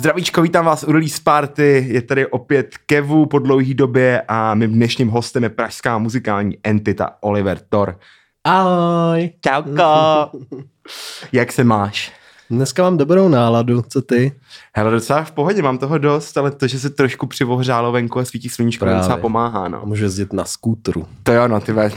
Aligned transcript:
Zdravíčko, 0.00 0.42
vítám 0.42 0.64
vás 0.64 0.82
u 0.82 0.92
Release 0.92 1.22
Party, 1.24 1.86
je 1.88 2.02
tady 2.02 2.26
opět 2.26 2.78
Kevu 2.86 3.26
po 3.26 3.38
dlouhé 3.38 3.74
době 3.74 4.22
a 4.28 4.54
mým 4.54 4.72
dnešním 4.72 5.08
hostem 5.08 5.42
je 5.42 5.48
pražská 5.48 5.98
muzikální 5.98 6.58
entita 6.64 7.16
Oliver 7.20 7.58
Thor. 7.68 7.98
Ahoj. 8.44 9.30
Čauko. 9.40 10.38
Jak 11.32 11.52
se 11.52 11.64
máš? 11.64 12.12
Dneska 12.50 12.82
mám 12.82 12.96
dobrou 12.96 13.28
náladu, 13.28 13.82
co 13.88 14.02
ty? 14.02 14.32
Hele, 14.74 14.90
docela 14.90 15.24
v 15.24 15.32
pohodě, 15.32 15.62
mám 15.62 15.78
toho 15.78 15.98
dost, 15.98 16.38
ale 16.38 16.50
to, 16.50 16.66
že 16.66 16.78
se 16.78 16.90
trošku 16.90 17.26
přivohřálo 17.26 17.92
venku 17.92 18.18
a 18.18 18.24
svítí 18.24 18.48
sluníčko, 18.48 18.84
Právě. 18.84 18.98
docela 18.98 19.16
pomáhá, 19.16 19.68
no. 19.68 19.82
Můžu 19.84 20.04
jezdit 20.04 20.32
na 20.32 20.44
skútru. 20.44 21.06
To 21.22 21.32
jo, 21.32 21.48
no, 21.48 21.60
ty 21.60 21.72
ve. 21.72 21.90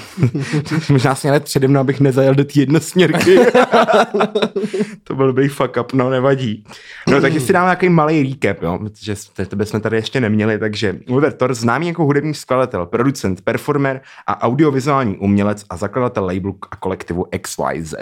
Možná 0.89 1.15
si 1.15 1.29
ale 1.29 1.39
přede 1.39 1.67
mnou, 1.67 1.79
abych 1.79 1.99
nezajel 1.99 2.35
do 2.35 2.43
té 2.43 2.59
jednosměrky. 2.59 3.39
to 5.03 5.15
byl 5.15 5.27
dobrý 5.27 5.47
fuck 5.47 5.77
up, 5.79 5.93
no 5.93 6.09
nevadí. 6.09 6.63
No, 7.07 7.21
takže 7.21 7.39
si 7.39 7.53
dáme 7.53 7.65
nějaký 7.65 7.89
malý 7.89 8.23
recap, 8.23 8.63
jo, 8.63 8.79
protože 8.79 9.15
tebe 9.47 9.65
jsme 9.65 9.79
tady 9.79 9.97
ještě 9.97 10.21
neměli, 10.21 10.59
takže 10.59 10.99
Oliver 11.09 11.31
Thor, 11.31 11.53
známý 11.53 11.87
jako 11.87 12.05
hudební 12.05 12.33
skladatel, 12.33 12.85
producent, 12.85 13.41
performer 13.41 14.01
a 14.27 14.41
audiovizuální 14.41 15.17
umělec 15.17 15.65
a 15.69 15.77
zakladatel 15.77 16.25
labelu 16.25 16.57
a 16.71 16.75
kolektivu 16.75 17.25
XYZ. 17.41 17.93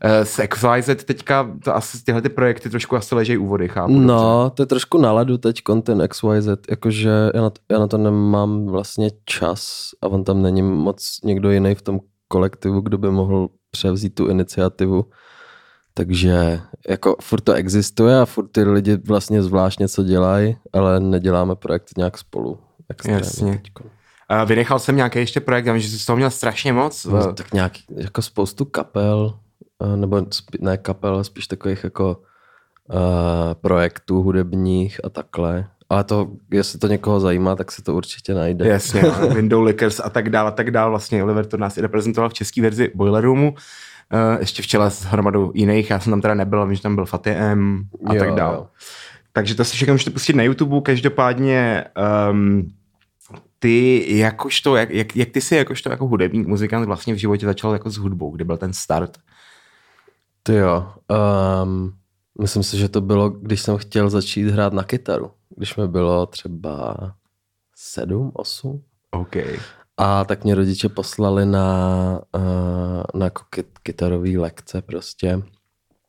Eh, 0.00 0.24
S 0.24 0.46
XYZ 0.46 1.04
teďka 1.04 1.50
to 1.64 1.76
asi 1.76 2.04
tyhle 2.04 2.22
ty 2.22 2.28
projekty 2.28 2.70
trošku 2.70 2.96
asi 2.96 3.14
ležejí 3.14 3.38
u 3.38 3.46
vody, 3.46 3.68
chápu. 3.68 3.92
dobře? 3.92 4.06
No, 4.06 4.50
to 4.50 4.62
je 4.62 4.66
trošku 4.66 4.98
náladu 4.98 5.38
teď 5.38 5.62
ten 5.82 6.08
XYZ, 6.08 6.48
jakože 6.70 7.10
já 7.34 7.42
na, 7.42 7.50
to, 7.50 7.60
já 7.70 7.78
na 7.78 7.86
to 7.86 7.98
nemám 7.98 8.66
vlastně 8.66 9.10
čas 9.24 9.90
a 10.02 10.06
on 10.06 10.24
tam 10.24 10.42
není 10.42 10.62
moc 10.62 11.18
někdo 11.24 11.50
jiný 11.50 11.74
v 11.74 11.82
tom 11.82 12.00
kolektivu, 12.28 12.80
kdo 12.80 12.98
by 12.98 13.10
mohl 13.10 13.48
převzít 13.70 14.14
tu 14.14 14.28
iniciativu. 14.28 15.04
Takže 15.94 16.60
jako 16.88 17.16
furt 17.20 17.40
to 17.40 17.52
existuje 17.52 18.20
a 18.20 18.24
furt 18.24 18.48
ty 18.48 18.64
lidi 18.64 18.96
vlastně 18.96 19.42
zvlášť 19.42 19.80
něco 19.80 20.02
dělají, 20.02 20.56
ale 20.72 21.00
neděláme 21.00 21.56
projekt 21.56 21.90
nějak 21.98 22.18
spolu. 22.18 22.58
Jasně. 23.08 23.52
teďko. 23.52 23.84
Eh, 24.30 24.46
Vynechal 24.46 24.78
jsem 24.78 24.96
nějaký 24.96 25.18
ještě 25.18 25.40
projekt, 25.40 25.66
já 25.66 25.72
vím, 25.72 25.82
že 25.82 25.88
jsi 25.88 25.98
z 25.98 26.06
toho 26.06 26.16
měl 26.16 26.30
strašně 26.30 26.72
moc. 26.72 27.04
No, 27.04 27.32
tak 27.32 27.52
nějak 27.52 27.72
jako 27.96 28.22
spoustu 28.22 28.64
kapel, 28.64 29.34
eh, 29.34 29.45
nebo 29.96 30.16
spí- 30.16 30.58
ne 30.60 30.76
kapel, 30.76 31.14
ale 31.14 31.24
spíš 31.24 31.46
takových 31.46 31.84
jako 31.84 32.20
uh, 32.92 32.96
projektů 33.54 34.22
hudebních 34.22 35.00
a 35.04 35.08
takhle. 35.08 35.68
Ale 35.88 36.04
to, 36.04 36.30
jestli 36.52 36.78
to 36.78 36.86
někoho 36.86 37.20
zajímá, 37.20 37.56
tak 37.56 37.72
se 37.72 37.82
to 37.82 37.94
určitě 37.94 38.34
najde. 38.34 38.68
Jasně, 38.68 39.02
no, 39.02 39.28
Window 39.34 39.62
Lickers 39.62 40.00
a 40.00 40.10
tak 40.10 40.30
dál 40.30 40.46
a 40.46 40.50
tak 40.50 40.70
dál. 40.70 40.90
Vlastně 40.90 41.24
Oliver 41.24 41.46
to 41.46 41.56
nás 41.56 41.76
i 41.78 41.80
reprezentoval 41.80 42.30
v 42.30 42.34
české 42.34 42.62
verzi 42.62 42.90
Boiler 42.94 43.24
Roomu. 43.24 43.50
Uh, 43.50 44.40
ještě 44.40 44.62
v 44.62 44.66
čele 44.66 44.90
s 44.90 45.02
hromadou 45.02 45.52
jiných, 45.54 45.90
já 45.90 46.00
jsem 46.00 46.10
tam 46.12 46.20
teda 46.20 46.34
nebyl, 46.34 46.66
vím, 46.66 46.74
že 46.74 46.82
tam 46.82 46.94
byl 46.94 47.06
Fatih 47.06 47.32
M 47.36 47.82
a 48.06 48.14
Jo, 48.14 48.20
tak 48.20 48.34
dál. 48.34 48.54
jo. 48.54 48.66
Takže 49.32 49.54
to 49.54 49.64
si 49.64 49.74
všechno 49.76 49.94
můžete 49.94 50.10
pustit 50.10 50.36
na 50.36 50.42
YouTube, 50.42 50.80
každopádně 50.80 51.84
um, 52.30 52.68
ty 53.58 54.04
jakožto, 54.18 54.76
jak, 54.76 54.90
jak, 54.90 55.16
jak 55.16 55.28
ty 55.30 55.40
jsi 55.40 55.56
jakožto 55.56 55.90
jako 55.90 56.06
hudební 56.06 56.42
muzikant 56.42 56.86
vlastně 56.86 57.14
v 57.14 57.16
životě 57.16 57.46
začal 57.46 57.72
jako 57.72 57.90
s 57.90 57.96
hudbou, 57.96 58.30
kdy 58.30 58.44
byl 58.44 58.56
ten 58.56 58.72
start? 58.72 59.18
Ty 60.46 60.54
jo. 60.54 60.92
Um, 61.62 61.92
myslím 62.40 62.62
si, 62.62 62.78
že 62.78 62.88
to 62.88 63.00
bylo, 63.00 63.30
když 63.30 63.60
jsem 63.60 63.76
chtěl 63.76 64.10
začít 64.10 64.50
hrát 64.50 64.72
na 64.72 64.82
kytaru. 64.82 65.30
Když 65.56 65.76
mi 65.76 65.88
bylo 65.88 66.26
třeba 66.26 66.96
sedm, 67.76 68.30
osm. 68.34 68.82
OK. 69.10 69.36
A 69.96 70.24
tak 70.24 70.44
mě 70.44 70.54
rodiče 70.54 70.88
poslali 70.88 71.46
na, 71.46 72.20
uh, 72.34 73.02
na 73.14 73.26
jako 73.26 73.42
kyt, 73.50 73.78
kytarový 73.82 74.38
lekce 74.38 74.82
prostě. 74.82 75.42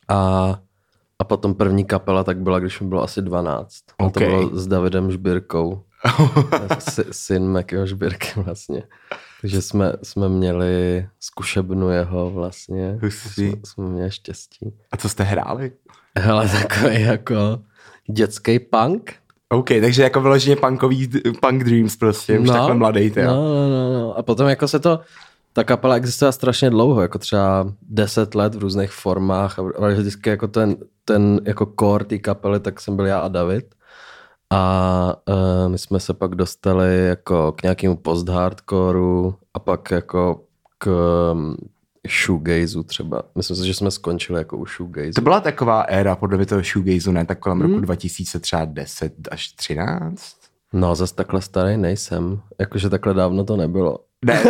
A, 0.07 0.59
a 1.19 1.23
potom 1.23 1.55
první 1.55 1.85
kapela 1.85 2.23
tak 2.23 2.37
byla, 2.37 2.59
když 2.59 2.79
mi 2.79 2.87
bylo 2.87 3.03
asi 3.03 3.21
12. 3.21 3.73
A 3.99 4.09
to 4.09 4.19
bylo 4.19 4.55
s 4.55 4.67
Davidem 4.67 5.11
Žbirkou. 5.11 5.83
Sy- 6.79 7.05
syn 7.11 7.47
Mekyho 7.47 7.85
Žbirky 7.85 8.27
vlastně. 8.35 8.83
Takže 9.47 9.61
jsme, 9.61 9.93
jsme 10.03 10.29
měli 10.29 11.07
zkušebnu 11.19 11.89
jeho 11.89 12.31
vlastně. 12.31 12.99
Hustý. 13.01 13.49
Jsme, 13.49 13.61
jsme 13.63 13.85
měli 13.85 14.11
štěstí. 14.11 14.73
A 14.91 14.97
co 14.97 15.09
jste 15.09 15.23
hráli? 15.23 15.71
Hele, 16.17 16.49
takový 16.49 17.01
jako 17.01 17.59
dětský 18.11 18.59
punk. 18.59 19.13
OK, 19.49 19.67
takže 19.81 20.03
jako 20.03 20.21
vyloženě 20.21 20.55
punkový, 20.55 21.09
punk 21.41 21.63
dreams 21.63 21.95
prostě, 21.95 22.39
už 22.39 22.47
takhle 22.47 22.75
mladý, 22.75 23.11
ty 23.11 23.23
no, 23.23 23.35
no, 23.35 23.69
no, 23.69 23.93
no. 23.93 24.17
A 24.17 24.23
potom 24.23 24.47
jako 24.47 24.67
se 24.67 24.79
to, 24.79 24.99
ta 25.53 25.63
kapela 25.63 25.95
existuje 25.95 26.31
strašně 26.31 26.69
dlouho, 26.69 27.01
jako 27.01 27.19
třeba 27.19 27.73
10 27.81 28.35
let 28.35 28.55
v 28.55 28.59
různých 28.59 28.91
formách 28.91 29.59
a 29.59 29.87
vždycky 29.87 30.29
jako 30.29 30.47
ten, 30.47 30.75
ten 31.05 31.41
jako 31.43 31.73
core 31.79 32.05
té 32.05 32.17
kapely, 32.17 32.59
tak 32.59 32.81
jsem 32.81 32.95
byl 32.95 33.05
já 33.05 33.19
a 33.19 33.27
David. 33.27 33.75
A 34.53 35.13
uh, 35.29 35.71
my 35.71 35.77
jsme 35.77 35.99
se 35.99 36.13
pak 36.13 36.35
dostali 36.35 37.05
jako 37.07 37.51
k 37.51 37.63
nějakému 37.63 37.95
post-hardcoreu 37.95 39.33
a 39.53 39.59
pak 39.59 39.91
jako 39.91 40.43
k 40.77 40.87
um, 41.33 41.55
shoegazu 42.25 42.83
třeba. 42.83 43.23
Myslím 43.35 43.57
si, 43.57 43.67
že 43.67 43.73
jsme 43.73 43.91
skončili 43.91 44.39
jako 44.39 44.57
u 44.57 44.65
shoegazu. 44.65 45.11
To 45.15 45.21
byla 45.21 45.39
taková 45.39 45.81
éra 45.81 46.15
podle 46.15 46.37
mě 46.37 46.45
toho 46.45 46.61
shoegazu, 46.61 47.11
ne? 47.11 47.25
Tak 47.25 47.39
kolem 47.39 47.59
Hmm. 47.61 47.69
roku 47.69 47.81
2000 47.81 48.39
třeba 48.39 48.65
10 48.65 49.13
až 49.31 49.47
13? 49.51 50.35
No, 50.73 50.95
zase 50.95 51.15
takhle 51.15 51.41
starý 51.41 51.77
nejsem. 51.77 52.39
Jakože 52.59 52.89
takhle 52.89 53.13
dávno 53.13 53.43
to 53.43 53.57
nebylo. 53.57 53.99
Ne, 54.25 54.43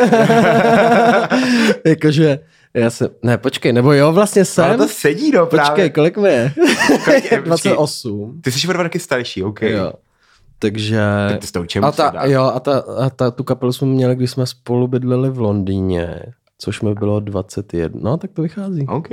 Jakože, 1.86 2.40
já 2.78 2.90
se, 2.90 3.10
ne, 3.24 3.38
počkej, 3.38 3.74
nebo 3.74 3.94
jo, 3.94 4.14
vlastně 4.14 4.46
jsem. 4.46 4.66
ale 4.66 4.78
to 4.78 4.88
sedí, 4.88 5.32
no 5.32 5.46
počkej, 5.46 5.66
právě. 5.66 5.90
kolik 5.90 6.18
mi 6.18 6.30
je? 6.30 6.54
Kolik 7.06 7.32
je? 7.32 7.42
Počkej. 7.42 7.42
28. 7.42 8.42
Ty 8.44 8.52
jsi 8.52 8.68
o 8.68 8.74
dva 8.74 8.84
roky 8.84 9.00
starší, 9.00 9.44
OK. 9.44 9.62
Jo. 9.62 9.94
Takže... 10.60 11.02
Tak 11.30 11.40
to 11.40 11.48
s 11.48 11.76
a, 11.84 11.92
ta, 11.92 12.26
jo, 12.26 12.44
a, 12.44 12.60
ta, 12.60 12.80
a 12.80 13.10
ta, 13.10 13.32
tu 13.32 13.44
kapelu 13.44 13.74
jsme 13.74 13.88
měli, 13.88 14.16
když 14.16 14.32
jsme 14.32 14.46
spolu 14.46 14.88
bydleli 14.88 15.30
v 15.30 15.40
Londýně, 15.40 16.22
což 16.58 16.82
mi 16.82 16.94
bylo 16.94 17.20
21. 17.20 18.00
No, 18.04 18.18
tak 18.18 18.32
to 18.32 18.42
vychází. 18.42 18.88
OK. 18.88 19.10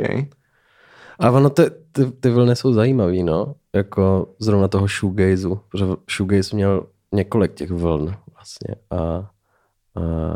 A 1.19 1.31
ono, 1.31 1.50
ty, 1.50 1.62
ty, 1.92 2.06
ty 2.20 2.31
vlny 2.31 2.56
jsou 2.56 2.72
zajímavý, 2.72 3.22
no. 3.22 3.54
Jako 3.72 4.34
zrovna 4.38 4.69
toho 4.69 4.86
shoegazu, 4.86 5.60
protože 5.69 5.84
shoegaze 6.16 6.56
měl 6.56 6.86
několik 7.12 7.54
těch 7.54 7.70
vln 7.70 8.14
vlastně. 8.34 8.75
A 8.91 9.31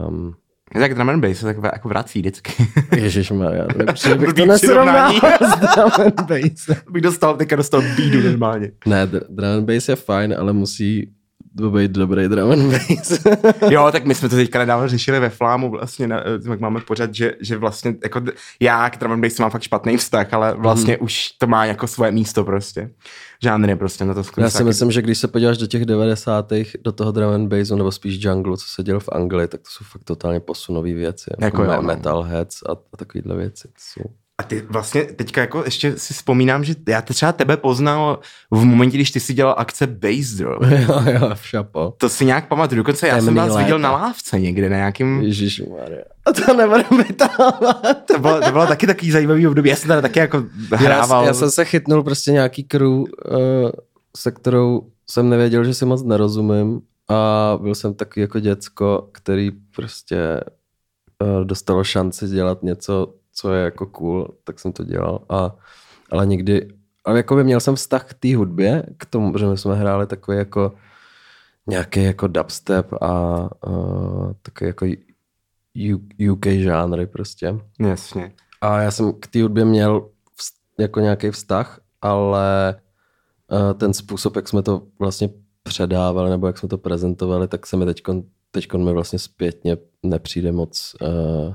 um, 0.08 0.34
Tak 0.72 0.94
drum 0.94 1.08
and 1.08 1.20
bass 1.20 1.38
se 1.38 1.46
tak 1.46 1.56
jako 1.72 1.88
vrací 1.88 2.18
vždycky. 2.18 2.52
Ježišmarja, 2.96 3.66
lepší 3.76 4.14
bych 4.14 4.32
to 4.32 4.46
nesrovnal 4.46 5.12
s 5.12 5.60
drum 5.74 5.90
and 6.06 6.20
bass. 6.20 6.70
bych 6.90 7.02
dostal, 7.02 7.36
teďka 7.36 7.56
dostal 7.56 7.82
bídu 7.96 8.22
normálně. 8.30 8.70
Ne, 8.86 9.06
dr- 9.06 9.24
drum 9.28 9.50
and 9.50 9.64
bass 9.64 9.88
je 9.88 9.96
fajn, 9.96 10.34
ale 10.38 10.52
musí 10.52 11.10
to 11.58 11.70
být 11.70 11.90
dobrý 11.90 12.28
drum 12.28 12.50
and 12.50 12.70
bass. 12.72 13.26
Jo, 13.70 13.88
tak 13.92 14.04
my 14.04 14.14
jsme 14.14 14.28
to 14.28 14.36
teďka 14.36 14.58
nedávno 14.58 14.88
řešili 14.88 15.20
ve 15.20 15.28
Flámu 15.28 15.70
vlastně, 15.70 16.08
na, 16.08 16.20
eh, 16.20 16.50
jak 16.50 16.60
máme 16.60 16.80
pořád, 16.80 17.14
že, 17.14 17.32
že 17.40 17.56
vlastně 17.56 17.94
jako 18.02 18.20
já 18.60 18.90
k 18.90 18.98
drum 18.98 19.12
and 19.12 19.20
bassu 19.20 19.42
mám 19.42 19.50
fakt 19.50 19.62
špatný 19.62 19.96
vztah, 19.96 20.34
ale 20.34 20.54
vlastně 20.54 20.94
Mhm. 20.94 21.04
už 21.04 21.28
to 21.38 21.46
má 21.46 21.64
jako 21.64 21.86
svoje 21.86 22.12
místo 22.12 22.44
prostě. 22.44 22.90
Žánry 23.42 23.76
prostě 23.76 24.04
na 24.04 24.14
to 24.14 24.22
Já 24.36 24.50
si 24.50 24.64
myslím, 24.64 24.90
že 24.90 25.02
když 25.02 25.18
se 25.18 25.28
podíváš 25.28 25.58
do 25.58 25.66
těch 25.66 25.84
90. 25.84 26.52
do 26.84 26.92
toho 26.92 27.12
drum 27.12 27.32
and 27.34 27.48
bassu, 27.48 27.76
nebo 27.76 27.92
spíš 27.92 28.24
jungle, 28.24 28.56
co 28.56 28.64
se 28.68 28.82
dělo 28.82 29.00
v 29.00 29.08
Anglii, 29.12 29.48
tak 29.48 29.60
to 29.60 29.66
jsou 29.70 29.84
fakt 29.84 30.04
totálně 30.04 30.40
posunové 30.40 30.92
věci. 30.94 31.30
Jako 31.30 31.44
Jako 31.44 31.62
jo, 31.72 31.76
no. 31.76 31.82
metalheads 31.82 32.62
a, 32.62 32.72
a 32.72 32.96
takovéhle 32.96 33.36
věci. 33.36 33.68
To 33.68 33.74
jsou... 33.78 34.10
A 34.40 34.42
ty 34.42 34.66
vlastně 34.70 35.04
teďka 35.04 35.40
jako 35.40 35.62
ještě 35.64 35.98
si 35.98 36.14
vzpomínám, 36.14 36.64
že 36.64 36.74
já 36.88 37.02
te 37.02 37.14
třeba 37.14 37.32
tebe 37.32 37.56
poznal 37.56 38.18
v 38.50 38.64
momentě, 38.64 38.96
když 38.96 39.10
ty 39.10 39.20
si 39.20 39.34
dělal 39.34 39.54
akce 39.58 39.86
Bass 39.86 40.30
Drum. 40.30 40.58
jo, 40.70 41.02
jo, 41.12 41.30
v 41.34 41.46
šapo. 41.46 41.94
To 41.98 42.08
si 42.08 42.24
nějak 42.24 42.48
pamatuju, 42.48 42.76
dokonce 42.76 43.08
já 43.08 43.14
jsem 43.14 43.24
Temný 43.24 43.40
vás 43.40 43.56
viděl 43.56 43.76
léta. 43.76 43.88
na 43.88 43.92
lávce 43.92 44.40
někde, 44.40 44.68
na 44.68 44.76
nějakým... 44.76 45.22
Ježišmarja. 45.22 46.04
A 46.24 46.32
to 46.32 46.54
nebudeme 46.54 47.04
vytávat. 47.08 48.04
To 48.04 48.18
bylo, 48.18 48.40
to 48.40 48.50
bylo 48.50 48.66
taky 48.66 48.86
takový 48.86 49.10
zajímavý 49.10 49.46
období, 49.46 49.70
já 49.70 49.76
jsem 49.76 49.88
tady 49.88 50.02
taky 50.02 50.18
jako 50.18 50.44
hrával. 50.72 51.22
Já, 51.22 51.28
já 51.28 51.34
jsem 51.34 51.50
se 51.50 51.64
chytnul 51.64 52.02
prostě 52.02 52.32
nějaký 52.32 52.64
crew, 52.64 52.90
uh, 52.90 53.06
se 54.16 54.30
kterou 54.30 54.82
jsem 55.10 55.28
nevěděl, 55.28 55.64
že 55.64 55.74
si 55.74 55.84
moc 55.84 56.02
nerozumím 56.02 56.80
a 57.08 57.58
byl 57.62 57.74
jsem 57.74 57.94
takový 57.94 58.20
jako 58.20 58.40
děcko, 58.40 59.08
který 59.12 59.50
prostě 59.76 60.40
uh, 61.22 61.44
dostalo 61.44 61.84
šanci 61.84 62.28
dělat 62.28 62.62
něco, 62.62 63.14
co 63.40 63.52
je 63.52 63.64
jako 63.64 63.86
cool, 63.86 64.28
tak 64.44 64.60
jsem 64.60 64.72
to 64.72 64.84
dělal. 64.84 65.24
A, 65.28 65.56
ale 66.10 66.26
nikdy, 66.26 66.68
ale 67.04 67.16
jako 67.16 67.34
by 67.36 67.44
měl 67.44 67.60
jsem 67.60 67.74
vztah 67.74 68.04
k 68.04 68.14
té 68.14 68.36
hudbě, 68.36 68.82
k 68.96 69.06
tomu, 69.06 69.38
že 69.38 69.46
my 69.46 69.58
jsme 69.58 69.74
hráli 69.74 70.06
takový 70.06 70.38
jako 70.38 70.72
nějaký 71.66 72.02
jako 72.02 72.26
dubstep 72.26 72.92
a 73.00 73.40
uh, 73.66 74.32
takový 74.42 74.68
jako 74.68 74.86
UK 76.32 76.46
žánry 76.46 77.06
prostě. 77.06 77.54
Jasně. 77.80 78.32
A 78.60 78.80
já 78.80 78.90
jsem 78.90 79.12
k 79.12 79.26
té 79.26 79.42
hudbě 79.42 79.64
měl 79.64 80.00
vz- 80.00 80.58
jako 80.78 81.00
nějaký 81.00 81.30
vztah, 81.30 81.80
ale 82.02 82.80
uh, 83.50 83.78
ten 83.78 83.94
způsob, 83.94 84.36
jak 84.36 84.48
jsme 84.48 84.62
to 84.62 84.82
vlastně 84.98 85.30
předávali, 85.62 86.30
nebo 86.30 86.46
jak 86.46 86.58
jsme 86.58 86.68
to 86.68 86.78
prezentovali, 86.78 87.48
tak 87.48 87.66
se 87.66 87.76
mi 87.76 87.84
teďkon, 87.84 88.22
teďkon 88.50 88.84
mi 88.84 88.92
vlastně 88.92 89.18
zpětně 89.18 89.76
nepřijde 90.02 90.52
moc 90.52 90.96
uh, 91.02 91.54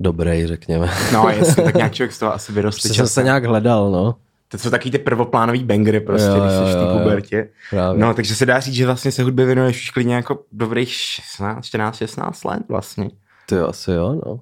dobrý, 0.00 0.46
řekněme. 0.46 0.90
No 1.12 1.28
jasně, 1.28 1.62
tak 1.62 1.74
nějak 1.74 1.92
člověk 1.92 2.12
z 2.12 2.18
toho 2.18 2.34
asi 2.34 2.52
vyroste. 2.52 2.88
Prostě 2.88 2.96
jsem 2.96 3.06
se 3.06 3.22
nějak 3.22 3.44
hledal, 3.44 3.90
no. 3.90 4.14
To 4.48 4.58
jsou 4.58 4.70
taky 4.70 4.90
ty 4.90 4.98
prvoplánový 4.98 5.64
bangry 5.64 6.00
prostě, 6.00 6.28
Jo, 6.28 6.40
když 6.40 6.52
jsi 6.52 6.76
v 6.76 6.86
té 6.86 6.98
pubertě. 6.98 7.48
Právě. 7.70 8.00
No, 8.00 8.14
takže 8.14 8.34
se 8.34 8.46
dá 8.46 8.60
říct, 8.60 8.74
že 8.74 8.86
vlastně 8.86 9.12
se 9.12 9.22
hudbě 9.22 9.46
věnuješ 9.46 9.82
už 9.82 9.90
klidně 9.90 10.14
jako 10.14 10.38
dobrých 10.52 10.92
16, 10.92 11.64
14, 11.64 11.96
16 11.96 12.44
let 12.44 12.62
vlastně. 12.68 13.10
Ty 13.46 13.54
jo, 13.54 13.66
asi 13.66 13.90
jo, 13.90 14.20
no. 14.26 14.40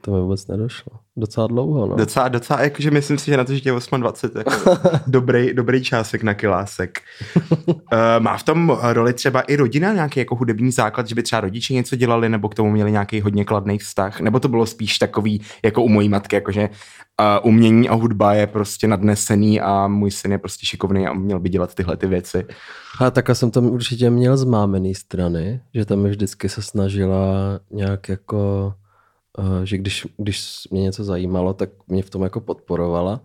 To 0.00 0.10
mi 0.10 0.20
vůbec 0.20 0.46
nedošlo. 0.46 0.92
Docela 1.16 1.46
dlouho, 1.46 1.86
no. 1.86 1.96
Docela, 1.96 2.28
docela, 2.28 2.62
jakože 2.62 2.90
myslím 2.90 3.18
si, 3.18 3.26
že 3.26 3.36
na 3.36 3.44
to, 3.44 3.54
že 3.54 3.60
tě 3.60 3.68
je 3.68 3.98
28, 3.98 4.38
jako 4.38 4.78
dobrý, 5.06 5.54
dobrý 5.54 5.84
čásek 5.84 6.22
na 6.22 6.34
kilásek. 6.34 7.00
uh, 7.66 7.74
má 8.18 8.36
v 8.36 8.42
tom 8.42 8.78
roli 8.82 9.12
třeba 9.12 9.40
i 9.40 9.56
rodina 9.56 9.92
nějaký 9.92 10.20
jako 10.20 10.34
hudební 10.34 10.72
základ, 10.72 11.08
že 11.08 11.14
by 11.14 11.22
třeba 11.22 11.40
rodiče 11.40 11.74
něco 11.74 11.96
dělali, 11.96 12.28
nebo 12.28 12.48
k 12.48 12.54
tomu 12.54 12.70
měli 12.70 12.92
nějaký 12.92 13.20
hodně 13.20 13.44
kladný 13.44 13.78
vztah, 13.78 14.20
nebo 14.20 14.40
to 14.40 14.48
bylo 14.48 14.66
spíš 14.66 14.98
takový, 14.98 15.42
jako 15.64 15.82
u 15.82 15.88
mojí 15.88 16.08
matky, 16.08 16.36
jakože 16.36 16.68
uh, 16.68 17.48
umění 17.48 17.88
a 17.88 17.94
hudba 17.94 18.34
je 18.34 18.46
prostě 18.46 18.88
nadnesený 18.88 19.60
a 19.60 19.88
můj 19.88 20.10
syn 20.10 20.32
je 20.32 20.38
prostě 20.38 20.66
šikovný 20.66 21.06
a 21.06 21.12
měl 21.12 21.40
by 21.40 21.48
dělat 21.48 21.74
tyhle 21.74 21.96
ty 21.96 22.06
věci. 22.06 22.46
A 23.00 23.10
takhle 23.10 23.34
jsem 23.34 23.50
tam 23.50 23.66
určitě 23.66 24.10
měl 24.10 24.36
z 24.36 24.44
mámený 24.44 24.94
strany, 24.94 25.60
že 25.74 25.84
tam 25.84 26.04
vždycky 26.04 26.48
se 26.48 26.62
snažila 26.62 27.16
nějak 27.70 28.08
jako, 28.08 28.74
že 29.64 29.78
když, 29.78 30.06
když 30.16 30.68
mě 30.70 30.82
něco 30.82 31.04
zajímalo, 31.04 31.54
tak 31.54 31.70
mě 31.88 32.02
v 32.02 32.10
tom 32.10 32.22
jako 32.22 32.40
podporovala. 32.40 33.20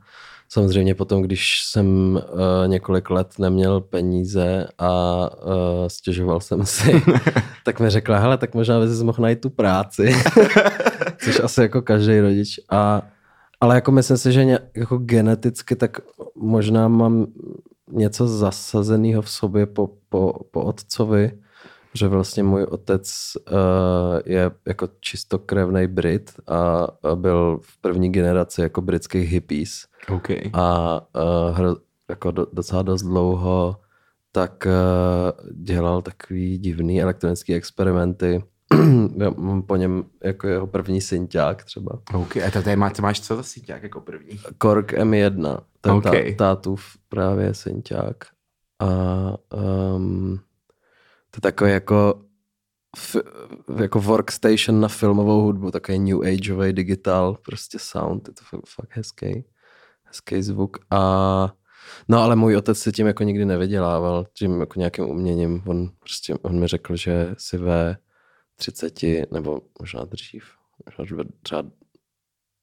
Samozřejmě 0.50 0.96
potom, 0.96 1.22
když 1.22 1.64
jsem 1.66 2.16
uh, 2.16 2.68
několik 2.68 3.10
let 3.10 3.40
neměl 3.40 3.82
peníze 3.82 4.68
a 4.78 5.20
uh, 5.46 5.88
stěžoval 5.88 6.40
jsem 6.40 6.66
si, 6.66 7.02
tak 7.66 7.80
mi 7.80 7.90
řekla, 7.90 8.20
hele, 8.20 8.38
tak 8.38 8.54
možná 8.54 8.80
bys 8.80 8.98
si 8.98 9.04
mohl 9.04 9.22
najít 9.22 9.42
tu 9.42 9.50
práci, 9.50 10.16
což 11.24 11.40
asi 11.40 11.62
jako 11.62 11.82
každý 11.82 12.20
rodič. 12.20 12.60
A, 12.70 13.02
ale 13.62 13.76
jako 13.76 13.92
myslím 13.92 14.18
si, 14.18 14.32
že 14.32 14.46
ně, 14.46 14.60
jako 14.76 14.98
geneticky 14.98 15.76
tak 15.76 15.98
možná 16.36 16.88
mám 16.88 17.28
něco 17.92 18.28
zasazeného 18.28 19.22
v 19.22 19.30
sobě 19.30 19.66
po, 19.66 19.90
po, 20.10 20.34
po 20.52 20.62
otcovi, 20.64 21.32
že 21.96 22.08
vlastně 22.08 22.44
můj 22.44 22.64
otec 22.64 23.34
uh, 23.52 23.58
je 24.26 24.52
jako 24.66 24.90
čistokrevný 25.00 25.88
Brit 25.88 26.32
a, 26.48 26.88
byl 27.16 27.60
v 27.64 27.78
první 27.82 28.12
generaci 28.12 28.62
jako 28.62 28.82
britských 28.82 29.30
hippies 29.30 29.86
OK. 30.16 30.30
a 30.54 31.00
uh, 31.16 31.58
hro, 31.58 31.76
jako 32.10 32.32
do, 32.32 32.48
docela 32.54 32.82
dost 32.82 33.02
dlouho 33.02 33.76
tak 34.36 34.68
uh, 34.68 35.50
dělal 35.64 36.02
takový 36.02 36.58
divný 36.58 37.02
elektronický 37.02 37.54
experimenty. 37.54 38.44
Já 39.18 39.30
mám 39.30 39.62
po 39.62 39.76
něm 39.76 40.04
jako 40.24 40.48
jeho 40.48 40.68
první 40.68 41.02
synťák 41.02 41.64
třeba. 41.64 42.00
OK. 42.14 42.38
A 42.38 42.52
to 42.52 42.62
tady 42.62 42.76
má, 42.76 42.92
máš 43.02 43.22
co 43.22 43.36
za 43.36 43.44
síťák 43.44 43.84
jako 43.84 44.02
první? 44.02 44.40
Korg 44.58 44.94
M1, 44.94 45.60
ten 45.82 45.92
OK. 45.92 46.06
okay. 46.06 46.36
tátův 46.36 46.86
právě 47.10 47.54
synťák. 47.54 48.26
A 48.80 49.38
um, 49.96 50.40
to 51.34 51.38
je 51.38 51.42
takový 51.42 51.72
jako, 51.72 52.22
f, 52.98 53.16
jako 53.82 54.00
workstation 54.00 54.80
na 54.82 54.88
filmovou 54.88 55.42
hudbu, 55.42 55.72
takový 55.72 56.00
new 56.00 56.22
ageový 56.22 56.74
digital, 56.74 57.38
prostě 57.46 57.80
sound, 57.80 58.28
je 58.28 58.34
to 58.34 58.44
fakt, 58.50 58.62
fakt 58.68 58.90
hezký, 58.98 59.46
hezký 60.04 60.44
zvuk. 60.44 60.78
A 60.92 61.54
No 62.10 62.20
ale 62.20 62.36
můj 62.36 62.56
otec 62.58 62.80
se 62.80 62.92
tím 62.92 63.08
jako 63.08 63.24
nikdy 63.24 63.46
nevydělával, 63.46 64.26
tím 64.34 64.60
jako 64.60 64.80
nějakým 64.80 65.06
uměním. 65.10 65.64
On 65.66 65.90
prostě, 66.00 66.36
on 66.42 66.60
mi 66.60 66.68
řekl, 66.68 66.96
že 66.96 67.36
si 67.38 67.58
ve 67.58 67.98
30 68.56 69.00
nebo 69.32 69.62
možná 69.82 70.06
dřív, 70.06 70.44
možná 71.00 71.18
ve- 71.18 71.30
třeba 71.44 71.64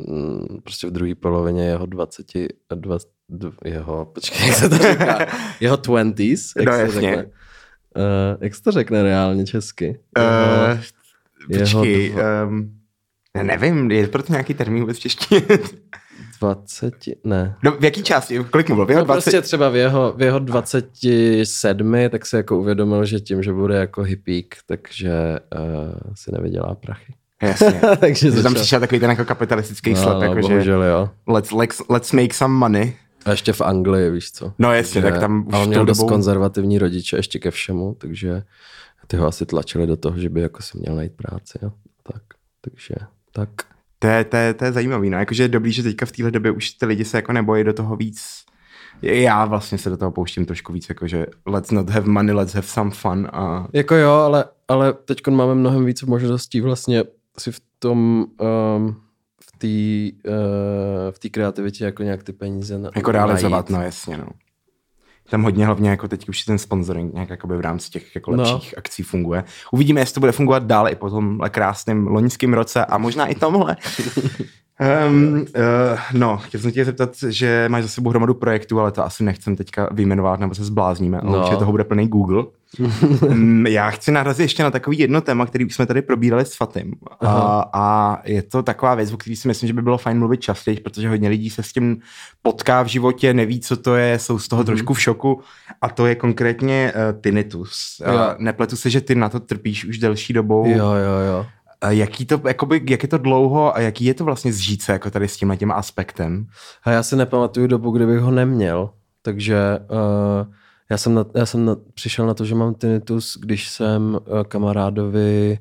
mm, 0.08 0.46
prostě 0.64 0.86
v 0.86 0.90
druhé 0.90 1.14
polovině 1.14 1.64
jeho 1.66 1.86
20, 1.86 2.26
20 2.74 3.08
jeho, 3.64 4.06
počkej, 4.06 4.46
jak 4.48 4.56
se 4.56 4.68
to 4.68 4.76
říká, 4.78 5.18
jeho 5.60 5.76
20s, 5.76 6.52
jak 6.56 6.66
No, 6.66 6.72
se 6.72 6.80
jasně. 6.82 7.00
řekne. 7.00 7.30
Uh, 7.96 8.38
jak 8.40 8.54
se 8.54 8.62
to 8.62 8.70
řekne 8.70 9.02
reálně 9.02 9.46
česky? 9.46 10.00
Jeho, 10.18 10.28
Uh, 10.72 10.80
jeho 11.48 11.80
počkej, 11.80 12.12
dva- 12.12 12.46
um, 12.48 12.70
já 13.36 13.42
nevím, 13.42 13.90
je 13.90 14.08
pro 14.08 14.22
to 14.22 14.32
nějaký 14.32 14.54
termín 14.54 14.80
vůbec 14.80 14.96
v 14.96 15.00
češtině? 15.00 15.42
20, 16.40 16.94
ne. 17.24 17.56
no, 17.64 17.72
v 17.72 17.84
jaký 17.84 18.02
části, 18.02 18.44
kolik 18.50 18.68
mu 18.68 18.74
bylo? 18.74 18.86
V 18.86 18.90
jeho 18.90 19.00
No 19.00 19.04
20... 19.04 19.24
prostě 19.24 19.42
třeba 19.42 19.68
v 19.68 19.76
jeho, 19.76 20.12
v 20.16 20.22
jeho 20.22 20.38
27, 20.38 21.94
tak 22.10 22.26
se 22.26 22.36
jako 22.36 22.58
uvědomil, 22.58 23.04
že 23.04 23.20
tím, 23.20 23.42
že 23.42 23.52
bude 23.52 23.76
jako 23.76 24.02
hippík, 24.02 24.56
takže 24.66 25.38
uh, 25.58 25.94
si 26.14 26.32
nevydělá 26.32 26.74
prachy. 26.74 27.14
Jasně. 27.42 27.80
takže 28.00 28.30
Že 28.30 28.42
tam 28.42 28.54
přišel 28.54 28.80
takový 28.80 29.00
ten 29.00 29.10
jako 29.10 29.24
kapitalistický 29.24 29.90
no, 29.90 29.96
slep, 30.02 30.16
no, 30.16 30.22
jako 30.22 30.42
že 30.42 30.48
bohužel 30.48 30.82
jo. 30.82 31.10
let's, 31.26 31.52
let's, 31.52 31.82
let's 31.88 32.12
make 32.12 32.34
some 32.34 32.54
money. 32.54 32.96
A 33.24 33.30
ještě 33.30 33.52
v 33.52 33.60
Anglii, 33.60 34.10
víš 34.10 34.32
co. 34.32 34.52
No 34.58 34.72
jasně, 34.72 35.02
Takže- 35.02 35.12
tak 35.12 35.20
tam 35.20 35.46
už 35.48 35.54
a 35.54 35.58
on 35.58 35.64
tou 35.64 35.68
měl 35.68 35.84
dost 35.84 35.98
dobou- 35.98 36.08
konzervativní 36.08 36.78
rodiče 36.78 37.16
ještě 37.16 37.38
ke 37.38 37.50
všemu, 37.50 37.96
takže 38.00 38.42
ty 39.06 39.16
ho 39.16 39.26
asi 39.26 39.46
tlačili 39.46 39.86
do 39.86 39.96
toho, 39.96 40.18
že 40.18 40.28
by 40.28 40.40
jako 40.40 40.62
si 40.62 40.78
měl 40.78 40.96
najít 40.96 41.12
práci. 41.16 41.58
Jo. 41.62 41.72
Tak, 42.12 42.22
takže 42.60 42.94
tak. 43.32 43.48
To 43.98 44.06
je, 44.06 44.24
to, 44.24 44.36
je, 44.36 44.54
to 44.54 44.64
je 44.64 44.72
zajímavý, 44.72 45.10
no, 45.10 45.18
jakože 45.18 45.42
je 45.42 45.48
dobrý, 45.48 45.72
že 45.72 45.82
teďka 45.82 46.06
v 46.06 46.12
téhle 46.12 46.30
době 46.30 46.50
už 46.50 46.70
ty 46.70 46.86
lidi 46.86 47.04
se 47.04 47.18
jako 47.18 47.32
nebojí 47.32 47.64
do 47.64 47.72
toho 47.72 47.96
víc, 47.96 48.20
já 49.02 49.44
vlastně 49.44 49.78
se 49.78 49.90
do 49.90 49.96
toho 49.96 50.10
pouštím 50.10 50.46
trošku 50.46 50.72
víc, 50.72 50.88
jakože 50.88 51.26
let's 51.46 51.70
not 51.70 51.90
have 51.90 52.06
money, 52.08 52.34
let's 52.34 52.54
have 52.54 52.66
some 52.66 52.90
fun 52.90 53.28
a 53.32 53.66
Jako 53.72 53.94
jo, 53.94 54.10
ale, 54.10 54.44
ale 54.68 54.92
teď 54.92 55.26
máme 55.28 55.54
mnohem 55.54 55.84
víc 55.84 56.02
možností 56.02 56.60
vlastně 56.60 57.04
si 57.38 57.52
v 57.52 57.60
tom 57.78 58.26
um, 58.76 58.96
té 59.60 60.30
uh, 60.30 60.34
v 61.10 61.18
té 61.18 61.28
kreativitě 61.28 61.84
jako 61.84 62.02
nějak 62.02 62.22
ty 62.22 62.32
peníze 62.32 62.78
na, 62.78 62.90
jako 62.96 63.12
realizovat, 63.12 63.70
najít. 63.70 63.78
no 63.80 63.84
jasně, 63.86 64.16
no. 64.16 64.26
Tam 65.30 65.42
hodně 65.42 65.66
hlavně 65.66 65.90
jako 65.90 66.08
teď 66.08 66.28
už 66.28 66.44
ten 66.44 66.58
sponsoring 66.58 67.14
nějak 67.14 67.30
jakoby 67.30 67.56
v 67.56 67.60
rámci 67.60 67.90
těch 67.90 68.14
jako 68.14 68.36
No. 68.36 68.42
lepších 68.42 68.78
akcí 68.78 69.02
funguje. 69.02 69.44
Uvidíme, 69.72 70.00
jestli 70.00 70.14
to 70.14 70.20
bude 70.20 70.32
fungovat 70.32 70.62
dále 70.62 70.90
i 70.90 70.94
po 70.96 71.10
tomhle 71.10 71.50
krásném 71.50 72.06
loňském 72.06 72.54
roce 72.54 72.84
a 72.84 72.98
možná 72.98 73.26
i 73.26 73.34
tomhle. 73.34 73.76
Um, 75.08 75.34
uh, 75.34 75.44
no, 76.12 76.36
chtěl 76.36 76.60
jsem 76.60 76.72
tě 76.72 76.84
zeptat, 76.84 77.10
že 77.28 77.64
máš 77.68 77.82
za 77.82 77.88
sebou 77.88 78.10
hromadu 78.10 78.34
projektů, 78.34 78.80
ale 78.80 78.92
to 78.92 79.04
asi 79.04 79.24
nechcem 79.24 79.56
teďka 79.56 79.88
vyjmenovat, 79.92 80.40
nebo 80.40 80.54
se 80.54 80.64
zblázníme, 80.64 81.20
ale 81.20 81.30
No. 81.32 81.38
určitě 81.38 81.56
toho 81.56 81.70
bude 81.70 81.84
plný 81.84 82.08
Google. 82.08 82.44
Mm, 83.28 83.66
Já 83.66 83.90
chci 83.90 84.12
narazit 84.12 84.42
ještě 84.44 84.62
na 84.62 84.70
takový 84.70 84.98
jedno 84.98 85.20
téma, 85.20 85.46
který 85.46 85.64
už 85.64 85.74
jsme 85.74 85.86
tady 85.86 86.02
probírali 86.02 86.44
s 86.44 86.56
Fatim. 86.56 86.92
A, 87.20 87.26
Aha. 87.26 87.70
a 87.72 88.18
je 88.24 88.42
to 88.42 88.62
taková 88.62 88.94
věc, 88.94 89.12
o 89.12 89.16
který 89.16 89.36
si 89.36 89.48
myslím, 89.48 89.66
že 89.66 89.72
by 89.72 89.82
bylo 89.82 89.98
fajn 89.98 90.18
mluvit 90.18 90.40
častěji, 90.40 90.80
protože 90.80 91.08
hodně 91.08 91.28
lidí 91.28 91.50
se 91.50 91.62
s 91.62 91.72
tím 91.72 92.00
potká 92.42 92.82
v 92.82 92.86
životě, 92.86 93.34
neví, 93.34 93.60
co 93.60 93.76
to 93.76 93.94
je, 93.96 94.18
jsou 94.18 94.38
z 94.38 94.48
toho 94.48 94.60
Mhm. 94.60 94.66
trošku 94.66 94.94
v 94.94 95.00
šoku. 95.00 95.40
A 95.82 95.88
to 95.88 96.06
je 96.06 96.14
konkrétně 96.14 96.92
uh, 96.94 97.20
tinnitus. 97.20 98.02
Uh, 98.06 98.14
nepletu 98.38 98.76
se, 98.76 98.90
že 98.90 99.00
ty 99.00 99.14
na 99.14 99.28
to 99.28 99.40
trpíš 99.40 99.84
už 99.84 99.98
delší 99.98 100.32
dobou. 100.32 100.66
Jo, 100.68 100.76
jo, 100.76 101.18
jo. 101.26 101.46
Jaký 101.88 102.26
to, 102.26 102.40
jakoby, 102.46 102.82
jak 102.88 103.02
je 103.02 103.08
to 103.08 103.18
dlouho 103.18 103.76
a 103.76 103.80
jaký 103.80 104.04
je 104.04 104.14
to 104.14 104.24
vlastně 104.24 104.52
zžít 104.52 104.82
se 104.82 104.92
jako 104.92 105.10
tady 105.10 105.28
s 105.28 105.36
tímhle 105.36 105.56
tím 105.56 105.72
aspektem? 105.72 106.46
A 106.84 106.90
já 106.90 107.02
si 107.02 107.16
nepamatuju 107.16 107.66
dobu, 107.66 107.90
kdybych 107.90 108.20
ho 108.20 108.30
neměl, 108.30 108.90
takže 109.22 109.78
uh, 109.90 110.54
já 110.90 110.96
jsem, 110.96 111.14
na, 111.14 111.24
já 111.34 111.46
jsem 111.46 111.64
na, 111.64 111.76
přišel 111.94 112.26
na 112.26 112.34
to, 112.34 112.44
že 112.44 112.54
mám 112.54 112.74
tinnitus, 112.74 113.38
když 113.40 113.68
jsem 113.68 114.14
uh, 114.14 114.42
kamarádovi 114.44 115.58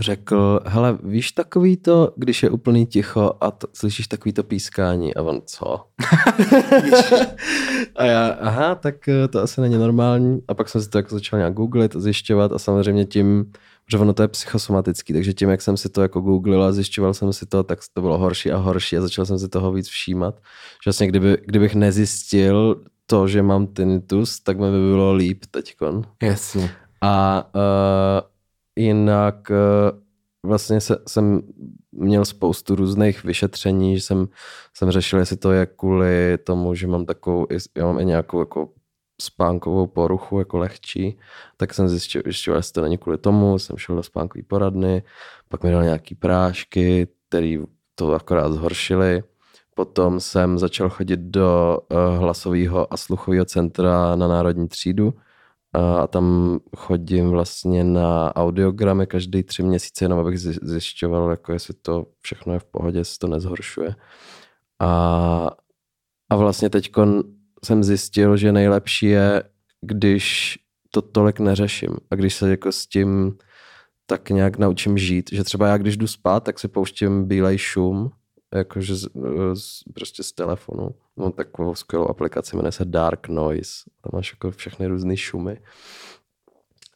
řekl, 0.00 0.60
hele, 0.66 0.98
víš 1.02 1.32
takový 1.32 1.76
to, 1.76 2.12
když 2.16 2.42
je 2.42 2.50
úplný 2.50 2.86
ticho 2.86 3.32
a 3.40 3.50
t- 3.50 3.66
slyšíš 3.72 4.08
takový 4.08 4.32
to 4.32 4.42
pískání 4.42 5.14
a 5.14 5.22
on, 5.22 5.40
co? 5.46 5.66
a 7.96 8.04
já, 8.04 8.28
aha, 8.28 8.74
tak 8.74 9.08
eh, 9.08 9.28
to 9.28 9.42
asi 9.42 9.60
není 9.60 9.78
normální. 9.78 10.40
A 10.48 10.54
pak 10.54 10.68
jsem 10.68 10.82
si 10.82 10.88
to 10.88 10.98
jako 10.98 11.14
začal 11.14 11.38
nějak 11.38 11.54
googlit 11.54 11.96
a 11.96 12.00
zjišťovat 12.00 12.52
a 12.52 12.58
samozřejmě 12.58 13.04
tím, 13.04 13.52
že 13.90 13.98
ono 13.98 14.12
to 14.12 14.22
je 14.22 14.28
psychosomatický, 14.28 15.12
takže 15.12 15.32
tím, 15.32 15.48
jak 15.48 15.62
jsem 15.62 15.76
si 15.76 15.88
to 15.88 16.02
jako 16.02 16.20
googlil 16.20 16.62
a 16.62 16.72
zjišťoval 16.72 17.14
jsem 17.14 17.32
si 17.32 17.46
to, 17.46 17.62
tak 17.62 17.78
to 17.92 18.00
bylo 18.00 18.18
horší 18.18 18.52
a 18.52 18.56
horší 18.56 18.96
a 18.96 19.00
začal 19.00 19.26
jsem 19.26 19.38
si 19.38 19.48
toho 19.48 19.72
víc 19.72 19.88
všímat. 19.88 20.34
Že 20.84 20.88
vlastně 20.90 21.06
kdyby, 21.06 21.38
kdybych 21.46 21.74
nezjistil 21.74 22.82
to, 23.06 23.28
že 23.28 23.42
mám 23.42 23.66
tinnitus, 23.66 24.40
tak 24.40 24.58
mi 24.58 24.70
by 24.70 24.78
bylo 24.78 25.14
líp 25.14 25.44
teďkon. 25.50 26.02
Jasně. 26.22 26.70
A 27.00 27.44
uh, 27.54 28.82
jinak 28.84 29.50
uh, 29.50 29.98
vlastně 30.48 30.80
se, 30.80 30.96
jsem 31.08 31.42
měl 31.92 32.24
spoustu 32.24 32.74
různých 32.74 33.24
vyšetření, 33.24 33.96
že 33.96 34.02
jsem, 34.02 34.28
jsem 34.74 34.90
řešil, 34.90 35.18
jestli 35.18 35.36
to 35.36 35.52
je 35.52 35.66
kvůli 35.66 36.38
tomu, 36.44 36.74
že 36.74 36.86
mám 36.86 37.06
takovou, 37.06 37.46
já 37.76 37.84
mám 37.84 38.00
i 38.00 38.04
nějakou 38.04 38.38
jako 38.38 38.68
spánkovou 39.20 39.86
poruchu, 39.86 40.38
jako 40.38 40.58
lehčí, 40.58 41.18
tak 41.56 41.74
jsem 41.74 41.88
zjistil, 41.88 42.22
zjistil, 42.24 42.54
jestli 42.54 42.72
to 42.72 42.82
není 42.82 42.98
kvůli 42.98 43.18
tomu, 43.18 43.58
jsem 43.58 43.76
šel 43.76 43.96
do 43.96 44.02
spánkové 44.02 44.42
poradny, 44.42 45.02
pak 45.48 45.62
mi 45.62 45.70
dal 45.70 45.82
nějaký 45.82 46.14
prášky, 46.14 47.08
které 47.28 47.56
to 47.94 48.12
akorát 48.12 48.52
zhoršily. 48.52 49.22
Potom 49.74 50.20
jsem 50.20 50.58
začal 50.58 50.88
chodit 50.88 51.20
do 51.20 51.78
uh, 51.92 51.98
hlasového 52.18 52.92
a 52.92 52.96
sluchového 52.96 53.44
centra 53.44 54.16
na 54.16 54.28
Národní 54.28 54.68
třídu, 54.68 55.14
a 55.72 56.06
tam 56.06 56.58
chodím 56.76 57.30
vlastně 57.30 57.84
na 57.84 58.36
audiogramy 58.36 59.06
každý 59.06 59.42
tři 59.42 59.62
měsíce, 59.62 60.04
jenom 60.04 60.18
abych 60.18 60.34
zji- 60.38 60.58
zjišťoval, 60.62 61.30
jako 61.30 61.52
jestli 61.52 61.74
to 61.74 62.06
všechno 62.20 62.52
je 62.52 62.58
v 62.58 62.64
pohodě, 62.64 62.98
jestli 62.98 63.18
to 63.18 63.26
nezhoršuje. 63.26 63.94
A 64.80 65.50
a 66.30 66.36
vlastně 66.36 66.70
teď 66.70 66.90
jsem 67.64 67.84
zjistil, 67.84 68.36
že 68.36 68.52
nejlepší 68.52 69.06
je, 69.06 69.42
když 69.80 70.58
to 70.90 71.02
tolik 71.02 71.40
neřeším 71.40 71.96
a 72.10 72.14
když 72.14 72.34
se 72.34 72.50
jako 72.50 72.72
s 72.72 72.86
tím 72.86 73.38
tak 74.06 74.30
nějak 74.30 74.58
naučím 74.58 74.98
žít, 74.98 75.30
že 75.32 75.44
třeba 75.44 75.68
já 75.68 75.76
když 75.76 75.96
jdu 75.96 76.06
spát, 76.06 76.44
tak 76.44 76.58
si 76.58 76.68
pouštím 76.68 77.24
bílej 77.24 77.58
šum, 77.58 78.10
jakože 78.54 78.94
z, 78.94 79.08
z, 79.54 79.82
prostě 79.94 80.22
z 80.22 80.32
telefonu. 80.32 80.90
Mám 81.16 81.32
takovou 81.32 81.74
skvělou 81.74 82.08
aplikaci, 82.08 82.56
jmenuje 82.56 82.72
se 82.72 82.84
Dark 82.84 83.28
Noise. 83.28 83.72
Tam 84.00 84.10
máš 84.12 84.32
jako 84.32 84.50
všechny 84.50 84.86
různé 84.86 85.16
šumy. 85.16 85.58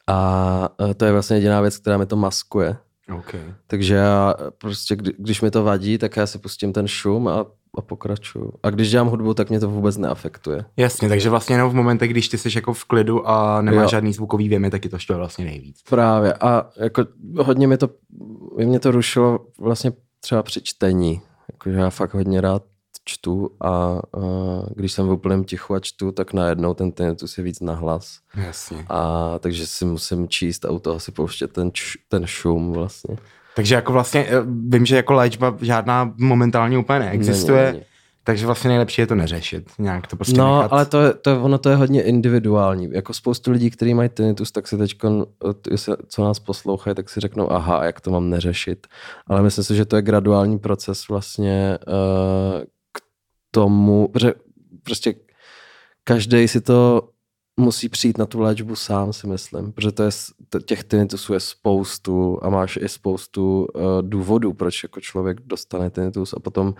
A 0.07 0.69
to 0.97 1.05
je 1.05 1.11
vlastně 1.11 1.37
jediná 1.37 1.61
věc, 1.61 1.77
která 1.77 1.97
mi 1.97 2.05
to 2.05 2.15
maskuje. 2.15 2.77
Okay. 3.17 3.53
Takže 3.67 3.95
já 3.95 4.35
prostě, 4.57 4.95
kdy, 4.95 5.13
když 5.17 5.41
mi 5.41 5.51
to 5.51 5.63
vadí, 5.63 5.97
tak 5.97 6.17
já 6.17 6.27
si 6.27 6.39
pustím 6.39 6.73
ten 6.73 6.87
šum 6.87 7.27
a, 7.27 7.45
a 7.77 7.81
pokračuju. 7.81 8.53
A 8.63 8.69
když 8.69 8.91
dělám 8.91 9.07
hudbu, 9.07 9.33
tak 9.33 9.49
mě 9.49 9.59
to 9.59 9.69
vůbec 9.69 9.97
neafektuje. 9.97 10.65
Jasně, 10.77 11.09
takže 11.09 11.29
vlastně 11.29 11.55
jenom 11.55 11.71
v 11.71 11.75
momentech, 11.75 12.09
když 12.09 12.29
ty 12.29 12.37
jsi 12.37 12.49
jako 12.55 12.73
v 12.73 12.85
klidu 12.85 13.29
a 13.29 13.61
nemáš 13.61 13.83
jo. 13.83 13.89
žádný 13.89 14.13
zvukový 14.13 14.49
věmy, 14.49 14.69
tak 14.69 14.83
je 14.83 14.89
to 14.89 14.97
štve 14.97 15.15
vlastně 15.15 15.45
nejvíc. 15.45 15.81
Právě. 15.89 16.33
A 16.33 16.69
jako 16.77 17.05
hodně 17.37 17.67
mi 17.67 17.77
to, 17.77 17.89
mě 18.57 18.79
to 18.79 18.91
rušilo 18.91 19.39
vlastně 19.59 19.91
třeba 20.19 20.43
při 20.43 20.61
čtení. 20.61 21.21
Jakože 21.51 21.77
já 21.77 21.89
fakt 21.89 22.13
hodně 22.13 22.41
rád 22.41 22.63
čtu 23.05 23.51
a, 23.61 23.67
a 23.67 23.99
když 24.75 24.91
jsem 24.91 25.07
v 25.07 25.11
úplném 25.11 25.43
tichu 25.43 25.73
a 25.73 25.79
čtu, 25.79 26.11
tak 26.11 26.33
najednou 26.33 26.73
ten 26.73 26.91
tinnitus 26.91 27.37
je 27.37 27.43
víc 27.43 27.59
nahlas. 27.59 28.19
Jasně. 28.35 28.85
A 28.89 29.39
takže 29.39 29.67
si 29.67 29.85
musím 29.85 30.27
číst 30.27 30.65
a 30.65 30.71
u 30.71 30.79
toho 30.79 30.99
si 30.99 31.11
pouštět 31.11 31.53
ten, 31.53 31.71
č, 31.73 31.97
ten 32.07 32.25
šum 32.25 32.73
vlastně. 32.73 33.17
Takže 33.55 33.75
jako 33.75 33.93
vlastně 33.93 34.25
eh, 34.29 34.41
vím, 34.45 34.85
že 34.85 34.95
jako 34.95 35.13
léčba 35.13 35.57
žádná 35.61 36.13
momentálně 36.17 36.77
úplně 36.77 36.99
neexistuje. 36.99 37.63
Není, 37.63 37.73
není. 37.73 37.85
Takže 38.23 38.45
vlastně 38.45 38.67
nejlepší 38.67 39.01
je 39.01 39.07
to 39.07 39.15
neřešit, 39.15 39.71
nějak 39.79 40.07
to 40.07 40.15
prostě 40.15 40.37
No, 40.37 40.57
nechat. 40.57 40.73
ale 40.73 40.85
to 40.85 41.01
je, 41.01 41.13
to 41.13 41.29
je, 41.29 41.37
ono 41.37 41.57
to 41.57 41.69
je 41.69 41.75
hodně 41.75 42.01
individuální. 42.03 42.89
Jako 42.91 43.13
spoustu 43.13 43.51
lidí, 43.51 43.69
kteří 43.71 43.93
mají 43.93 44.09
tinnitus, 44.09 44.51
tak 44.51 44.67
si 44.67 44.77
teď, 44.77 44.97
co 46.07 46.23
nás 46.23 46.39
poslouchají, 46.39 46.95
tak 46.95 47.09
si 47.09 47.19
řeknou, 47.19 47.51
aha, 47.51 47.85
jak 47.85 48.01
to 48.01 48.11
mám 48.11 48.29
neřešit. 48.29 48.87
Ale 49.27 49.41
myslím 49.41 49.63
si, 49.63 49.75
že 49.75 49.85
to 49.85 49.95
je 49.95 50.01
graduální 50.01 50.59
proces 50.59 51.07
vlastně 51.07 51.77
uh, 51.87 52.63
k 52.93 53.01
tomu, 53.51 54.07
protože 54.07 54.33
prostě 54.83 55.13
každý 56.03 56.47
si 56.47 56.61
to 56.61 57.09
musí 57.59 57.89
přijít 57.89 58.17
na 58.17 58.25
tu 58.25 58.39
léčbu 58.39 58.75
sám, 58.75 59.13
si 59.13 59.27
myslím, 59.27 59.71
protože 59.71 59.91
to 59.91 60.03
je, 60.03 60.09
těch 60.65 60.83
tinnitusů 60.83 61.33
je 61.33 61.39
spoustu 61.39 62.39
a 62.43 62.49
máš 62.49 62.79
i 62.81 62.89
spoustu 62.89 63.67
uh, 63.75 63.81
důvodů, 64.01 64.53
proč 64.53 64.83
jako 64.83 65.01
člověk 65.01 65.41
dostane 65.41 65.89
tinnitus. 65.89 66.33
A 66.33 66.39
potom 66.39 66.67
uh, 66.67 66.73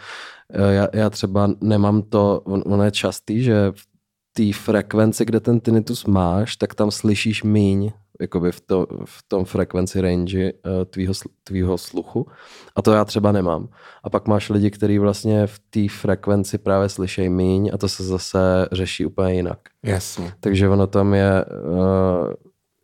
já, 0.69 0.87
já 0.93 1.09
třeba 1.09 1.49
nemám 1.61 2.01
to, 2.01 2.41
on, 2.43 2.63
ono 2.65 2.83
je 2.83 2.91
častý, 2.91 3.43
že 3.43 3.71
v 3.71 3.90
té 4.33 4.53
frekvenci, 4.53 5.25
kde 5.25 5.39
ten 5.39 5.59
tinnitus 5.59 6.05
máš, 6.05 6.55
tak 6.55 6.75
tam 6.75 6.91
slyšíš 6.91 7.43
míň 7.43 7.91
jakoby 8.21 8.51
v, 8.51 8.61
to, 8.61 8.87
v 9.05 9.23
tom 9.27 9.45
frekvenci 9.45 10.01
range 10.01 10.53
uh, 10.53 10.85
tvýho, 10.85 11.13
tvýho 11.43 11.77
sluchu. 11.77 12.27
A 12.75 12.81
to 12.81 12.91
já 12.91 13.05
třeba 13.05 13.31
nemám. 13.31 13.67
A 14.03 14.09
pak 14.09 14.27
máš 14.27 14.49
lidi, 14.49 14.71
kteří 14.71 14.99
vlastně 14.99 15.47
v 15.47 15.59
té 15.59 15.89
frekvenci 15.89 16.57
právě 16.57 16.89
slyšejí 16.89 17.29
míň 17.29 17.71
a 17.73 17.77
to 17.77 17.89
se 17.89 18.03
zase 18.03 18.67
řeší 18.71 19.05
úplně 19.05 19.33
jinak. 19.33 19.59
Jasně. 19.83 20.33
Takže 20.39 20.69
ono 20.69 20.87
tam 20.87 21.13
je, 21.13 21.45
uh, 21.45 22.33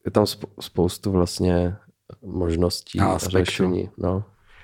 je 0.05 0.11
tam 0.11 0.25
spoustu 0.59 1.11
vlastně 1.11 1.75
možností 2.25 2.99
a, 2.99 3.05
a 3.05 3.17
řešení. 3.17 3.89
No. 3.97 4.23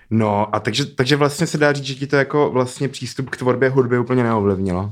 No 0.10 0.56
a 0.56 0.60
takže, 0.60 0.86
takže 0.86 1.16
vlastně 1.16 1.48
se 1.48 1.58
dá 1.58 1.74
říct, 1.74 1.86
že 1.86 1.96
ti 1.96 2.08
to 2.08 2.16
jako 2.16 2.50
vlastně 2.52 2.90
přístup 2.90 3.30
k 3.30 3.38
tvorbě 3.38 3.70
hudby 3.70 4.00
úplně 4.00 4.24
neovlivnilo? 4.24 4.92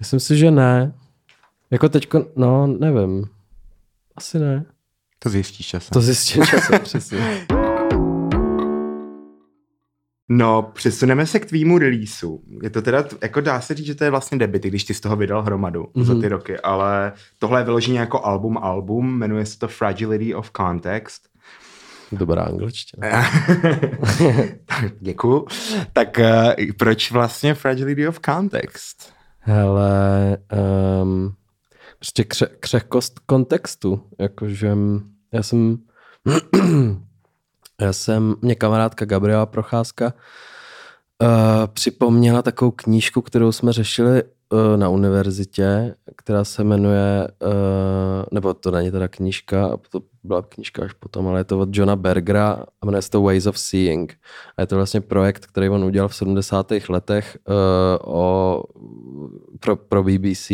Myslím 0.00 0.20
si, 0.20 0.36
že 0.36 0.50
ne. 0.50 0.92
Jako 1.70 1.88
teďko, 1.88 2.26
no 2.36 2.66
nevím. 2.66 3.24
Asi 4.16 4.38
ne. 4.38 4.64
To 5.18 5.28
zjistíš 5.28 5.66
časem. 5.66 5.92
To 5.92 6.00
zjistíš 6.00 6.50
časem, 6.50 6.80
přesně. 6.82 7.46
No, 10.28 10.62
přesuneme 10.62 11.26
se 11.26 11.38
k 11.40 11.46
tvýmu 11.46 11.78
releaseu. 11.78 12.40
Je 12.62 12.70
to 12.70 12.82
teda, 12.82 13.04
jako 13.22 13.40
dá 13.40 13.60
se 13.60 13.74
říct, 13.74 13.86
že 13.86 13.94
to 13.94 14.04
je 14.04 14.10
vlastně 14.10 14.38
debit, 14.38 14.62
když 14.62 14.84
ty 14.84 14.94
z 14.94 15.00
toho 15.00 15.16
vydal 15.16 15.42
hromadu 15.42 15.82
mm-hmm. 15.82 16.04
za 16.04 16.20
ty 16.20 16.28
roky, 16.28 16.60
ale 16.60 17.12
tohle 17.38 17.60
je 17.60 17.64
vyloženě 17.64 17.98
jako 17.98 18.24
album 18.24 18.58
album, 18.58 19.18
jmenuje 19.18 19.46
se 19.46 19.58
to 19.58 19.68
Fragility 19.68 20.34
of 20.34 20.50
Context. 20.56 21.28
Dobrá 22.12 22.42
angličtina. 22.42 23.08
Děkuju. 25.00 25.46
Tak 25.92 26.18
uh, 26.18 26.72
proč 26.78 27.10
vlastně 27.10 27.54
Fragility 27.54 28.08
of 28.08 28.20
Context? 28.26 29.12
Hele, 29.38 30.38
um, 31.02 31.34
prostě 32.00 32.22
kře- 32.22 32.50
křehkost 32.60 33.18
kontextu, 33.18 34.02
jakože 34.18 34.76
já 35.32 35.42
jsem 35.42 35.78
já 37.80 37.92
jsem, 37.92 38.34
mě 38.42 38.54
kamarádka 38.54 39.04
Gabriela 39.04 39.46
Procházka 39.46 40.12
uh, 41.22 41.28
připomněla 41.66 42.42
takovou 42.42 42.70
knížku, 42.70 43.22
kterou 43.22 43.52
jsme 43.52 43.72
řešili 43.72 44.22
uh, 44.22 44.76
na 44.76 44.88
univerzitě, 44.88 45.94
která 46.16 46.44
se 46.44 46.64
jmenuje, 46.64 47.28
uh, 47.42 47.52
nebo 48.32 48.54
to 48.54 48.70
není 48.70 48.90
teda 48.90 49.08
knížka, 49.08 49.78
to 49.90 50.02
byla 50.22 50.42
knížka 50.42 50.84
až 50.84 50.92
potom, 50.92 51.28
ale 51.28 51.40
je 51.40 51.44
to 51.44 51.58
od 51.58 51.68
Johna 51.72 51.96
Bergera 51.96 52.64
a 52.82 52.86
jmenuje 52.86 53.02
se 53.02 53.10
to 53.10 53.22
Ways 53.22 53.46
of 53.46 53.58
Seeing. 53.58 54.18
A 54.56 54.60
je 54.60 54.66
to 54.66 54.76
vlastně 54.76 55.00
projekt, 55.00 55.46
který 55.46 55.68
on 55.68 55.84
udělal 55.84 56.08
v 56.08 56.14
70. 56.14 56.72
letech 56.88 57.38
uh, 57.48 57.54
o, 58.14 58.62
pro, 59.60 59.76
pro 59.76 60.04
BBC 60.04 60.50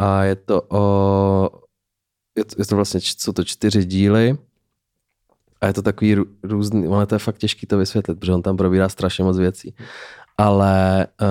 a 0.00 0.24
je 0.24 0.36
to 0.36 0.62
o, 0.68 1.50
je 2.38 2.44
to, 2.44 2.54
je 2.58 2.66
to 2.66 2.76
vlastně, 2.76 3.00
jsou 3.00 3.32
to 3.32 3.44
čtyři 3.44 3.84
díly 3.84 4.38
a 5.60 5.66
je 5.66 5.72
to 5.72 5.82
takový 5.82 6.16
různý, 6.42 6.88
ono 6.88 7.06
to 7.06 7.14
je 7.14 7.18
fakt 7.18 7.38
těžký 7.38 7.66
to 7.66 7.78
vysvětlit, 7.78 8.14
protože 8.18 8.32
on 8.32 8.42
tam 8.42 8.56
probírá 8.56 8.88
strašně 8.88 9.24
moc 9.24 9.38
věcí. 9.38 9.74
Ale 10.38 11.06
uh, 11.22 11.28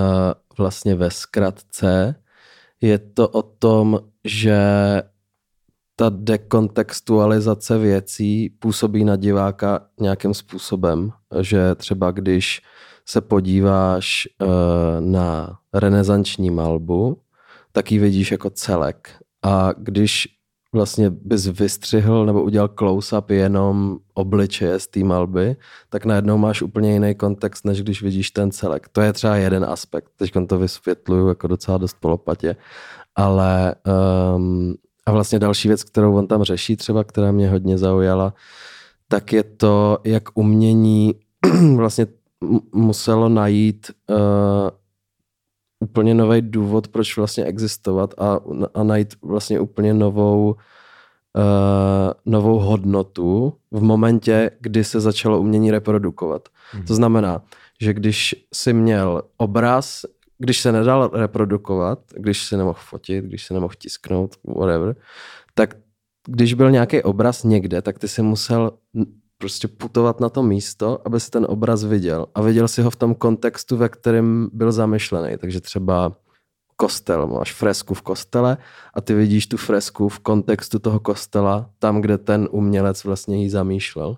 vlastně 0.58 0.96
ve 0.96 1.12
zkratce 1.12 2.16
je 2.82 2.98
to 3.00 3.30
o 3.30 3.42
tom, 3.42 4.00
že 4.24 4.58
ta 5.96 6.10
dekontextualizace 6.10 7.78
věcí 7.78 8.50
působí 8.50 9.04
na 9.04 9.16
diváka 9.16 9.86
nějakým 10.00 10.34
způsobem, 10.34 11.12
že 11.42 11.76
třeba 11.76 12.12
když 12.12 12.62
se 13.06 13.22
podíváš 13.22 14.28
uh, 14.42 14.48
na 15.00 15.60
renesanční 15.74 16.52
malbu, 16.52 17.22
tak 17.72 17.92
ji 17.92 18.00
vidíš 18.00 18.32
jako 18.32 18.50
celek. 18.50 19.10
A 19.44 19.74
když 19.78 20.28
vlastně 20.74 21.10
bys 21.10 21.48
vystřihl 21.48 22.26
nebo 22.26 22.44
udělal 22.44 22.68
close-up 22.68 23.30
jenom 23.30 23.98
obličeje 24.14 24.80
z 24.80 24.88
té 24.88 25.00
malby, 25.04 25.56
tak 25.90 26.06
najednou 26.06 26.38
máš 26.38 26.62
úplně 26.62 26.94
jiný 26.94 27.16
kontext, 27.16 27.66
než 27.66 27.82
když 27.82 28.02
vidíš 28.02 28.32
ten 28.32 28.52
celek. 28.52 28.88
To 28.92 29.02
je 29.02 29.14
třeba 29.14 29.36
jeden 29.36 29.66
aspekt. 29.66 30.12
Teď 30.16 30.32
to 30.48 30.58
vysvětluju 30.58 31.28
jako 31.28 31.48
docela 31.48 31.78
dost 31.78 31.98
polopatě. 32.00 32.56
Ale 33.16 33.76
um, 34.36 34.74
a 35.06 35.12
vlastně 35.12 35.40
další 35.40 35.68
věc, 35.68 35.84
kterou 35.84 36.16
on 36.16 36.28
tam 36.28 36.44
řeší 36.44 36.76
třeba, 36.76 37.04
která 37.04 37.32
mě 37.32 37.50
hodně 37.50 37.78
zaujala, 37.78 38.34
tak 39.08 39.34
je 39.34 39.44
to, 39.44 39.98
jak 40.04 40.24
umění 40.34 41.16
vlastně 41.76 42.08
muselo 42.74 43.30
najít 43.30 43.92
uh, 44.10 44.18
úplně 45.80 46.14
nový 46.14 46.42
důvod, 46.42 46.88
proč 46.88 47.18
vlastně 47.18 47.46
existovat 47.46 48.14
a, 48.18 48.40
a 48.74 48.84
najít 48.84 49.14
vlastně 49.22 49.60
úplně 49.60 49.94
novou, 49.94 50.52
uh, 50.52 52.12
novou 52.26 52.60
hodnotu 52.60 53.54
v 53.72 53.82
momentě, 53.82 54.52
kdy 54.60 54.84
se 54.84 55.00
začalo 55.00 55.40
umění 55.40 55.72
reprodukovat. 55.72 56.50
Hmm. 56.72 56.86
To 56.86 56.96
znamená, 56.96 57.42
že 57.82 57.94
když 57.94 58.36
si 58.54 58.74
měl 58.74 59.22
obraz, 59.38 60.06
když 60.38 60.62
se 60.62 60.72
nedal 60.72 61.10
reprodukovat, 61.14 62.00
když 62.16 62.48
se 62.48 62.58
nemohl 62.58 62.80
fotit, 62.82 63.26
když 63.26 63.46
se 63.46 63.54
nemohl 63.54 63.74
tisknout, 63.78 64.36
whatever, 64.44 64.96
tak 65.54 65.76
když 66.28 66.54
byl 66.54 66.72
nějaký 66.72 67.04
obraz 67.04 67.44
někde, 67.44 67.82
tak 67.82 68.00
ty 68.00 68.08
si 68.08 68.22
musel 68.22 68.72
prostě 69.40 69.68
putovat 69.68 70.20
na 70.20 70.30
to 70.30 70.44
místo, 70.44 71.02
aby 71.06 71.20
si 71.20 71.30
ten 71.30 71.46
obraz 71.50 71.84
viděl. 71.84 72.28
A 72.36 72.42
viděl 72.42 72.68
si 72.68 72.82
ho 72.82 72.90
v 72.92 72.96
tom 72.96 73.16
kontextu, 73.16 73.78
ve 73.78 73.90
kterém 73.90 74.50
byl 74.54 74.72
zamýšlený. 74.72 75.38
Takže 75.38 75.62
třeba 75.62 76.12
kostel, 76.76 77.28
máš 77.28 77.54
fresku 77.54 77.94
v 77.94 78.02
kostele 78.02 78.58
a 78.94 79.02
ty 79.02 79.14
vidíš 79.14 79.48
tu 79.48 79.58
fresku 79.58 80.10
v 80.10 80.20
kontextu 80.20 80.80
toho 80.80 81.00
kostela, 81.00 81.70
tam, 81.80 82.02
kde 82.02 82.18
ten 82.18 82.48
umělec 82.52 83.04
vlastně 83.04 83.44
ji 83.44 83.50
zamýšlel. 83.50 84.18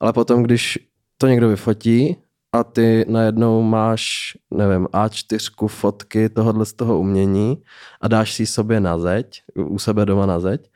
Ale 0.00 0.12
potom, 0.12 0.42
když 0.42 0.78
to 1.18 1.26
někdo 1.26 1.48
vyfotí 1.48 2.16
a 2.52 2.64
ty 2.64 3.04
najednou 3.08 3.62
máš, 3.62 4.32
nevím, 4.50 4.86
A4 4.86 5.68
fotky 5.68 6.28
tohohle 6.28 6.66
z 6.66 6.72
toho 6.72 6.98
umění 6.98 7.62
a 8.00 8.08
dáš 8.08 8.34
si 8.34 8.46
sobě 8.46 8.80
na 8.80 8.98
zeď, 8.98 9.42
u 9.56 9.78
sebe 9.78 10.06
doma 10.06 10.26
na 10.26 10.40
zeď 10.40 10.70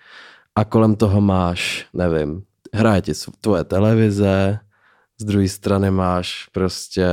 a 0.55 0.65
kolem 0.65 0.97
toho 0.97 1.21
máš, 1.21 1.87
nevím, 1.95 2.43
hraje 2.75 3.03
ti 3.03 3.13
tvoje 3.41 3.65
televize, 3.65 4.59
z 5.21 5.25
druhé 5.25 5.49
strany 5.49 5.91
máš 5.91 6.49
prostě 6.53 7.07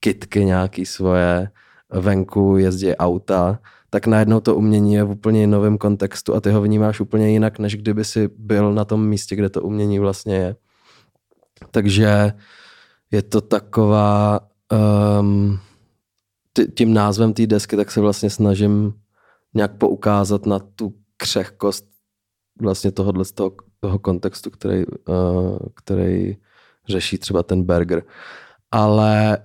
kitky 0.00 0.44
nějaký 0.44 0.86
svoje 0.86 1.50
venku 1.92 2.56
jezdí 2.56 2.96
auta, 2.96 3.58
tak 3.90 4.06
najednou 4.06 4.40
to 4.40 4.56
umění 4.56 4.94
je 4.94 5.04
v 5.04 5.10
úplně 5.10 5.46
novém 5.46 5.78
kontextu 5.78 6.34
a 6.34 6.40
ty 6.40 6.50
ho 6.50 6.62
vnímáš 6.62 7.00
úplně 7.00 7.30
jinak, 7.30 7.58
než 7.58 7.76
kdyby 7.76 8.04
si 8.04 8.28
byl 8.38 8.72
na 8.74 8.84
tom 8.84 9.08
místě, 9.08 9.36
kde 9.36 9.48
to 9.48 9.62
umění 9.62 9.98
vlastně 9.98 10.34
je. 10.34 10.56
Takže 11.70 12.32
je 13.10 13.22
to 13.22 13.40
taková, 13.40 14.40
um, 15.20 15.58
tím 16.74 16.94
názvem 16.94 17.32
té 17.32 17.46
desky, 17.46 17.76
tak 17.76 17.90
se 17.90 18.00
vlastně 18.00 18.30
snažím 18.30 18.94
nějak 19.54 19.76
poukázat 19.76 20.46
na 20.46 20.58
tu 20.58 20.94
křehkost 21.16 21.84
vlastně 22.60 22.92
tohohle 22.92 23.24
z 23.24 23.32
toho, 23.32 23.52
toho 23.86 23.98
kontextu, 23.98 24.50
který, 24.50 24.84
uh, 24.86 25.58
který 25.74 26.36
řeší 26.88 27.18
třeba 27.18 27.42
ten 27.42 27.62
Berger. 27.62 28.02
Ale 28.70 29.38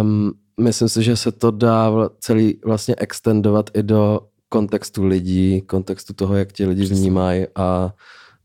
um, 0.00 0.32
myslím 0.60 0.88
si, 0.88 1.02
že 1.02 1.16
se 1.16 1.32
to 1.32 1.50
dá 1.50 1.90
celý 2.20 2.60
vlastně 2.64 2.94
extendovat 2.98 3.70
i 3.74 3.82
do 3.82 4.20
kontextu 4.48 5.06
lidí, 5.06 5.62
kontextu 5.62 6.12
toho, 6.12 6.36
jak 6.36 6.52
ti 6.52 6.66
lidi 6.66 6.84
vnímají 6.84 7.46
a 7.56 7.92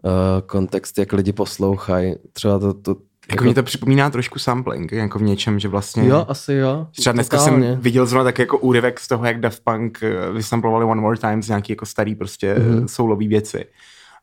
uh, 0.04 0.48
kontext, 0.48 0.98
jak 0.98 1.14
lidi 1.14 1.34
poslouchají. 1.34 2.16
Třeba 2.34 2.60
to, 2.60 2.74
to 2.74 2.92
jako, 2.92 3.34
jako 3.34 3.44
mě 3.44 3.54
to 3.54 3.64
připomíná 3.64 4.10
trošku 4.10 4.40
sampling, 4.40 4.92
jako 4.92 5.20
v 5.20 5.22
něčem, 5.22 5.60
že 5.60 5.68
vlastně... 5.68 6.08
Jo, 6.08 6.26
asi 6.28 6.54
jo. 6.54 6.88
Třeba 6.92 7.14
dneska 7.14 7.38
Totálně. 7.38 7.68
jsem 7.68 7.82
viděl 7.82 8.06
zrovna 8.06 8.24
tak 8.24 8.40
jako 8.40 8.58
úryvek 8.58 9.00
z 9.00 9.08
toho, 9.08 9.26
jak 9.26 9.40
Daft 9.40 9.62
Punk 9.64 10.04
eh, 10.04 10.32
vysamplovali 10.32 10.86
One 10.86 11.02
More 11.02 11.18
Times 11.18 11.48
nějaký 11.48 11.74
jako 11.74 11.86
starý 11.86 12.16
prostě 12.16 12.56
mm-hmm. 12.56 12.86
soulový 12.86 13.28
věci. 13.28 13.66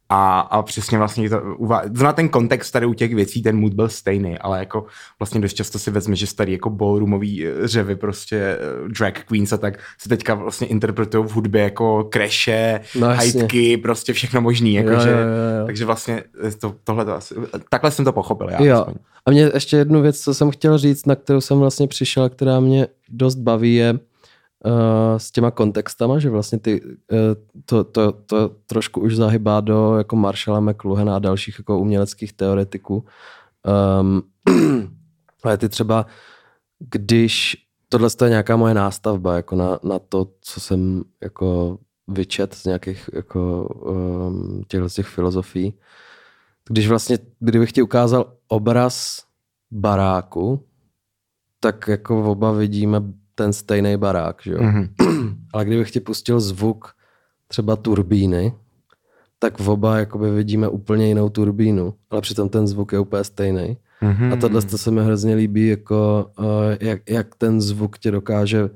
A, 0.08 0.40
a 0.40 0.62
přesně 0.62 0.98
vlastně 0.98 1.30
to 1.30 1.40
uvá... 1.58 1.82
Zná 1.94 2.12
ten 2.12 2.28
kontext 2.28 2.72
tady 2.72 2.86
u 2.86 2.94
těch 2.94 3.14
věcí, 3.14 3.42
ten 3.42 3.56
mood 3.56 3.74
byl 3.74 3.88
stejný, 3.88 4.38
ale 4.38 4.58
jako 4.58 4.86
vlastně 5.18 5.40
dost 5.40 5.54
často 5.54 5.78
si 5.78 5.90
vezme, 5.90 6.16
že 6.16 6.26
starý 6.26 6.52
jako 6.52 6.70
ballroomový 6.70 7.46
eh, 7.46 7.68
řevy, 7.68 7.96
prostě 7.96 8.36
eh, 8.36 8.88
drag 8.98 9.12
queens 9.12 9.52
a 9.52 9.56
tak 9.56 9.78
se 9.98 10.08
teďka 10.08 10.34
vlastně 10.34 10.66
interpretují 10.66 11.28
v 11.28 11.32
hudbě 11.32 11.62
jako 11.62 12.04
kreše, 12.04 12.80
no, 12.98 13.06
hajtky, 13.06 13.76
prostě 13.76 14.12
všechno 14.12 14.40
možný, 14.40 14.74
jako 14.74 14.90
jo, 14.90 15.00
že, 15.00 15.10
jo, 15.10 15.16
jo. 15.16 15.66
takže 15.66 15.84
vlastně 15.84 16.22
to, 16.60 16.74
tohle 16.84 17.04
to 17.04 17.14
asi, 17.14 17.34
takhle 17.70 17.90
jsem 17.90 18.04
to 18.04 18.12
pochopil 18.12 18.48
já. 18.50 18.64
Jo. 18.64 18.86
A 19.26 19.30
mě 19.30 19.50
ještě 19.54 19.76
jednu 19.76 20.02
věc, 20.02 20.20
co 20.20 20.34
jsem 20.34 20.50
chtěl 20.50 20.78
říct, 20.78 21.06
na 21.06 21.16
kterou 21.16 21.40
jsem 21.40 21.58
vlastně 21.58 21.88
přišel, 21.88 22.28
která 22.28 22.60
mě 22.60 22.86
dost 23.08 23.34
baví, 23.34 23.74
je, 23.74 23.98
uh, 24.64 24.72
s 25.16 25.30
těma 25.30 25.50
kontextama, 25.50 26.18
že 26.18 26.30
vlastně 26.30 26.58
ty, 26.58 26.80
uh, 26.82 26.88
to, 27.64 27.84
to, 27.84 28.12
to 28.12 28.48
trošku 28.66 29.00
už 29.00 29.16
zahybá 29.16 29.60
do 29.60 29.98
jako 29.98 30.16
Marshalla 30.16 30.60
McLuhana 30.60 31.16
a 31.16 31.18
dalších 31.18 31.58
jako 31.58 31.78
uměleckých 31.78 32.32
teoretiků. 32.32 33.04
Um, 34.00 34.22
ale 35.44 35.58
ty 35.58 35.68
třeba, 35.68 36.06
když 36.78 37.56
tohle 37.88 38.08
je 38.24 38.30
nějaká 38.30 38.56
moje 38.56 38.74
nástavba 38.74 39.36
jako 39.36 39.56
na, 39.56 39.78
na 39.82 39.98
to, 39.98 40.28
co 40.40 40.60
jsem 40.60 41.02
jako 41.20 41.78
vyčet 42.08 42.54
z 42.54 42.64
nějakých 42.64 43.10
jako 43.12 43.66
um, 43.66 44.62
těchto 44.68 44.88
těch 44.88 45.06
filozofií, 45.06 45.74
když 46.68 46.88
vlastně, 46.88 47.18
kdybych 47.40 47.72
ti 47.72 47.82
ukázal 47.82 48.32
obraz 48.48 49.24
baráku, 49.70 50.66
tak 51.60 51.88
jako 51.88 52.30
oba 52.30 52.52
vidíme 52.52 53.02
ten 53.34 53.52
stejný 53.52 53.96
barák, 53.96 54.42
že 54.42 54.52
jo? 54.52 54.58
Mm-hmm. 54.58 54.88
Ale 55.52 55.64
kdybych 55.64 55.90
ti 55.90 56.00
pustil 56.00 56.40
zvuk 56.40 56.94
třeba 57.48 57.76
turbíny, 57.76 58.52
tak 59.38 59.58
v 59.58 59.68
oba 59.70 59.98
jakoby 59.98 60.30
vidíme 60.30 60.68
úplně 60.68 61.08
jinou 61.08 61.28
turbínu, 61.28 61.94
ale 62.10 62.20
přitom 62.20 62.48
ten 62.48 62.66
zvuk 62.66 62.92
je 62.92 62.98
úplně 62.98 63.24
stejný. 63.24 63.76
Mm-hmm. 64.02 64.32
A 64.32 64.36
tohle 64.36 64.62
to 64.62 64.78
se 64.78 64.90
mi 64.90 65.04
hrozně 65.04 65.34
líbí, 65.34 65.68
jako, 65.68 66.30
uh, 66.38 66.46
jak, 66.80 67.00
jak 67.08 67.34
ten 67.34 67.60
zvuk 67.60 67.98
tě 67.98 68.10
dokáže 68.10 68.70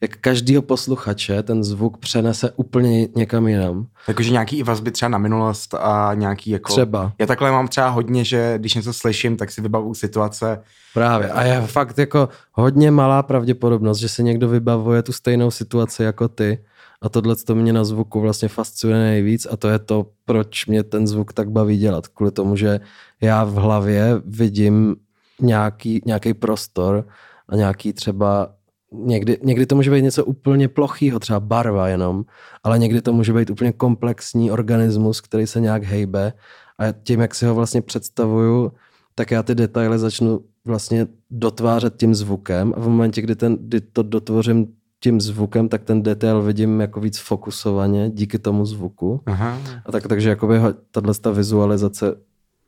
jak 0.00 0.16
každýho 0.16 0.62
posluchače 0.62 1.42
ten 1.42 1.64
zvuk 1.64 1.98
přenese 1.98 2.50
úplně 2.56 3.08
někam 3.16 3.48
jinam. 3.48 3.86
Jakože 4.08 4.30
nějaký 4.30 4.58
i 4.58 4.62
vazby 4.62 4.90
třeba 4.90 5.08
na 5.08 5.18
minulost 5.18 5.74
a 5.74 6.10
nějaký 6.14 6.50
jako... 6.50 6.72
Třeba. 6.72 7.12
Já 7.18 7.26
takhle 7.26 7.50
mám 7.50 7.68
třeba 7.68 7.88
hodně, 7.88 8.24
že 8.24 8.54
když 8.58 8.74
něco 8.74 8.92
slyším, 8.92 9.36
tak 9.36 9.50
si 9.50 9.60
vybavu 9.60 9.94
situace. 9.94 10.62
Právě. 10.94 11.30
A 11.30 11.42
je 11.42 11.60
fakt 11.60 11.98
jako 11.98 12.28
hodně 12.52 12.90
malá 12.90 13.22
pravděpodobnost, 13.22 13.98
že 13.98 14.08
se 14.08 14.22
někdo 14.22 14.48
vybavuje 14.48 15.02
tu 15.02 15.12
stejnou 15.12 15.50
situaci 15.50 16.02
jako 16.02 16.28
ty. 16.28 16.64
A 17.02 17.08
tohle 17.08 17.36
to 17.36 17.54
mě 17.54 17.72
na 17.72 17.84
zvuku 17.84 18.20
vlastně 18.20 18.48
fascinuje 18.48 18.98
nejvíc 18.98 19.46
a 19.50 19.56
to 19.56 19.68
je 19.68 19.78
to, 19.78 20.06
proč 20.24 20.66
mě 20.66 20.82
ten 20.82 21.06
zvuk 21.06 21.32
tak 21.32 21.50
baví 21.50 21.78
dělat. 21.78 22.08
Kvůli 22.08 22.30
tomu, 22.30 22.56
že 22.56 22.80
já 23.20 23.44
v 23.44 23.54
hlavě 23.54 24.22
vidím 24.24 24.96
nějaký, 25.40 26.02
nějaký 26.06 26.34
prostor 26.34 27.06
a 27.48 27.56
nějaký 27.56 27.92
třeba 27.92 28.48
někdy, 28.92 29.38
někdy 29.42 29.66
to 29.66 29.74
může 29.76 29.90
být 29.90 30.02
něco 30.02 30.24
úplně 30.24 30.68
plochého, 30.68 31.18
třeba 31.18 31.40
barva 31.40 31.88
jenom, 31.88 32.24
ale 32.64 32.78
někdy 32.78 33.02
to 33.02 33.12
může 33.12 33.32
být 33.32 33.50
úplně 33.50 33.72
komplexní 33.72 34.50
organismus, 34.50 35.20
který 35.20 35.46
se 35.46 35.60
nějak 35.60 35.82
hejbe 35.84 36.32
a 36.78 36.92
tím, 37.02 37.20
jak 37.20 37.34
si 37.34 37.46
ho 37.46 37.54
vlastně 37.54 37.82
představuju, 37.82 38.72
tak 39.14 39.30
já 39.30 39.42
ty 39.42 39.54
detaily 39.54 39.98
začnu 39.98 40.40
vlastně 40.64 41.06
dotvářet 41.30 41.96
tím 41.96 42.14
zvukem 42.14 42.74
a 42.76 42.80
v 42.80 42.88
momentě, 42.88 43.22
kdy, 43.22 43.36
ten, 43.36 43.56
kdy 43.60 43.80
to 43.80 44.02
dotvořím 44.02 44.66
tím 45.00 45.20
zvukem, 45.20 45.68
tak 45.68 45.84
ten 45.84 46.02
detail 46.02 46.42
vidím 46.42 46.80
jako 46.80 47.00
víc 47.00 47.18
fokusovaně 47.18 48.10
díky 48.10 48.38
tomu 48.38 48.66
zvuku. 48.66 49.20
Aha. 49.26 49.58
A 49.86 49.92
tak, 49.92 50.06
takže 50.06 50.28
jakoby 50.28 50.60
tato 50.90 51.34
vizualizace 51.34 52.16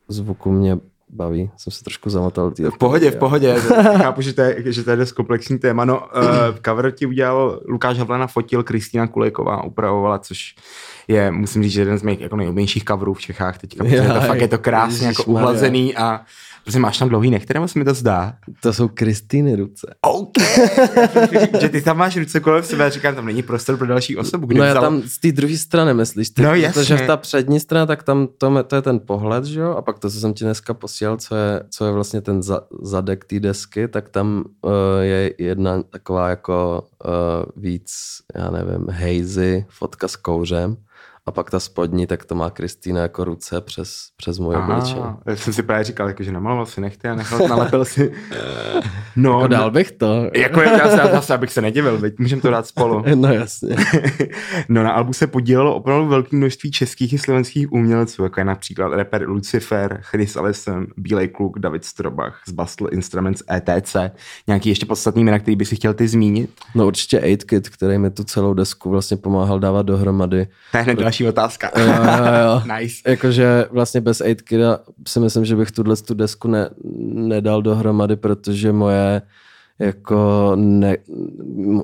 zvuku 0.08 0.52
mě 0.52 0.78
baví. 1.12 1.50
Jsem 1.56 1.70
se 1.70 1.84
trošku 1.84 2.10
zamotal. 2.10 2.50
Tý, 2.50 2.64
v 2.64 2.78
pohodě, 2.78 3.10
v 3.10 3.16
pohodě. 3.16 3.54
Chápu, 3.96 4.22
že 4.22 4.32
to, 4.32 4.40
je, 4.40 4.72
že 4.72 4.84
to 4.84 4.90
je 4.90 4.96
dost 4.96 5.12
komplexní 5.12 5.58
téma. 5.58 5.84
No, 5.84 5.98
uh, 5.98 6.22
cover 6.66 6.90
ti 6.90 7.06
udělal 7.06 7.60
Lukáš 7.68 7.98
Havlena, 7.98 8.26
fotil 8.26 8.62
Kristýna 8.62 9.06
Kulejková, 9.06 9.64
upravovala, 9.64 10.18
což 10.18 10.54
je, 11.08 11.30
musím 11.30 11.62
říct, 11.62 11.72
že 11.72 11.80
jeden 11.80 11.98
z 11.98 12.02
mých 12.02 12.20
jako 12.20 12.36
nejoblíbenějších 12.36 12.84
coverů 12.84 13.14
v 13.14 13.20
Čechách 13.20 13.58
teďka, 13.58 13.84
protože 13.84 14.08
to 14.08 14.20
fakt 14.20 14.40
je 14.40 14.48
to 14.48 14.58
krásně 14.58 15.06
jako 15.06 15.24
uhlazený 15.24 15.96
a 15.96 16.20
Prostě 16.62 16.80
máš 16.80 16.98
tam 16.98 17.08
dlouhý 17.08 17.30
nech, 17.30 17.54
nebo 17.54 17.68
se 17.68 17.78
mi 17.78 17.84
to 17.84 17.94
zdá? 17.94 18.34
To 18.60 18.72
jsou 18.72 18.88
Kristýny 18.88 19.56
ruce. 19.56 19.94
OK. 20.00 20.32
že 21.60 21.68
ty 21.68 21.82
tam 21.82 21.98
máš 21.98 22.16
ruce 22.16 22.40
kolem 22.40 22.62
sebe 22.62 22.86
a 22.86 22.88
říkám, 22.88 23.14
tam 23.14 23.26
není 23.26 23.42
prostor 23.42 23.76
pro 23.76 23.86
další 23.86 24.16
osobu. 24.16 24.46
Kdy 24.46 24.58
no 24.58 24.64
já 24.64 24.74
tam 24.74 25.02
z 25.02 25.18
té 25.18 25.32
druhé 25.32 25.56
strany 25.56 25.94
myslíš. 25.94 26.30
Ty, 26.30 26.42
no 26.42 26.54
jasně. 26.54 26.82
Protože 26.82 26.96
v 26.96 27.06
ta 27.06 27.16
přední 27.16 27.60
strana, 27.60 27.86
tak 27.86 28.02
tam 28.02 28.28
to, 28.38 28.62
to 28.62 28.76
je 28.76 28.82
ten 28.82 29.00
pohled, 29.00 29.44
že 29.44 29.60
jo? 29.60 29.70
A 29.70 29.82
pak 29.82 29.98
to, 29.98 30.10
co 30.10 30.20
jsem 30.20 30.34
ti 30.34 30.44
dneska 30.44 30.74
posílal, 30.74 31.16
co 31.16 31.34
je, 31.34 31.62
co 31.70 31.84
je 31.86 31.92
vlastně 31.92 32.20
ten 32.20 32.42
za, 32.42 32.60
zadek 32.82 33.24
té 33.24 33.40
desky, 33.40 33.88
tak 33.88 34.08
tam 34.08 34.44
uh, 34.62 34.72
je 35.00 35.34
jedna 35.38 35.82
taková 35.82 36.28
jako 36.28 36.84
uh, 37.04 37.10
víc, 37.62 37.92
já 38.34 38.50
nevím, 38.50 38.86
hazy, 38.90 39.66
fotka 39.68 40.08
s 40.08 40.16
kouřem 40.16 40.76
a 41.26 41.32
pak 41.32 41.50
ta 41.50 41.60
spodní, 41.60 42.06
tak 42.06 42.24
to 42.24 42.34
má 42.34 42.50
Kristýna 42.50 43.00
jako 43.00 43.24
ruce 43.24 43.60
přes, 43.60 44.08
přes 44.16 44.38
můj 44.38 44.56
obličej. 44.56 45.02
Já 45.26 45.36
jsem 45.36 45.52
si 45.52 45.62
právě 45.62 45.84
říkal, 45.84 46.08
jako, 46.08 46.22
že 46.22 46.32
namaloval 46.32 46.66
si 46.66 46.80
nechty 46.80 47.08
a 47.08 47.14
nechal, 47.14 47.48
nalepil 47.48 47.84
si. 47.84 48.12
No, 49.16 49.30
jako 49.30 49.46
dál 49.46 49.70
bych 49.70 49.92
to. 49.92 50.30
Jako 50.36 50.60
já, 50.60 50.88
já 50.96 51.08
zase, 51.12 51.34
abych 51.34 51.52
se 51.52 51.60
nedivil, 51.60 51.98
veď 51.98 52.18
můžeme 52.18 52.42
to 52.42 52.50
dát 52.50 52.66
spolu. 52.66 53.04
No 53.14 53.32
jasně. 53.32 53.76
no 54.68 54.82
na 54.82 54.92
albu 54.92 55.12
se 55.12 55.26
podílelo 55.26 55.74
opravdu 55.74 56.08
velké 56.08 56.36
množství 56.36 56.70
českých 56.70 57.12
i 57.12 57.18
slovenských 57.18 57.72
umělců, 57.72 58.22
jako 58.22 58.40
je 58.40 58.44
například 58.44 58.92
rapper 58.92 59.28
Lucifer, 59.28 59.98
Chris 60.02 60.36
Allison, 60.36 60.86
Bílej 60.96 61.28
kluk, 61.28 61.58
David 61.58 61.84
Strobach 61.84 62.42
z 62.48 62.52
Bastel 62.52 62.88
Instruments 62.92 63.42
ETC. 63.52 63.96
Nějaký 64.46 64.68
ještě 64.68 64.86
podstatný 64.86 65.24
jména, 65.24 65.38
který 65.38 65.56
by 65.56 65.64
si 65.64 65.76
chtěl 65.76 65.94
ty 65.94 66.08
zmínit? 66.08 66.50
No 66.74 66.86
určitě 66.86 67.20
8 67.20 67.60
který 67.62 67.98
mi 67.98 68.10
tu 68.10 68.24
celou 68.24 68.54
desku 68.54 68.90
vlastně 68.90 69.16
pomáhal 69.16 69.58
dávat 69.58 69.86
dohromady. 69.86 70.46
To 70.70 70.76
je 70.76 70.82
hned 70.82 70.98
další 71.12 71.28
otázka. 71.28 71.70
Jo, 71.76 71.84
jo, 71.84 72.34
jo. 72.44 72.62
nice. 72.78 72.96
Jakože 73.06 73.66
vlastně 73.70 74.00
bez 74.00 74.20
8 74.20 74.34
Kida 74.34 74.78
si 75.08 75.20
myslím, 75.20 75.44
že 75.44 75.56
bych 75.56 75.70
tuhle 75.70 75.96
tu 75.96 76.14
desku 76.14 76.48
ne, 76.48 76.70
nedal 77.14 77.62
dohromady, 77.62 78.16
protože 78.16 78.72
moje 78.72 79.22
jako 79.78 80.52
ne, 80.56 80.96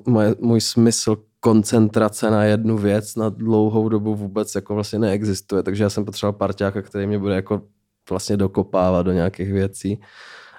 moje, 0.06 0.34
můj 0.40 0.60
smysl 0.60 1.16
koncentrace 1.40 2.30
na 2.30 2.44
jednu 2.44 2.78
věc 2.78 3.16
na 3.16 3.28
dlouhou 3.28 3.88
dobu 3.88 4.14
vůbec 4.14 4.54
jako 4.54 4.74
vlastně 4.74 4.98
neexistuje, 4.98 5.62
takže 5.62 5.84
já 5.84 5.90
jsem 5.90 6.04
potřeboval 6.04 6.38
parťáka, 6.38 6.82
který 6.82 7.06
mě 7.06 7.18
bude 7.18 7.34
jako 7.34 7.62
vlastně 8.10 8.36
dokopávat 8.36 9.06
do 9.06 9.12
nějakých 9.12 9.52
věcí. 9.52 10.00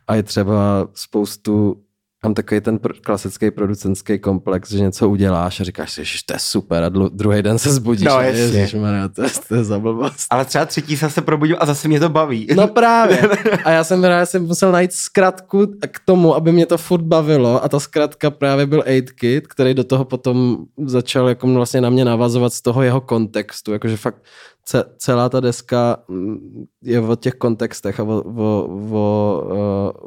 A 0.07 0.15
je 0.15 0.23
třeba 0.23 0.87
spoustu 0.93 1.83
Mám 2.23 2.33
takový 2.33 2.61
ten 2.61 2.79
klasický 3.03 3.51
producentský 3.51 4.19
komplex, 4.19 4.71
že 4.71 4.79
něco 4.79 5.09
uděláš 5.09 5.59
a 5.59 5.63
říkáš 5.63 5.91
si, 5.91 6.05
že 6.05 6.17
to 6.25 6.33
je 6.33 6.39
super 6.39 6.83
a 6.83 6.89
dlu- 6.89 7.09
druhý 7.13 7.41
den 7.41 7.59
se 7.59 7.73
zbudíš. 7.73 8.05
No, 8.05 8.21
jasně. 8.21 8.67
to, 9.15 9.23
je, 9.23 9.29
to 9.47 9.55
je 9.55 9.63
za 9.63 9.79
blbost. 9.79 10.27
Ale 10.29 10.45
třeba 10.45 10.65
třetí 10.65 10.97
se 10.97 11.09
se 11.09 11.21
probudil 11.21 11.57
a 11.59 11.65
zase 11.65 11.87
mě 11.87 11.99
to 11.99 12.09
baví. 12.09 12.47
No 12.55 12.67
právě. 12.67 13.29
A 13.65 13.71
já 13.71 13.83
jsem, 13.83 14.03
já 14.03 14.25
jsem 14.25 14.45
musel 14.45 14.71
najít 14.71 14.93
zkratku 14.93 15.67
k 15.91 15.99
tomu, 16.05 16.35
aby 16.35 16.51
mě 16.51 16.65
to 16.65 16.77
furt 16.77 17.01
bavilo 17.01 17.63
a 17.63 17.69
ta 17.69 17.79
zkratka 17.79 18.31
právě 18.31 18.65
byl 18.65 18.81
8Kit, 18.81 19.41
který 19.47 19.73
do 19.73 19.83
toho 19.83 20.05
potom 20.05 20.57
začal 20.85 21.29
jako 21.29 21.47
vlastně 21.47 21.81
na 21.81 21.89
mě 21.89 22.05
navazovat 22.05 22.53
z 22.53 22.61
toho 22.61 22.81
jeho 22.81 23.01
kontextu, 23.01 23.73
jakože 23.73 23.97
fakt 23.97 24.23
ce, 24.65 24.83
celá 24.97 25.29
ta 25.29 25.39
deska 25.39 25.97
mm, 26.07 26.65
je 26.83 26.99
o 27.01 27.15
těch 27.15 27.33
kontextech 27.33 27.99
a 27.99 28.03
o, 28.03 28.23
o, 28.37 28.67
o, 28.91 29.43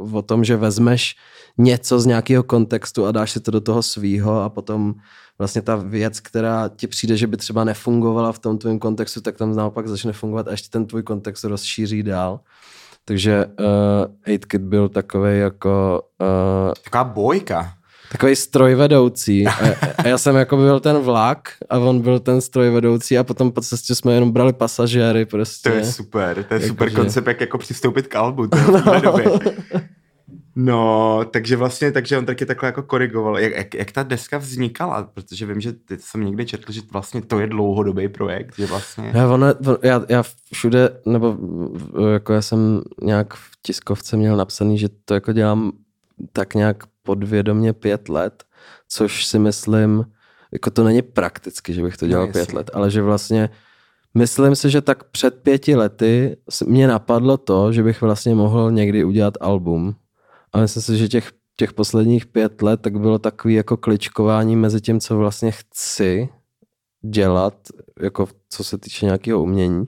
o, 0.01 0.19
o 0.19 0.23
tom, 0.23 0.45
že 0.45 0.57
vezmeš 0.57 1.17
něco 1.59 2.01
z 2.01 2.07
nějakého 2.07 2.43
kontextu 2.43 3.07
a 3.07 3.13
dáš 3.13 3.31
si 3.31 3.41
to 3.41 3.51
do 3.51 3.61
toho 3.61 3.83
svýho 3.83 4.41
a 4.43 4.49
potom 4.49 4.95
vlastně 5.39 5.63
ta 5.63 5.77
věc, 5.77 6.21
která 6.21 6.71
ti 6.77 6.87
přijde, 6.87 7.17
že 7.17 7.27
by 7.27 7.37
třeba 7.37 7.65
nefungovala 7.65 8.33
v 8.33 8.39
tom 8.39 8.59
tvém 8.59 8.79
kontextu, 8.79 9.21
tak 9.21 9.37
tam 9.37 9.57
naopak 9.57 9.89
začne 9.89 10.13
fungovat 10.13 10.49
a 10.49 10.51
ještě 10.51 10.69
ten 10.71 10.87
tvůj 10.87 11.03
kontext 11.03 11.45
rozšíří 11.45 12.03
dál. 12.03 12.41
Takže 13.05 13.47
uh, 14.27 14.35
8 14.35 14.39
Kid 14.39 14.63
byl 14.63 14.89
takový 14.89 15.39
jako... 15.39 16.03
Uh, 16.21 16.73
Taková 16.85 17.05
bojka. 17.05 17.73
Takový 18.13 18.37
strojvedoucí. 18.37 19.47
A, 19.47 19.53
a 19.99 20.09
já 20.09 20.19
jsem 20.19 20.37
jako 20.37 20.57
byl 20.57 20.81
ten 20.81 20.97
vlak 20.99 21.49
a 21.71 21.79
on 21.79 22.01
byl 22.01 22.19
ten 22.21 22.41
strojvedoucí 22.41 23.19
a 23.19 23.25
potom 23.25 23.53
po 23.53 23.61
cestě 23.61 23.95
jsme 23.95 24.15
jenom 24.15 24.33
brali 24.33 24.53
pasažéry 24.53 25.27
prostě. 25.27 25.71
To 25.71 25.77
je 25.77 25.85
super, 25.85 26.45
to 26.45 26.55
je 26.55 26.61
Jako 26.61 26.69
super 26.69 26.91
že- 26.91 26.97
koncept, 26.97 27.27
jak 27.27 27.41
jako 27.41 27.59
přistoupit 27.59 28.07
k 28.07 28.17
albu. 28.17 28.47
To 28.47 28.57
je 28.95 29.01
době. 29.03 29.25
No, 30.57 31.21
takže 31.31 31.57
vlastně, 31.57 31.93
takže 31.93 32.19
on 32.19 32.27
taky 32.27 32.47
takhle 32.47 32.69
jako 32.69 32.83
korigoval. 32.83 33.39
Jak, 33.39 33.53
jak, 33.57 33.75
jak 33.75 33.93
ta 33.93 34.03
deska 34.03 34.39
vznikala? 34.39 35.03
Protože 35.15 35.47
vím, 35.47 35.61
že 35.61 35.73
teď 35.73 36.01
jsem 36.01 36.25
někde 36.25 36.45
četl, 36.45 36.73
že 36.73 36.81
vlastně 36.93 37.23
to 37.23 37.41
je 37.41 37.47
dlouhodobý 37.47 38.09
projekt, 38.09 38.55
že 38.59 38.67
vlastně... 38.67 39.13
Já, 39.15 39.29
ono, 39.29 39.47
on- 39.67 39.79
já, 39.83 40.03
já 40.09 40.23
všude, 40.53 41.01
nebo 41.07 41.37
jako 42.13 42.33
já 42.33 42.43
jsem 42.43 42.83
nějak 43.03 43.35
v 43.35 43.51
tiskovce 43.63 44.17
měl 44.17 44.37
napsaný, 44.37 44.79
že 44.79 44.89
to 45.05 45.15
jako 45.15 45.33
dělám 45.33 45.73
tak 46.33 46.55
nějak 46.55 46.77
podvědomě 47.03 47.73
pět 47.73 48.09
let, 48.09 48.45
což 48.89 49.27
si 49.27 49.39
myslím, 49.39 50.05
jako 50.53 50.71
to 50.71 50.85
není 50.85 51.03
prakticky, 51.03 51.73
že 51.73 51.83
bych 51.83 51.97
to 51.97 52.07
dělal 52.07 52.27
No, 52.27 52.33
pět 52.33 52.53
let, 52.53 52.71
ale 52.75 52.91
že 52.91 53.03
vlastně 53.03 53.51
myslím 54.15 54.57
si, 54.57 54.71
že 54.71 54.81
tak 54.81 55.05
před 55.05 55.35
pěti 55.43 55.77
lety 55.77 56.37
mě 56.67 56.89
napadlo 56.89 57.37
to, 57.37 57.73
že 57.73 57.83
bych 57.83 58.01
vlastně 58.01 58.35
mohl 58.35 58.71
někdy 58.71 59.05
udělat 59.05 59.35
album. 59.41 59.95
A 60.53 60.61
myslím 60.61 60.83
si, 60.83 60.99
že 60.99 61.09
těch, 61.09 61.33
těch 61.57 61.73
posledních 61.73 62.27
pět 62.27 62.63
let 62.63 62.81
tak 62.83 63.01
bylo 63.01 63.19
takový 63.19 63.55
jako 63.55 63.77
kličkování 63.77 64.57
mezi 64.57 64.81
tím, 64.81 65.01
co 65.01 65.17
vlastně 65.17 65.51
chci 65.51 66.29
dělat, 67.03 67.55
jako 68.01 68.29
co 68.49 68.65
se 68.65 68.79
týče 68.79 69.07
nějakého 69.07 69.43
umění. 69.43 69.85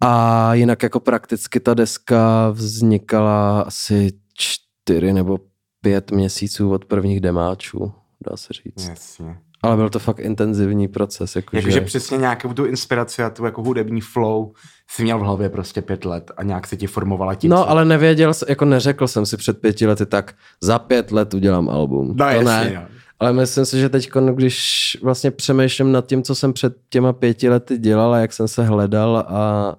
A 0.00 0.54
jinak 0.54 0.82
jako 0.82 1.00
prakticky 1.00 1.60
ta 1.60 1.74
deska 1.74 2.50
vznikala 2.50 3.60
asi 3.60 4.12
čtyři 4.34 5.12
nebo 5.12 5.38
pět 5.80 6.10
měsíců 6.10 6.70
od 6.70 6.84
prvních 6.84 7.20
demáčů, 7.20 7.92
dá 8.30 8.36
se 8.36 8.52
říct. 8.52 8.88
Jasně. 8.88 9.38
Ale 9.64 9.76
byl 9.76 9.90
to 9.90 9.98
fakt 9.98 10.18
intenzivní 10.18 10.88
proces. 10.88 11.36
Jakože, 11.36 11.58
Jakože 11.58 11.80
přesně 11.80 12.18
nějakou 12.18 12.52
tu 12.52 12.64
inspiraci 12.64 13.22
a 13.22 13.30
tu 13.30 13.44
jako 13.44 13.62
hudební 13.62 14.00
flow 14.00 14.52
si 14.90 15.02
měl 15.02 15.18
v 15.18 15.22
hlavě 15.22 15.48
prostě 15.48 15.82
pět 15.82 16.04
let 16.04 16.30
a 16.36 16.42
nějak 16.42 16.66
se 16.66 16.76
ti 16.76 16.86
formovala 16.86 17.34
tím. 17.34 17.50
No, 17.50 17.70
ale 17.70 17.84
nevěděl, 17.84 18.34
jsem- 18.34 18.46
jako 18.48 18.64
neřekl 18.64 19.08
jsem 19.08 19.26
si 19.26 19.36
před 19.36 19.60
pěti 19.60 19.86
lety, 19.86 20.06
tak 20.06 20.34
za 20.60 20.78
pět 20.78 21.12
let 21.12 21.34
udělám 21.34 21.68
album. 21.68 22.08
No, 22.08 22.14
to 22.14 22.30
jasně, 22.30 22.44
ne. 22.44 22.72
no. 22.74 22.82
Ale 23.20 23.32
myslím 23.32 23.64
si, 23.64 23.78
že 23.78 23.88
teď, 23.88 24.10
když 24.34 24.96
vlastně 25.02 25.30
přemýšlím 25.30 25.92
nad 25.92 26.06
tím, 26.06 26.22
co 26.22 26.34
jsem 26.34 26.52
před 26.52 26.76
těma 26.88 27.12
pěti 27.12 27.48
lety 27.48 27.78
dělal 27.78 28.14
a 28.14 28.18
jak 28.18 28.32
jsem 28.32 28.48
se 28.48 28.64
hledal 28.64 29.16
a, 29.16 29.22
a 29.28 29.76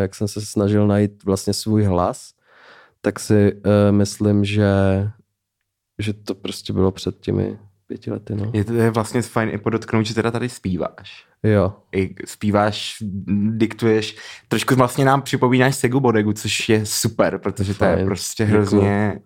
jak 0.00 0.14
jsem 0.14 0.28
se 0.28 0.40
snažil 0.40 0.86
najít 0.86 1.24
vlastně 1.24 1.52
svůj 1.52 1.84
hlas, 1.84 2.30
tak 3.00 3.20
si 3.20 3.52
uh, 3.54 3.60
myslím, 3.90 4.44
že, 4.44 4.68
že 5.98 6.12
to 6.12 6.34
prostě 6.34 6.72
bylo 6.72 6.90
před 6.90 7.20
těmi 7.20 7.58
pěti 7.86 8.10
lety. 8.10 8.34
No. 8.36 8.50
Je 8.54 8.64
to 8.64 8.72
je 8.74 8.90
vlastně 8.90 9.22
fajn 9.22 9.48
i 9.52 9.58
podotknout, 9.58 10.06
že 10.06 10.14
teda 10.14 10.30
tady 10.30 10.48
zpíváš. 10.48 11.26
Jo. 11.42 11.72
I 11.92 12.14
zpíváš, 12.24 12.96
diktuješ, 13.50 14.16
trošku 14.48 14.74
vlastně 14.74 15.04
nám 15.04 15.22
připomínáš 15.22 15.76
Segu 15.76 16.00
Bodegu, 16.00 16.32
což 16.32 16.68
je 16.68 16.86
super, 16.86 17.38
protože 17.38 17.74
to 17.74 17.84
je 17.84 17.94
Fajn, 17.94 18.06
prostě 18.06 18.44
děkuju. 18.44 18.60
hrozně... 18.60 19.20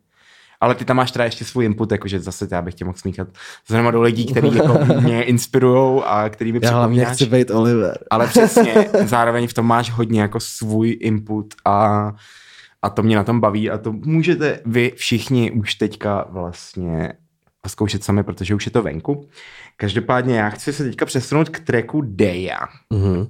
Ale 0.62 0.74
ty 0.74 0.84
tam 0.84 0.96
máš 0.96 1.10
teda 1.10 1.24
ještě 1.24 1.44
svůj 1.44 1.64
input, 1.64 1.92
jakože 1.92 2.20
zase 2.20 2.48
já 2.50 2.62
bych 2.62 2.74
tě 2.74 2.84
mohl 2.84 2.98
smíchat 2.98 3.28
zrovna 3.68 3.90
do 3.90 4.02
lidí, 4.02 4.26
kteří 4.26 4.54
jako 4.56 4.78
mě 5.00 5.22
inspirujou 5.22 6.02
a 6.04 6.28
který 6.28 6.52
mi 6.52 6.60
Já 6.62 6.70
hlavně 6.70 6.86
připomínáš. 7.02 7.16
chci 7.16 7.26
být 7.26 7.50
Oliver. 7.50 7.98
Ale 8.10 8.26
přesně, 8.26 8.74
zároveň 9.04 9.46
v 9.46 9.54
tom 9.54 9.66
máš 9.66 9.90
hodně 9.90 10.20
jako 10.20 10.40
svůj 10.40 10.98
input 11.00 11.54
a, 11.64 12.12
a 12.82 12.90
to 12.90 13.02
mě 13.02 13.16
na 13.16 13.24
tom 13.24 13.40
baví 13.40 13.70
a 13.70 13.78
to 13.78 13.92
můžete 13.92 14.60
vy 14.66 14.92
všichni 14.96 15.50
už 15.50 15.74
teďka 15.74 16.26
vlastně 16.30 17.12
zkoušet 17.68 18.04
sami, 18.04 18.22
protože 18.22 18.54
už 18.54 18.66
je 18.66 18.72
to 18.72 18.82
venku. 18.82 19.28
Každopádně 19.76 20.38
já 20.38 20.48
chci 20.48 20.72
se 20.72 20.84
teďka 20.84 21.06
přesunout 21.06 21.48
k 21.48 21.60
tracku 21.60 22.00
Deja. 22.00 22.60
Mhm. 22.90 23.26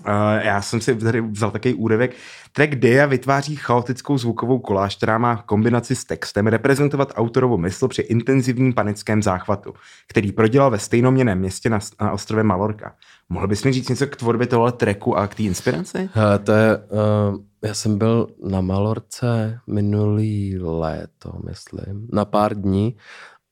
Uh, 0.00 0.10
já 0.42 0.62
jsem 0.62 0.80
si 0.80 0.96
tady 0.96 1.20
vzal 1.20 1.50
takový 1.50 1.74
úryvek. 1.74 2.14
Track 2.52 2.74
Deja 2.74 3.06
vytváří 3.06 3.56
chaotickou 3.56 4.18
zvukovou 4.18 4.58
koláž, 4.58 4.96
která 4.96 5.18
má 5.18 5.36
kombinaci 5.36 5.96
s 5.96 6.04
textem 6.04 6.46
reprezentovat 6.46 7.12
autorovu 7.14 7.58
mysl 7.58 7.88
při 7.88 8.02
intenzivním 8.02 8.72
panickém 8.72 9.22
záchvatu, 9.22 9.74
který 10.08 10.32
prodělal 10.32 10.70
ve 10.70 10.78
stejnoměném 10.78 11.38
městě 11.38 11.70
na, 11.70 11.78
na 12.00 12.12
ostrově 12.12 12.44
Malorka. 12.44 12.94
Mohl 13.28 13.48
bys 13.48 13.64
mi 13.64 13.72
říct 13.72 13.88
něco 13.88 14.06
k 14.06 14.16
tvorbě 14.16 14.46
tohle 14.46 14.72
tracku 14.72 15.16
a 15.16 15.26
k 15.26 15.34
té 15.34 15.42
inspiraci? 15.42 16.08
Hele, 16.12 16.38
to 16.38 16.52
je, 16.52 16.76
uh, 16.76 17.38
já 17.64 17.74
jsem 17.74 17.98
byl 17.98 18.28
na 18.48 18.60
Malorce 18.60 19.58
minulý 19.66 20.58
léto, 20.58 21.32
myslím, 21.46 22.08
na 22.12 22.24
pár 22.24 22.54
dní 22.54 22.96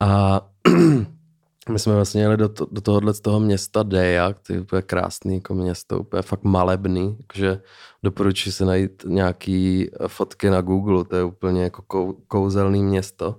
a 0.02 0.40
my 1.70 1.78
jsme 1.78 1.94
vlastně 1.94 2.22
jeli 2.22 2.36
do, 2.36 2.48
to, 2.48 2.66
do 2.70 2.80
tohohle 2.80 3.14
z 3.14 3.20
toho 3.20 3.40
města 3.40 3.82
Deja, 3.82 4.32
který 4.32 4.56
je 4.56 4.60
úplně 4.60 4.82
krásný 4.82 5.34
jako 5.34 5.54
město, 5.54 5.98
úplně 5.98 6.22
fakt 6.22 6.44
malebný, 6.44 7.18
takže 7.26 7.62
doporučuji 8.02 8.52
si 8.52 8.64
najít 8.64 9.04
nějaký 9.06 9.90
fotky 10.06 10.50
na 10.50 10.60
Google, 10.60 11.04
to 11.04 11.16
je 11.16 11.24
úplně 11.24 11.62
jako 11.62 11.82
kou, 11.82 12.12
kouzelný 12.12 12.82
město. 12.82 13.38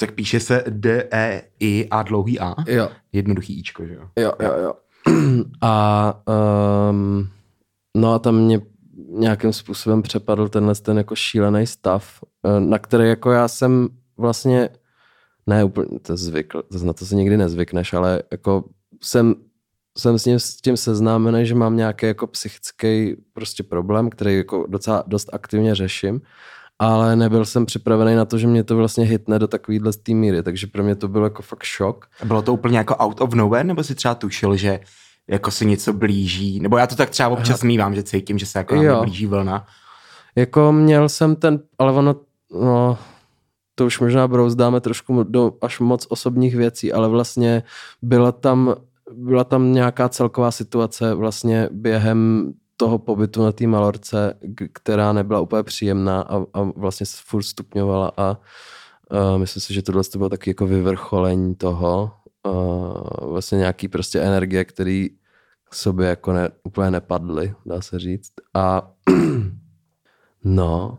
Tak 0.00 0.12
píše 0.12 0.40
se 0.40 0.64
D, 0.68 1.08
E, 1.12 1.42
I 1.60 1.88
a 1.90 2.02
dlouhý 2.02 2.40
A. 2.40 2.54
Jo, 2.66 2.88
Jednoduchý 3.12 3.58
Ičko, 3.58 3.86
že 3.86 3.94
jo? 3.94 4.08
Jo, 4.16 4.32
jo, 4.42 4.52
jo. 4.62 4.74
A 5.60 6.14
um, 6.90 7.28
no 7.96 8.14
a 8.14 8.18
tam 8.18 8.36
mě 8.36 8.60
nějakým 9.08 9.52
způsobem 9.52 10.02
přepadl 10.02 10.48
tenhle 10.48 10.74
ten 10.74 10.98
jako 10.98 11.14
šílený 11.14 11.66
stav, 11.66 12.20
eh, 12.46 12.60
na 12.60 12.78
který 12.78 13.08
jako 13.08 13.30
já 13.30 13.48
jsem 13.48 13.88
vlastně 14.18 14.68
ne 15.46 15.64
úplně, 15.64 15.86
to 16.02 16.16
zvykl, 16.16 16.62
to 16.62 16.84
na 16.84 16.92
to 16.92 17.06
se 17.06 17.14
nikdy 17.14 17.36
nezvykneš, 17.36 17.92
ale 17.92 18.22
jako 18.30 18.64
jsem, 19.02 19.34
jsem 19.98 20.18
s, 20.18 20.24
ním, 20.24 20.38
s 20.38 20.56
tím 20.56 20.76
seznámený, 20.76 21.46
že 21.46 21.54
mám 21.54 21.76
nějaký 21.76 22.06
jako 22.06 22.26
psychický 22.26 23.16
prostě 23.32 23.62
problém, 23.62 24.10
který 24.10 24.36
jako 24.36 24.66
docela 24.68 25.04
dost 25.06 25.30
aktivně 25.32 25.74
řeším, 25.74 26.20
ale 26.78 27.16
nebyl 27.16 27.44
jsem 27.44 27.66
připravený 27.66 28.16
na 28.16 28.24
to, 28.24 28.38
že 28.38 28.46
mě 28.46 28.64
to 28.64 28.76
vlastně 28.76 29.04
hitne 29.04 29.38
do 29.38 29.48
takovýhle 29.48 29.92
té 29.92 30.12
míry, 30.12 30.42
takže 30.42 30.66
pro 30.66 30.82
mě 30.82 30.94
to 30.94 31.08
byl 31.08 31.24
jako 31.24 31.42
fakt 31.42 31.62
šok. 31.62 32.06
Bylo 32.24 32.42
to 32.42 32.52
úplně 32.52 32.78
jako 32.78 32.96
out 32.96 33.20
of 33.20 33.34
nowhere, 33.34 33.64
nebo 33.64 33.84
si 33.84 33.94
třeba 33.94 34.14
tušil, 34.14 34.56
že 34.56 34.80
jako 35.28 35.50
se 35.50 35.64
něco 35.64 35.92
blíží? 35.92 36.60
Nebo 36.60 36.78
já 36.78 36.86
to 36.86 36.96
tak 36.96 37.10
třeba 37.10 37.28
občas 37.28 37.62
mývám, 37.62 37.94
že 37.94 38.02
cítím, 38.02 38.38
že 38.38 38.46
se 38.46 38.58
jako 38.58 38.74
blíží 39.00 39.26
vlna. 39.26 39.66
Jako 40.36 40.72
měl 40.72 41.08
jsem 41.08 41.36
ten, 41.36 41.60
ale 41.78 41.92
ono, 41.92 42.16
no, 42.60 42.98
to 43.76 43.86
už 43.86 44.00
možná 44.00 44.28
brouzdáme 44.28 44.80
trošku 44.80 45.22
do 45.22 45.52
až 45.62 45.80
moc 45.80 46.06
osobních 46.08 46.56
věcí, 46.56 46.92
ale 46.92 47.08
vlastně 47.08 47.62
byla 48.02 48.32
tam, 48.32 48.74
byla 49.12 49.44
tam 49.44 49.72
nějaká 49.72 50.08
celková 50.08 50.50
situace 50.50 51.14
vlastně 51.14 51.68
během 51.72 52.52
toho 52.76 52.98
pobytu 52.98 53.42
na 53.42 53.52
té 53.52 53.66
Malorce, 53.66 54.34
která 54.72 55.12
nebyla 55.12 55.40
úplně 55.40 55.62
příjemná 55.62 56.20
a, 56.22 56.36
a 56.54 56.62
vlastně 56.62 57.06
se 57.06 57.16
furt 57.24 57.42
stupňovala 57.42 58.12
a, 58.16 58.22
a 58.22 59.36
myslím 59.36 59.60
si, 59.60 59.74
že 59.74 59.82
tohle 59.82 60.04
to 60.04 60.18
bylo 60.18 60.30
taky 60.30 60.50
jako 60.50 60.66
vyvrcholení 60.66 61.54
toho, 61.54 62.10
vlastně 63.22 63.58
nějaký 63.58 63.88
prostě 63.88 64.20
energie, 64.20 64.64
který 64.64 65.10
k 65.70 65.74
sobě 65.74 66.08
jako 66.08 66.32
ne, 66.32 66.50
úplně 66.64 66.90
nepadly, 66.90 67.54
dá 67.66 67.80
se 67.80 67.98
říct. 67.98 68.32
A 68.54 68.92
no, 70.44 70.98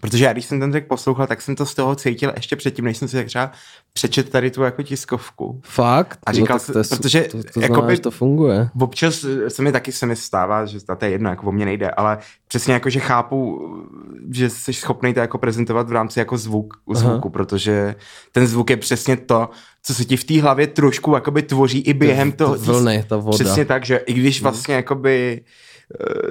Protože 0.00 0.24
já, 0.24 0.32
když 0.32 0.44
jsem 0.44 0.60
ten 0.60 0.72
track 0.72 0.86
poslouchal, 0.86 1.26
tak 1.26 1.42
jsem 1.42 1.56
to 1.56 1.66
z 1.66 1.74
toho 1.74 1.94
cítil 1.94 2.32
ještě 2.36 2.56
předtím, 2.56 2.84
než 2.84 2.96
jsem 2.96 3.08
si 3.08 3.16
tak 3.16 3.26
třeba 3.26 3.52
přečet 3.92 4.30
tady 4.30 4.50
tu 4.50 4.62
jako 4.62 4.82
tiskovku. 4.82 5.60
Fakt? 5.64 6.18
A 6.26 6.32
říkal 6.32 6.58
no, 6.68 6.72
to 6.72 6.78
je, 6.78 6.84
protože 6.88 7.22
to, 7.22 7.42
to 7.42 7.60
znamená, 7.60 7.94
že 7.94 8.00
to 8.00 8.10
funguje. 8.10 8.68
Občas 8.80 9.24
se 9.48 9.62
mi 9.62 9.72
taky 9.72 9.92
se 9.92 10.06
mi 10.06 10.16
stává, 10.16 10.66
že 10.66 10.78
to 10.80 11.04
je 11.04 11.10
jedno, 11.10 11.30
jako 11.30 11.46
o 11.46 11.52
mě 11.52 11.64
nejde, 11.64 11.90
ale 11.90 12.18
přesně 12.48 12.74
jako, 12.74 12.90
že 12.90 13.00
chápu, 13.00 13.68
že 14.30 14.50
jsi 14.50 14.72
schopný 14.72 15.14
to 15.14 15.20
jako 15.20 15.38
prezentovat 15.38 15.88
v 15.88 15.92
rámci 15.92 16.18
jako 16.18 16.38
zvuk, 16.38 16.74
zvuku, 16.94 17.30
protože 17.30 17.94
ten 18.32 18.46
zvuk 18.46 18.70
je 18.70 18.76
přesně 18.76 19.16
to, 19.16 19.48
co 19.82 19.94
se 19.94 20.04
ti 20.04 20.16
v 20.16 20.24
té 20.24 20.40
hlavě 20.40 20.66
trošku 20.66 21.14
jakoby 21.14 21.42
tvoří 21.42 21.80
i 21.80 21.94
během 21.94 22.32
toho. 22.32 22.56
Ty 22.56 22.64
vlny, 22.64 23.04
ta 23.08 23.16
voda. 23.16 23.34
Přesně 23.34 23.64
tak, 23.64 23.84
že 23.84 23.96
i 23.96 24.12
když 24.12 24.42
vlastně 24.42 24.74
jakoby 24.74 25.40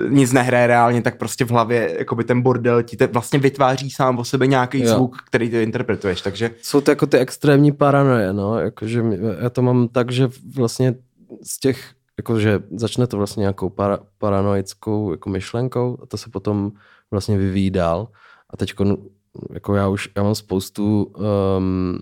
nic 0.09 0.33
nehraje 0.33 0.67
reálně, 0.67 1.01
tak 1.01 1.17
prostě 1.17 1.45
v 1.45 1.49
hlavě 1.51 1.95
jakoby 1.99 2.23
ten 2.23 2.41
bordel 2.41 2.83
ti 2.83 2.97
te 2.97 3.07
vlastně 3.07 3.39
vytváří 3.39 3.91
sám 3.91 4.19
o 4.19 4.23
sebe 4.23 4.47
nějaký 4.47 4.81
Jo. 4.81 4.93
zvuk, 4.93 5.17
který 5.27 5.49
ty 5.49 5.63
interpretuješ, 5.63 6.21
takže 6.21 6.51
Jsou 6.61 6.81
to 6.81 6.91
jako 6.91 7.07
ty 7.07 7.17
extrémní 7.17 7.71
paranoje, 7.71 8.33
no, 8.33 8.59
jakože 8.59 9.03
já 9.39 9.49
to 9.49 9.61
mám 9.61 9.87
tak, 9.87 10.11
že 10.11 10.29
vlastně 10.55 10.95
z 11.43 11.59
těch 11.59 11.93
jakože 12.17 12.59
začne 12.71 13.07
to 13.07 13.17
vlastně 13.17 13.41
nějakou 13.41 13.69
para, 13.69 13.99
paranoickou 14.17 15.11
jako 15.11 15.29
myšlenkou 15.29 15.97
a 16.01 16.05
to 16.05 16.17
se 16.17 16.29
potom 16.29 16.71
vlastně 17.11 17.37
vyvíjí 17.37 17.71
dál. 17.71 18.07
A 18.49 18.57
teď 18.57 18.73
jako 19.53 19.75
já 19.75 19.87
už 19.87 20.09
já 20.17 20.23
mám 20.23 20.35
spoustu 20.35 21.03
um, 21.57 21.99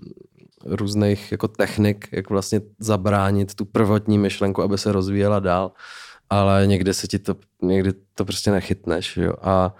různých 0.64 1.32
jako 1.32 1.48
technik, 1.48 2.08
jak 2.12 2.30
vlastně 2.30 2.60
zabránit 2.78 3.54
tu 3.54 3.64
prvotní 3.64 4.18
myšlenku, 4.18 4.62
aby 4.62 4.78
se 4.78 4.92
rozvíjela 4.92 5.40
dál, 5.40 5.72
ale 6.30 6.66
někde 6.66 6.94
se 6.94 7.06
ti 7.06 7.18
to, 7.18 7.36
někdy 7.62 7.92
to 8.14 8.24
prostě 8.24 8.50
nechytneš, 8.50 9.16
jo. 9.16 9.32
A 9.42 9.74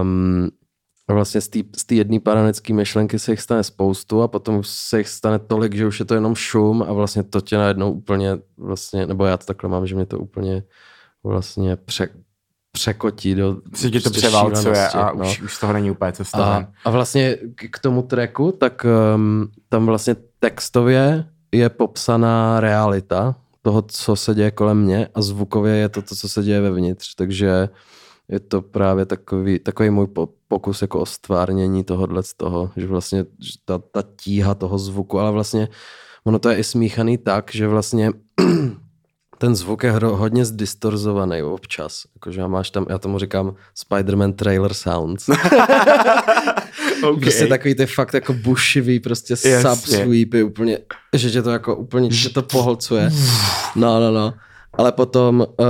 um, 0.00 0.50
vlastně 1.14 1.40
z 1.76 1.84
té 1.86 1.94
jedné 1.94 2.20
paranoické 2.20 2.74
myšlenky 2.74 3.18
se 3.18 3.32
jich 3.32 3.40
stane 3.40 3.64
spoustu 3.64 4.22
a 4.22 4.28
potom 4.28 4.62
se 4.64 4.98
jich 4.98 5.08
stane 5.08 5.38
tolik, 5.38 5.74
že 5.74 5.86
už 5.86 6.00
je 6.00 6.04
to 6.04 6.14
jenom 6.14 6.34
šum 6.34 6.82
a 6.82 6.92
vlastně 6.92 7.22
to 7.22 7.40
tě 7.40 7.56
najednou 7.56 7.92
úplně 7.92 8.38
vlastně, 8.58 9.06
nebo 9.06 9.24
já 9.24 9.36
to 9.36 9.46
takhle 9.46 9.70
mám, 9.70 9.86
že 9.86 9.94
mě 9.94 10.06
to 10.06 10.18
úplně 10.18 10.62
vlastně 11.24 11.76
pře, 11.76 12.08
překotí 12.72 13.34
do 13.34 13.56
Se 13.74 13.90
ti 13.90 14.00
to 14.00 14.10
prostě 14.10 14.26
převálcuje 14.26 14.88
a 14.88 15.12
no. 15.12 15.24
už, 15.24 15.42
už 15.42 15.54
z 15.54 15.60
toho 15.60 15.72
není 15.72 15.90
úplně 15.90 16.12
co 16.12 16.24
a, 16.34 16.66
a 16.84 16.90
vlastně 16.90 17.36
k 17.70 17.78
tomu 17.78 18.02
tracku, 18.02 18.52
tak 18.52 18.86
um, 19.14 19.48
tam 19.68 19.86
vlastně 19.86 20.16
textově 20.38 21.24
je 21.52 21.68
popsaná 21.68 22.60
realita 22.60 23.34
toho, 23.68 23.82
co 23.82 24.16
se 24.16 24.34
děje 24.34 24.50
kolem 24.50 24.80
mě 24.80 25.08
a 25.14 25.22
zvukově 25.22 25.74
je 25.74 25.88
to, 25.88 26.02
to 26.02 26.14
co 26.14 26.28
se 26.28 26.42
děje 26.42 26.60
vevnitř, 26.60 27.14
takže 27.14 27.68
je 28.28 28.40
to 28.40 28.62
právě 28.62 29.06
takový, 29.06 29.58
takový 29.58 29.90
můj 29.90 30.06
pokus 30.48 30.82
jako 30.82 31.00
o 31.00 31.06
stvárnění 31.06 31.84
tohohle 31.84 32.22
z 32.22 32.34
toho, 32.34 32.70
že 32.76 32.86
vlastně 32.86 33.24
ta, 33.64 33.78
ta 33.78 34.02
tíha 34.16 34.54
toho 34.54 34.78
zvuku, 34.78 35.18
ale 35.20 35.32
vlastně 35.32 35.68
ono 36.24 36.38
to 36.38 36.48
je 36.48 36.56
i 36.56 36.64
smíchaný 36.64 37.18
tak, 37.18 37.50
že 37.54 37.68
vlastně 37.68 38.12
ten 39.38 39.56
zvuk 39.56 39.84
je 39.84 39.90
hodně 39.92 40.44
zdistorzovaný 40.44 41.42
občas. 41.42 42.02
Jakože 42.14 42.46
máš 42.48 42.70
tam, 42.70 42.86
já 42.88 42.98
tomu 42.98 43.18
říkám 43.18 43.54
Spider-Man 43.76 44.32
trailer 44.32 44.74
sounds. 44.74 45.28
okay. 47.02 47.20
Prostě 47.20 47.46
takový 47.46 47.74
ty 47.74 47.86
fakt 47.86 48.14
jako 48.14 48.32
bušivý, 48.32 49.00
prostě 49.00 49.34
sub-sweepy, 49.34 50.44
úplně, 50.46 50.78
že 51.12 51.30
tě 51.30 51.42
to 51.42 51.50
jako 51.50 51.76
úplně, 51.76 52.10
že 52.10 52.30
to 52.30 52.42
poholcuje. 52.42 53.10
No, 53.76 54.00
no, 54.00 54.12
no 54.12 54.34
ale 54.72 54.92
potom, 54.92 55.40
uh, 55.40 55.66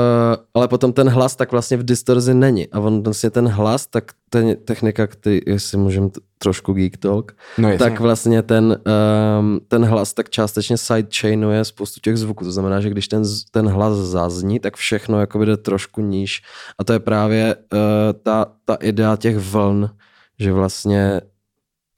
ale 0.55 0.69
potom 0.69 0.93
ten 0.93 1.09
hlas 1.09 1.37
tak 1.37 1.53
vlastně 1.53 1.77
v 1.77 1.85
distorzi 1.85 2.35
není. 2.35 2.69
A 2.69 2.81
on 2.81 3.03
vlastně 3.03 3.31
ten 3.31 3.49
hlas, 3.49 3.87
tak 3.87 4.13
ten 4.31 4.57
technika, 4.65 5.07
který, 5.07 5.41
jestli 5.47 5.79
můžeme 5.79 6.09
trošku 6.39 6.73
geek 6.73 6.97
talk, 6.97 7.33
no 7.59 7.79
tak 7.79 8.01
vlastně 8.01 8.43
ten, 8.43 8.79
um, 9.39 9.61
ten 9.69 9.85
hlas 9.85 10.15
tak 10.15 10.31
částečně 10.31 10.79
sidechainuje 10.79 11.65
spoustu 11.65 12.01
těch 12.01 12.17
zvuků. 12.17 12.45
To 12.45 12.53
znamená, 12.53 12.81
že 12.81 12.91
když 12.91 13.09
ten, 13.09 13.23
ten 13.51 13.69
hlas 13.69 13.97
zazní, 13.97 14.61
tak 14.61 14.77
všechno 14.77 15.21
jako 15.21 15.45
jde 15.45 15.57
trošku 15.57 16.01
níž. 16.01 16.43
A 16.79 16.85
to 16.85 16.93
je 16.93 16.99
právě 16.99 17.57
uh, 17.57 17.79
ta, 18.23 18.47
ta 18.65 18.75
idea 18.75 19.17
těch 19.17 19.39
vln, 19.39 19.91
že 20.39 20.53
vlastně 20.53 21.21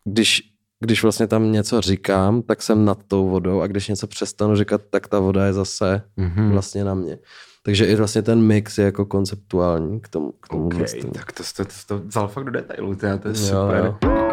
když 0.05 0.50
když 0.81 1.03
vlastně 1.03 1.27
tam 1.27 1.53
něco 1.53 1.81
říkám, 1.81 2.43
tak 2.43 2.63
jsem 2.63 2.85
nad 2.85 2.99
tou 3.09 3.29
vodou 3.29 3.61
a 3.61 3.67
když 3.67 3.89
něco 3.89 4.07
přestanu 4.07 4.57
říkat, 4.57 4.81
tak 4.91 5.09
ta 5.09 5.19
voda 5.19 5.47
je 5.47 5.53
zase 5.53 6.03
mm-hmm. 6.19 6.51
vlastně 6.51 6.85
na 6.85 6.95
mě. 6.95 7.19
Takže 7.63 7.87
i 7.87 7.95
vlastně 7.95 8.23
ten 8.23 8.43
mix 8.43 8.79
je 8.79 8.85
jako 8.85 9.07
konceptuální 9.07 10.01
k 10.01 10.09
tomu. 10.09 10.33
K 10.41 10.49
tomu 10.49 10.67
okay, 10.67 10.79
vlastně. 10.79 11.11
tak 11.11 11.33
to, 11.33 11.43
to, 11.57 11.65
to, 11.65 11.71
to 11.87 11.99
vzal 11.99 12.29
fakt 12.29 12.45
do 12.45 12.51
detailu, 12.51 12.95
to 12.95 13.07
je, 13.07 13.19
to 13.19 13.29
je 13.29 13.35
super. 13.35 13.97
Jo, 14.03 14.11
jo. 14.11 14.30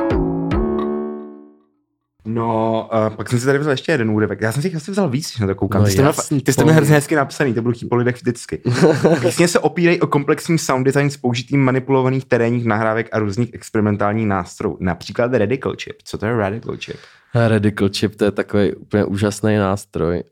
No, 2.29 2.89
uh, 2.93 3.15
pak 3.15 3.29
jsem 3.29 3.39
si 3.39 3.45
tady 3.45 3.59
vzal 3.59 3.71
ještě 3.71 3.91
jeden 3.91 4.09
úryvek. 4.09 4.41
Já 4.41 4.51
jsem 4.51 4.61
si 4.61 4.75
asi 4.75 4.91
vzal 4.91 5.09
víc, 5.09 5.39
na 5.39 5.47
to 5.47 5.55
koukám. 5.55 5.81
No, 5.81 5.85
ty 5.85 5.91
jste, 5.91 6.01
jasný, 6.01 6.41
ty 6.41 6.53
jste 6.53 6.65
mi 6.65 6.73
hrozně 6.73 6.95
hezky 6.95 7.15
napsaný, 7.15 7.53
to 7.53 7.61
budu 7.61 7.73
chtít 7.73 7.89
po 7.89 7.95
lidech 7.95 8.15
vždycky. 8.15 8.61
Písně 9.21 9.47
se 9.47 9.59
opírají 9.59 10.01
o 10.01 10.07
komplexní 10.07 10.57
sound 10.57 10.85
design 10.85 11.09
s 11.09 11.17
použitím 11.17 11.63
manipulovaných 11.63 12.25
terénních 12.25 12.65
nahrávek 12.65 13.09
a 13.11 13.19
různých 13.19 13.53
experimentálních 13.53 14.27
nástrojů. 14.27 14.77
Například 14.79 15.33
Radical 15.33 15.73
Chip. 15.83 15.95
Co 16.03 16.17
to 16.17 16.25
je 16.25 16.37
Radical 16.37 16.77
Chip? 16.77 16.97
Radical 17.35 17.89
Chip 17.97 18.15
to 18.15 18.25
je 18.25 18.31
takový 18.31 18.73
úplně 18.73 19.05
úžasný 19.05 19.57
nástroj. 19.57 20.23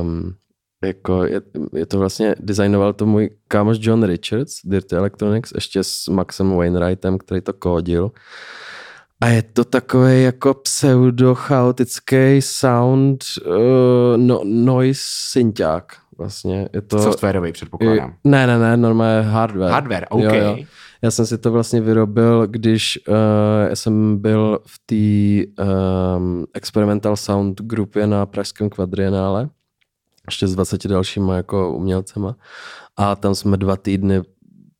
Um, 0.00 0.34
jako 0.84 1.24
je, 1.24 1.40
je, 1.76 1.86
to 1.86 1.98
vlastně, 1.98 2.34
designoval 2.40 2.92
to 2.92 3.06
můj 3.06 3.30
kámoš 3.48 3.78
John 3.80 4.02
Richards, 4.02 4.54
Dirty 4.64 4.96
Electronics, 4.96 5.52
ještě 5.54 5.84
s 5.84 6.08
Maxem 6.08 6.56
Wainwrightem, 6.56 7.18
který 7.18 7.40
to 7.40 7.52
kódil. 7.52 8.10
A 9.22 9.28
je 9.28 9.42
to 9.42 9.64
takový 9.64 10.22
jako 10.22 10.54
pseudo-chaotický 10.54 12.42
sound 12.42 13.24
uh, 13.46 13.54
no, 14.16 14.40
noise 14.44 15.00
synťák. 15.04 15.96
Vlastně. 16.18 16.68
Je 16.72 16.80
to, 16.80 16.98
Softwarový 16.98 17.52
předpokládám. 17.52 18.14
Ne, 18.24 18.46
ne, 18.46 18.58
ne, 18.58 18.76
normálně 18.76 19.28
hardware. 19.28 19.72
Hardware, 19.72 20.06
OK. 20.10 20.22
Jo, 20.22 20.34
jo. 20.34 20.56
Já 21.02 21.10
jsem 21.10 21.26
si 21.26 21.38
to 21.38 21.52
vlastně 21.52 21.80
vyrobil, 21.80 22.46
když 22.46 22.98
uh, 23.08 23.14
já 23.68 23.76
jsem 23.76 24.18
byl 24.18 24.58
v 24.66 24.78
té 24.86 25.64
um, 25.64 26.46
Experimental 26.54 27.16
Sound 27.16 27.60
grupě 27.60 28.06
na 28.06 28.26
Pražském 28.26 28.70
kvadrienále, 28.70 29.48
ještě 30.26 30.46
s 30.46 30.54
20 30.54 30.86
dalšíma 30.86 31.36
jako 31.36 31.72
umělcema. 31.72 32.36
A 32.96 33.16
tam 33.16 33.34
jsme 33.34 33.56
dva 33.56 33.76
týdny 33.76 34.22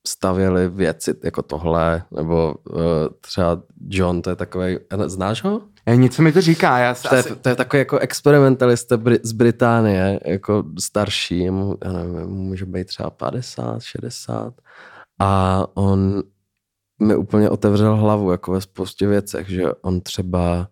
stavěli 0.06 0.68
věci 0.68 1.14
jako 1.24 1.42
tohle, 1.42 2.02
nebo 2.10 2.54
uh, 2.70 2.80
třeba 3.20 3.62
John, 3.88 4.22
to 4.22 4.30
je 4.30 4.36
takový, 4.36 4.78
znáš 5.06 5.44
ho? 5.44 5.62
E, 5.86 5.96
něco 5.96 6.22
mi 6.22 6.32
to 6.32 6.40
říká. 6.40 6.78
Já 6.78 6.94
to, 6.94 7.12
asi... 7.12 7.28
je, 7.28 7.34
to 7.34 7.48
je 7.48 7.56
takový 7.56 7.78
jako 7.78 7.98
experimentalista 7.98 8.98
z 9.22 9.32
Británie, 9.32 10.20
jako 10.24 10.64
starší, 10.80 11.50
mu, 11.50 11.76
já 11.84 11.92
nevím, 11.92 12.26
může 12.26 12.66
být 12.66 12.86
třeba 12.86 13.10
50, 13.10 13.82
60 13.82 14.54
a 15.20 15.64
on 15.74 16.22
mi 17.00 17.16
úplně 17.16 17.50
otevřel 17.50 17.96
hlavu 17.96 18.30
jako 18.30 18.52
ve 18.52 18.60
spoustě 18.60 19.06
věcech, 19.06 19.48
že 19.48 19.72
on 19.82 20.00
třeba 20.00 20.68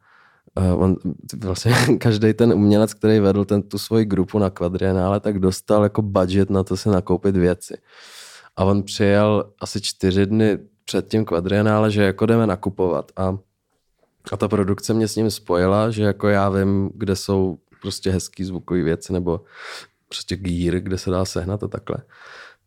uh, 0.59 0.83
on 0.83 0.97
vlastně 1.45 1.73
každý 1.99 2.33
ten 2.33 2.53
umělec, 2.53 2.95
který 2.95 3.21
vedl 3.21 3.45
ten, 3.45 3.63
tu 3.63 3.79
svoji 3.79 4.05
grupu 4.05 4.39
na 4.39 4.51
kvadrienále, 4.51 5.21
tak 5.21 5.39
dostal 5.39 5.83
jako 5.83 6.03
budget 6.03 6.51
na 6.51 6.63
to 6.63 6.77
si 6.77 6.89
nakoupit 6.89 7.37
věci. 7.37 7.77
A 8.57 8.65
on 8.65 8.83
přijel 8.83 9.53
asi 9.61 9.81
čtyři 9.81 10.27
dny 10.27 10.59
před 10.85 11.09
tím 11.09 11.25
kvadrienále, 11.25 11.91
že 11.91 12.03
jako 12.03 12.27
jdeme 12.27 12.47
nakupovat. 12.47 13.13
A, 13.17 13.39
a 14.33 14.37
ta 14.37 14.49
produkce 14.49 14.95
mě 14.95 15.09
s 15.09 15.17
ním 15.17 15.31
spojila, 15.31 15.91
že 15.91 16.03
jako 16.03 16.29
já 16.29 16.49
vím, 16.49 16.91
kde 16.95 17.17
jsou 17.17 17.59
prostě 17.83 18.11
hezký 18.11 18.45
zvukové 18.45 18.83
věci, 18.83 19.13
nebo 19.13 19.41
prostě 20.09 20.37
gear, 20.37 20.81
kde 20.81 20.99
se 20.99 21.11
dá 21.11 21.25
sehnat 21.25 21.63
a 21.63 21.69
takhle. 21.69 21.97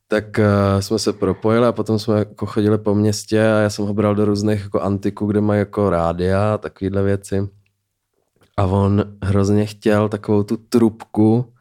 Tak 0.07 0.39
uh, 0.39 0.79
jsme 0.81 0.99
se 0.99 1.13
propojili 1.13 1.67
a 1.67 1.71
potom 1.71 1.99
jsme 1.99 2.19
jako 2.19 2.45
chodili 2.45 2.77
po 2.77 2.95
městě 2.95 3.41
a 3.41 3.59
já 3.59 3.69
jsem 3.69 3.85
ho 3.85 3.93
bral 3.93 4.15
do 4.15 4.25
různých 4.25 4.63
jako 4.63 4.81
antiků, 4.81 5.25
kde 5.25 5.41
mají 5.41 5.59
jako 5.59 5.89
rádia 5.89 6.53
a 6.53 6.57
takovéhle 6.57 7.03
věci. 7.03 7.49
A 8.57 8.65
on 8.65 9.17
hrozně 9.23 9.65
chtěl 9.65 10.09
takovou 10.09 10.43
tu 10.43 10.57
trubku, 10.57 11.52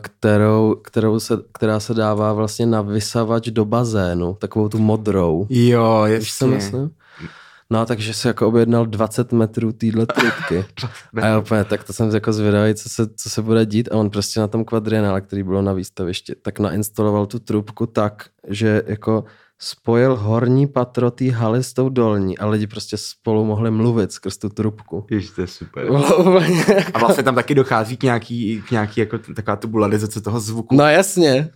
kterou, 0.00 0.74
kterou 0.74 1.20
se, 1.20 1.38
která 1.52 1.80
se 1.80 1.94
dává 1.94 2.32
vlastně 2.32 2.66
na 2.66 2.82
vysavač 2.82 3.48
do 3.48 3.64
bazénu, 3.64 4.34
takovou 4.34 4.68
tu 4.68 4.78
modrou. 4.78 5.46
Jo, 5.50 6.04
jasně. 6.04 6.58
No, 7.72 7.86
takže 7.86 8.14
se 8.14 8.28
jako 8.28 8.48
objednal 8.48 8.86
20 8.86 9.32
metrů 9.32 9.72
týhle 9.72 10.06
trubky. 10.06 10.64
a 11.22 11.26
já 11.26 11.38
úplně, 11.38 11.64
tak 11.64 11.84
to 11.84 11.92
jsem 11.92 12.14
jako 12.14 12.32
zvědavý, 12.32 12.74
co 12.74 12.88
se, 12.88 13.08
co 13.16 13.30
se 13.30 13.42
bude 13.42 13.66
dít. 13.66 13.88
A 13.92 13.96
on 13.96 14.10
prostě 14.10 14.40
na 14.40 14.46
tom 14.46 14.64
kvadrienále, 14.64 15.20
který 15.20 15.42
bylo 15.42 15.62
na 15.62 15.72
výstavišti, 15.72 16.34
tak 16.42 16.58
nainstaloval 16.58 17.26
tu 17.26 17.38
trubku 17.38 17.86
tak, 17.86 18.26
že 18.48 18.82
jako 18.86 19.24
spojil 19.62 20.16
horní 20.16 20.66
patro 20.66 21.10
té 21.10 21.30
haly 21.30 21.64
s 21.64 21.72
tou 21.72 21.88
dolní 21.88 22.38
a 22.38 22.46
lidi 22.46 22.66
prostě 22.66 22.96
spolu 22.96 23.44
mohli 23.44 23.70
mluvit 23.70 24.12
skrz 24.12 24.36
tu 24.36 24.48
trubku. 24.48 25.06
Ježiš, 25.10 25.30
to 25.30 25.40
je 25.40 25.46
super. 25.46 25.88
a 26.94 26.98
vlastně 26.98 27.22
tam 27.22 27.34
taky 27.34 27.54
dochází 27.54 27.96
k 27.96 28.02
nějaký, 28.02 28.62
k 28.68 28.70
nějaký 28.70 29.00
jako 29.00 29.18
taková 29.18 29.56
tubularizace 29.56 30.20
toho 30.20 30.40
zvuku. 30.40 30.74
No 30.74 30.84
jasně. 30.84 31.50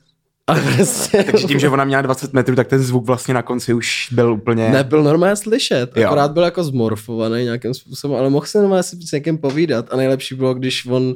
A 0.46 0.54
prostě... 0.54 1.22
Takže 1.30 1.46
tím, 1.46 1.58
že 1.58 1.68
ona 1.68 1.84
měla 1.84 2.02
20 2.02 2.32
metrů, 2.32 2.56
tak 2.56 2.68
ten 2.68 2.82
zvuk 2.82 3.06
vlastně 3.06 3.34
na 3.34 3.42
konci 3.42 3.74
už 3.74 4.08
byl 4.12 4.32
úplně... 4.32 4.70
Nebyl 4.70 5.02
normálně 5.02 5.36
slyšet, 5.36 5.96
jo. 5.96 6.06
akorát 6.06 6.32
byl 6.32 6.42
jako 6.42 6.64
zmorfovaný 6.64 7.44
nějakým 7.44 7.74
způsobem, 7.74 8.18
ale 8.18 8.30
mohl 8.30 8.46
se 8.46 8.58
normálně 8.58 8.82
si 8.82 8.96
s 8.96 9.12
někým 9.12 9.38
povídat 9.38 9.92
a 9.92 9.96
nejlepší 9.96 10.34
bylo, 10.34 10.54
když 10.54 10.86
on 10.86 11.14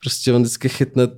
prostě 0.00 0.32
on 0.32 0.42
vždycky 0.42 0.68
chytne 0.68 1.08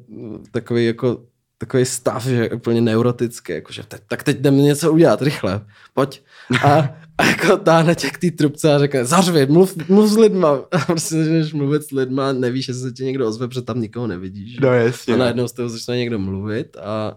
takový 0.50 0.86
jako 0.86 1.22
takový 1.58 1.84
stav, 1.84 2.24
že 2.24 2.34
je 2.34 2.50
úplně 2.50 2.80
neurotický, 2.80 3.52
jakože 3.52 3.82
te, 3.88 3.98
tak 4.08 4.22
teď 4.22 4.38
jdeme 4.38 4.56
něco 4.56 4.92
udělat, 4.92 5.22
rychle, 5.22 5.60
pojď. 5.94 6.22
A, 6.64 6.96
a 7.18 7.24
jako 7.24 7.56
táhne 7.56 7.94
tě 7.94 8.10
k 8.10 8.18
té 8.18 8.30
trubce 8.30 8.74
a 8.74 8.78
řekne, 8.78 9.04
zařvi, 9.04 9.46
mluv, 9.46 9.88
mluv 9.88 10.10
s 10.10 10.16
lidma. 10.16 10.48
A 10.72 10.78
prostě 10.78 11.14
začneš 11.14 11.52
mluvit 11.52 11.82
s 11.82 11.90
lidma, 11.90 12.32
nevíš, 12.32 12.68
jestli 12.68 12.82
se 12.82 12.92
ti 12.92 13.04
někdo 13.04 13.28
ozve, 13.28 13.48
protože 13.48 13.62
tam 13.62 13.80
nikoho 13.80 14.06
nevidíš. 14.06 14.58
No 14.60 14.72
jasně. 14.72 15.14
A 15.14 15.16
najednou 15.16 15.48
z 15.48 15.52
toho 15.52 15.68
začne 15.68 15.96
někdo 15.96 16.18
mluvit 16.18 16.76
a 16.76 17.16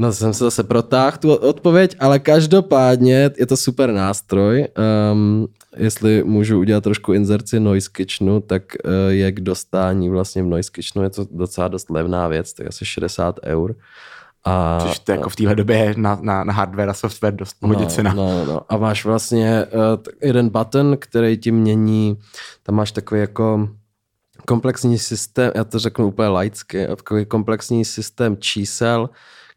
No 0.00 0.12
jsem 0.12 0.34
se 0.34 0.44
zase 0.44 0.64
protáhl 0.64 1.16
tu 1.16 1.34
odpověď, 1.34 1.96
ale 1.98 2.18
každopádně 2.18 3.30
je 3.38 3.46
to 3.46 3.56
super 3.56 3.92
nástroj. 3.92 4.68
Um, 5.12 5.48
jestli 5.76 6.24
můžu 6.24 6.58
udělat 6.58 6.84
trošku 6.84 7.12
inzerci 7.12 7.60
Noise 7.60 7.90
Kitchenu, 7.92 8.40
tak 8.40 8.62
uh, 8.84 8.92
je 9.08 9.32
k 9.32 9.40
dostání 9.40 10.08
vlastně 10.08 10.42
v 10.42 10.46
Noise 10.46 10.70
Kitchenu, 10.70 11.02
je 11.02 11.10
to 11.10 11.26
docela 11.30 11.68
dost 11.68 11.90
levná 11.90 12.28
věc, 12.28 12.52
tak 12.52 12.66
asi 12.66 12.84
60 12.84 13.40
eur. 13.44 13.76
A, 14.44 14.78
Což 14.80 14.98
to 14.98 15.12
jako 15.12 15.28
v 15.28 15.36
téhle 15.36 15.54
době 15.54 15.94
na, 15.96 16.18
na, 16.22 16.44
na 16.44 16.52
hardware 16.52 16.90
a 16.90 16.94
software 16.94 17.34
dost 17.34 17.54
pohodě 17.60 17.84
no, 17.84 17.90
cena. 17.90 18.14
No, 18.14 18.44
no. 18.44 18.60
A 18.68 18.76
máš 18.76 19.04
vlastně 19.04 19.66
uh, 19.66 20.02
jeden 20.22 20.48
button, 20.48 20.96
který 20.98 21.38
ti 21.38 21.52
mění, 21.52 22.18
tam 22.62 22.74
máš 22.74 22.92
takový 22.92 23.20
jako 23.20 23.68
komplexní 24.46 24.98
systém, 24.98 25.52
já 25.54 25.64
to 25.64 25.78
řeknu 25.78 26.06
úplně 26.06 26.28
laicky, 26.28 26.86
takový 26.86 27.24
komplexní 27.24 27.84
systém 27.84 28.36
čísel, 28.36 29.10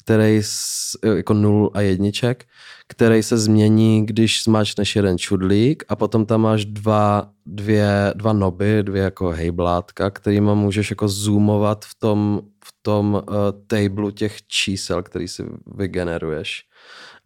který 0.03 0.37
s, 0.43 0.97
jako 1.15 1.33
nul 1.33 1.71
a 1.73 1.81
jedniček, 1.81 2.45
který 2.87 3.23
se 3.23 3.37
změní, 3.37 4.05
když 4.05 4.43
zmáčneš 4.43 4.95
jeden 4.95 5.17
čudlík 5.17 5.83
a 5.89 5.95
potom 5.95 6.25
tam 6.25 6.41
máš 6.41 6.65
dva, 6.65 7.29
dvě, 7.45 8.13
dva 8.15 8.33
noby, 8.33 8.83
dvě 8.83 9.03
jako 9.03 9.29
hejblátka, 9.29 10.09
kterýma 10.09 10.53
můžeš 10.53 10.89
jako 10.89 11.07
zoomovat 11.07 11.85
v 11.85 11.95
tom, 11.99 12.41
v 12.65 12.73
tom 12.81 13.13
uh, 13.13 13.35
tablu 13.67 14.11
těch 14.11 14.47
čísel, 14.47 15.03
který 15.03 15.27
si 15.27 15.45
vygeneruješ. 15.75 16.65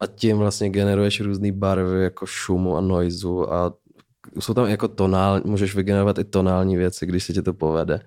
A 0.00 0.06
tím 0.06 0.36
vlastně 0.36 0.70
generuješ 0.70 1.20
různé 1.20 1.52
barvy 1.52 2.02
jako 2.02 2.26
šumu 2.26 2.76
a 2.76 2.80
noizu 2.80 3.52
a 3.52 3.72
jsou 4.40 4.54
tam 4.54 4.66
jako 4.66 4.88
tonál, 4.88 5.40
můžeš 5.44 5.74
vygenerovat 5.74 6.18
i 6.18 6.24
tonální 6.24 6.76
věci, 6.76 7.06
když 7.06 7.24
se 7.24 7.32
ti 7.32 7.42
to 7.42 7.54
povede. 7.54 8.00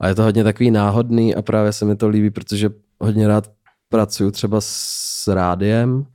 A 0.00 0.08
je 0.08 0.14
to 0.14 0.22
hodně 0.22 0.44
takový 0.44 0.70
náhodný 0.70 1.34
a 1.34 1.42
právě 1.42 1.72
se 1.72 1.84
mi 1.84 1.96
to 1.96 2.08
líbí, 2.08 2.30
protože 2.30 2.70
hodně 3.00 3.28
rád 3.28 3.50
pracuju 3.88 4.30
třeba 4.30 4.60
s 4.60 5.28
rádiem 5.28 6.06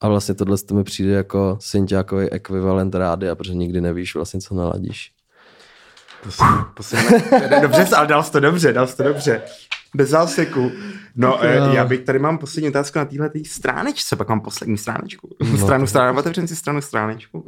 a 0.00 0.08
vlastně 0.08 0.34
tohle 0.34 0.58
to 0.58 0.74
mi 0.74 0.84
přijde 0.84 1.12
jako 1.12 1.58
synťákový 1.60 2.30
ekvivalent 2.30 2.94
rádia, 2.94 3.34
protože 3.34 3.54
nikdy 3.54 3.80
nevíš 3.80 4.14
vlastně, 4.14 4.40
co 4.40 4.54
naladíš. 4.54 5.12
To 6.74 6.82
jsem, 6.82 7.00
dobře, 7.62 7.86
ale 7.96 8.06
dal 8.06 8.22
jsi 8.22 8.32
to 8.32 8.40
dobře, 8.40 8.72
dal 8.72 8.86
jsi 8.86 8.96
to 8.96 9.02
dobře. 9.02 9.42
Bez 9.98 10.08
záseku. 10.08 10.72
No, 11.16 11.38
no. 11.58 11.72
já 11.72 11.84
bych 11.84 12.00
tady 12.00 12.18
mám 12.18 12.38
poslední 12.38 12.68
otázku 12.68 12.98
na 12.98 13.04
téhle 13.04 13.30
stránečce, 13.46 14.16
pak 14.16 14.28
mám 14.28 14.40
poslední 14.40 14.78
stránečku. 14.78 15.36
No. 15.50 15.58
Stranu, 15.58 15.86
stranu, 15.86 16.18
otevřen 16.18 16.48
si 16.48 16.56
stranu 16.56 16.80
stránečku. 16.80 17.44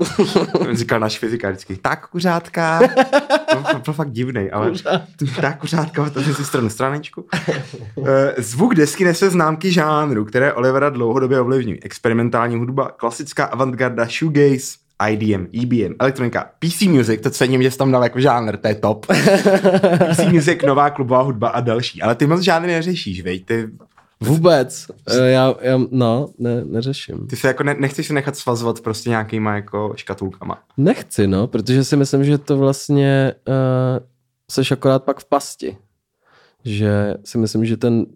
Říkal 0.72 1.00
náš 1.00 1.18
fyzika 1.18 1.48
vždycky, 1.50 1.76
tak 1.76 2.06
kuřátka. 2.06 2.80
to 3.72 3.78
byl 3.84 3.94
fakt 3.94 4.10
divný, 4.10 4.50
ale 4.50 4.72
tak 5.40 5.58
kuřátka, 5.58 6.02
otevřen 6.02 6.34
si 6.34 6.44
stranu 6.44 6.70
stránečku. 6.70 7.26
Eh, 8.06 8.34
zvuk 8.38 8.74
desky 8.74 9.04
nese 9.04 9.30
známky 9.30 9.72
žánru, 9.72 10.24
které 10.24 10.52
Olivera 10.52 10.90
dlouhodobě 10.90 11.40
ovlivňují. 11.40 11.82
Experimentální 11.82 12.56
hudba, 12.56 12.90
klasická 12.96 13.44
avantgarda, 13.44 14.04
shoegaze, 14.04 14.76
IDM, 15.08 15.46
EBM, 15.62 15.94
elektronika, 15.98 16.50
PC 16.58 16.82
Music, 16.82 17.20
to 17.20 17.30
cením, 17.30 17.62
že 17.62 17.70
jsi 17.70 17.78
tam 17.78 17.92
dal 17.92 18.02
jako 18.02 18.20
žánr, 18.20 18.56
to 18.56 18.68
je 18.68 18.74
top. 18.74 19.06
PC 20.10 20.32
Music, 20.32 20.62
nová 20.66 20.90
klubová 20.90 21.22
hudba 21.22 21.48
a 21.48 21.60
další. 21.60 22.02
Ale 22.02 22.14
ty 22.14 22.26
moc 22.26 22.40
žádný 22.40 22.68
neřešíš, 22.68 23.22
vej, 23.22 23.40
ty... 23.40 23.68
Vůbec. 24.22 24.86
Eh, 25.10 25.30
já, 25.30 25.54
já 25.60 25.80
no, 25.90 26.28
ne, 26.38 26.64
neřeším. 26.64 27.26
Ty 27.26 27.36
se 27.36 27.48
jako 27.48 27.62
ne, 27.62 27.74
nechceš 27.78 28.06
se 28.06 28.12
nechat 28.12 28.36
svazovat 28.36 28.80
prostě 28.80 29.10
nějakýma 29.10 29.54
jako 29.54 29.92
škatulkama. 29.96 30.62
Nechci, 30.76 31.26
no, 31.26 31.46
protože 31.46 31.84
si 31.84 31.96
myslím, 31.96 32.24
že 32.24 32.38
to 32.38 32.58
vlastně 32.58 33.34
uh, 33.48 33.54
seš 34.50 34.72
akorát 34.72 35.04
pak 35.04 35.20
v 35.20 35.24
pasti. 35.24 35.76
Že 36.64 37.14
si 37.24 37.38
myslím, 37.38 37.64
že 37.64 37.76
ten, 37.76 38.06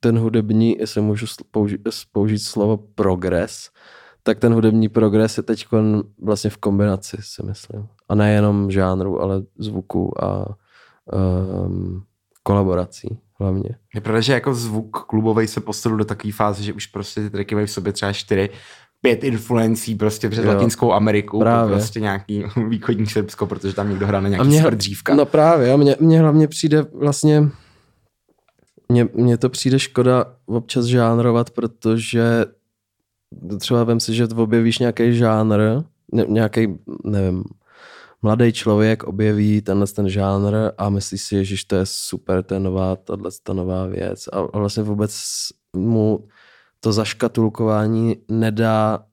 ten 0.00 0.18
hudební, 0.18 0.76
jestli 0.78 1.00
můžu 1.00 1.26
použít, 1.50 1.80
použít 2.12 2.38
slovo 2.38 2.76
progres, 2.76 3.70
tak 4.26 4.38
ten 4.38 4.54
hudební 4.54 4.88
progres 4.88 5.36
je 5.36 5.42
teď 5.42 5.66
vlastně 6.22 6.50
v 6.50 6.56
kombinaci, 6.56 7.16
si 7.20 7.42
myslím. 7.46 7.86
A 8.08 8.14
nejenom 8.14 8.70
žánru, 8.70 9.22
ale 9.22 9.42
zvuku 9.58 10.24
a 10.24 10.46
um, 11.12 12.02
kolaborací 12.42 13.18
hlavně. 13.40 13.70
Je 13.94 14.00
pravda, 14.00 14.20
že 14.20 14.32
jako 14.32 14.54
zvuk 14.54 15.06
klubový 15.06 15.46
se 15.46 15.60
posunul 15.60 15.98
do 15.98 16.04
takové 16.04 16.32
fáze, 16.32 16.62
že 16.62 16.72
už 16.72 16.86
prostě 16.86 17.20
ty 17.20 17.30
tracky 17.30 17.54
mají 17.54 17.66
v 17.66 17.70
sobě 17.70 17.92
třeba 17.92 18.12
čtyři, 18.12 18.50
pět 19.00 19.24
influencí 19.24 19.94
prostě 19.94 20.30
přes 20.30 20.44
jo, 20.44 20.50
Latinskou 20.50 20.92
Ameriku, 20.92 21.38
právě. 21.38 21.74
prostě 21.74 22.00
nějaký 22.00 22.44
východní 22.68 23.06
Srbsko, 23.06 23.46
protože 23.46 23.74
tam 23.74 23.90
někdo 23.90 24.06
hrál 24.06 24.22
na 24.22 24.28
nějaký 24.28 24.48
mě, 24.48 24.62
dřívka. 24.70 25.14
No 25.14 25.26
právě, 25.26 25.72
a 25.72 25.76
mně, 25.76 25.96
mně 26.00 26.20
hlavně 26.20 26.48
přijde 26.48 26.82
vlastně 26.82 27.48
mně, 28.88 29.08
mně 29.14 29.38
to 29.38 29.48
přijde 29.48 29.78
škoda 29.78 30.24
občas 30.46 30.84
žánrovat, 30.84 31.50
protože 31.50 32.44
třeba 33.58 33.84
vem 33.84 34.00
si, 34.00 34.14
že 34.14 34.28
objevíš 34.36 34.78
nějaký 34.78 35.16
žánr, 35.16 35.60
nějaký, 36.28 36.78
nevím, 37.04 37.44
mladý 38.22 38.52
člověk 38.52 39.04
objeví 39.04 39.62
tenhle 39.62 39.86
ten 39.86 40.08
žánr 40.08 40.54
a 40.78 40.88
myslí 40.88 41.18
si, 41.18 41.44
že 41.44 41.56
to 41.66 41.76
je 41.76 41.86
super, 41.86 42.42
to 42.42 42.54
je 42.54 42.60
nová, 42.60 42.96
tahle 42.96 43.30
ta 43.42 43.52
nová 43.52 43.86
věc. 43.86 44.28
A 44.32 44.58
vlastně 44.58 44.82
vůbec 44.82 45.14
mu 45.76 46.28
to 46.80 46.92
zaškatulkování 46.92 48.16
nedá, 48.28 49.04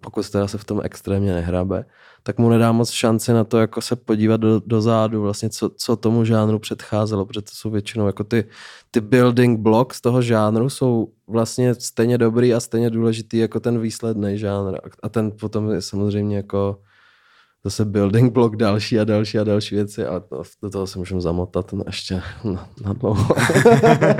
pokud 0.00 0.30
teda 0.30 0.48
se 0.48 0.58
v 0.58 0.64
tom 0.64 0.80
extrémně 0.84 1.32
nehrabe, 1.32 1.84
tak 2.22 2.38
mu 2.38 2.48
nedá 2.48 2.72
moc 2.72 2.90
šanci 2.90 3.32
na 3.32 3.44
to 3.44 3.58
jako 3.58 3.80
se 3.80 3.96
podívat 3.96 4.40
do, 4.40 4.60
do 4.66 4.82
zádu, 4.82 5.22
vlastně 5.22 5.50
co, 5.50 5.70
co 5.76 5.96
tomu 5.96 6.24
žánru 6.24 6.58
předcházelo, 6.58 7.26
protože 7.26 7.42
to 7.42 7.50
jsou 7.52 7.70
většinou 7.70 8.06
jako 8.06 8.24
ty, 8.24 8.44
ty 8.90 9.00
building 9.00 9.60
blocks 9.60 10.00
toho 10.00 10.22
žánru 10.22 10.70
jsou 10.70 11.08
vlastně 11.26 11.74
stejně 11.74 12.18
dobrý 12.18 12.54
a 12.54 12.60
stejně 12.60 12.90
důležitý 12.90 13.38
jako 13.38 13.60
ten 13.60 13.80
výsledný 13.80 14.38
žánr. 14.38 14.78
A 15.02 15.08
ten 15.08 15.30
potom 15.30 15.70
je 15.70 15.82
samozřejmě 15.82 16.36
jako 16.36 16.78
zase 17.64 17.84
building 17.84 18.32
block 18.32 18.56
další 18.56 19.00
a 19.00 19.04
další 19.04 19.38
a 19.38 19.44
další 19.44 19.74
věci 19.74 20.06
a 20.06 20.20
to, 20.20 20.42
do 20.62 20.70
toho 20.70 20.86
se 20.86 20.98
můžeme 20.98 21.20
zamotat 21.20 21.72
na 21.72 21.84
ještě 21.86 22.22
na, 22.44 22.68
na 22.84 22.92
dlouho. 22.92 23.36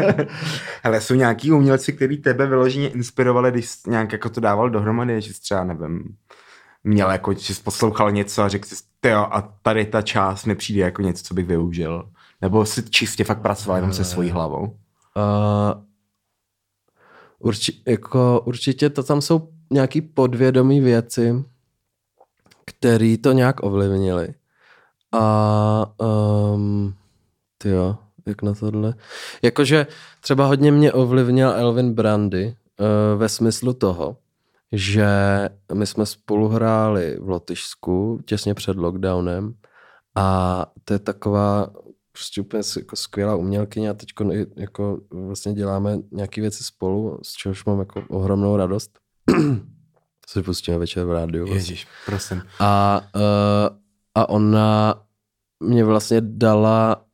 Ale 0.84 1.00
jsou 1.00 1.14
nějaký 1.14 1.52
umělci, 1.52 1.92
který 1.92 2.16
tebe 2.16 2.46
vyloženě 2.46 2.88
inspirovali, 2.88 3.50
když 3.50 3.68
jsi 3.68 3.90
nějak 3.90 4.12
jako 4.12 4.30
to 4.30 4.40
dával 4.40 4.70
dohromady, 4.70 5.20
že 5.20 5.34
jsi 5.34 5.40
třeba, 5.40 5.64
nevím, 5.64 6.16
měl 6.84 7.10
jako, 7.10 7.32
že 7.32 7.54
jsi 7.54 7.62
poslouchal 7.62 8.12
něco 8.12 8.42
a 8.42 8.48
řekl 8.48 8.68
jsi, 8.68 8.74
jo, 9.06 9.26
a 9.30 9.54
tady 9.62 9.84
ta 9.84 10.02
část 10.02 10.44
mi 10.44 10.54
přijde 10.54 10.80
jako 10.82 11.02
něco, 11.02 11.24
co 11.24 11.34
bych 11.34 11.46
využil. 11.46 12.08
Nebo 12.42 12.66
si 12.66 12.82
čistě 12.82 13.24
fakt 13.24 13.42
pracoval 13.42 13.76
jenom 13.76 13.92
se 13.92 14.04
svojí 14.04 14.30
hlavou? 14.30 14.62
Uh, 14.62 15.82
urči, 17.38 17.72
jako, 17.86 18.42
určitě 18.44 18.90
to 18.90 19.02
tam 19.02 19.20
jsou 19.20 19.48
nějaký 19.70 20.00
podvědomí 20.00 20.80
věci, 20.80 21.44
které 22.66 23.16
to 23.22 23.32
nějak 23.32 23.62
ovlivnili. 23.62 24.34
A 25.12 25.94
um, 26.54 26.94
ty 27.58 27.68
jo, 27.68 27.96
jak 28.26 28.42
na 28.42 28.54
tohle? 28.54 28.94
Jakože 29.42 29.86
třeba 30.20 30.46
hodně 30.46 30.72
mě 30.72 30.92
ovlivnil 30.92 31.50
Elvin 31.50 31.94
Brandy 31.94 32.46
uh, 32.46 33.18
ve 33.18 33.28
smyslu 33.28 33.72
toho, 33.72 34.16
že 34.72 35.08
my 35.74 35.86
jsme 35.86 36.06
spolu 36.06 36.48
hráli 36.48 37.18
v 37.20 37.28
Lotyšsku 37.28 38.20
těsně 38.24 38.54
před 38.54 38.76
lockdownem 38.76 39.54
a 40.14 40.66
to 40.84 40.92
je 40.92 40.98
taková 40.98 41.70
prostě 42.12 42.40
úplně 42.40 42.62
jako 42.76 42.96
skvělá 42.96 43.36
umělkyně 43.36 43.90
a 43.90 43.94
teď 43.94 44.08
jako 44.56 44.98
vlastně 45.10 45.52
děláme 45.52 45.98
nějaké 46.12 46.40
věci 46.40 46.64
spolu, 46.64 47.18
z 47.22 47.32
čehož 47.32 47.64
mám 47.64 47.78
jako 47.78 48.02
ohromnou 48.08 48.56
radost. 48.56 48.98
Co 50.26 50.40
si 50.40 50.42
pustíme 50.42 50.78
večer 50.78 51.04
v 51.04 51.12
rádiu. 51.12 51.46
Vlastně. 51.46 51.60
Ježíš, 51.60 51.86
prosím. 52.06 52.42
A, 52.60 53.00
uh, 53.14 53.76
a 54.14 54.28
ona 54.28 54.94
mě 55.60 55.84
vlastně 55.84 56.20
dala 56.20 57.04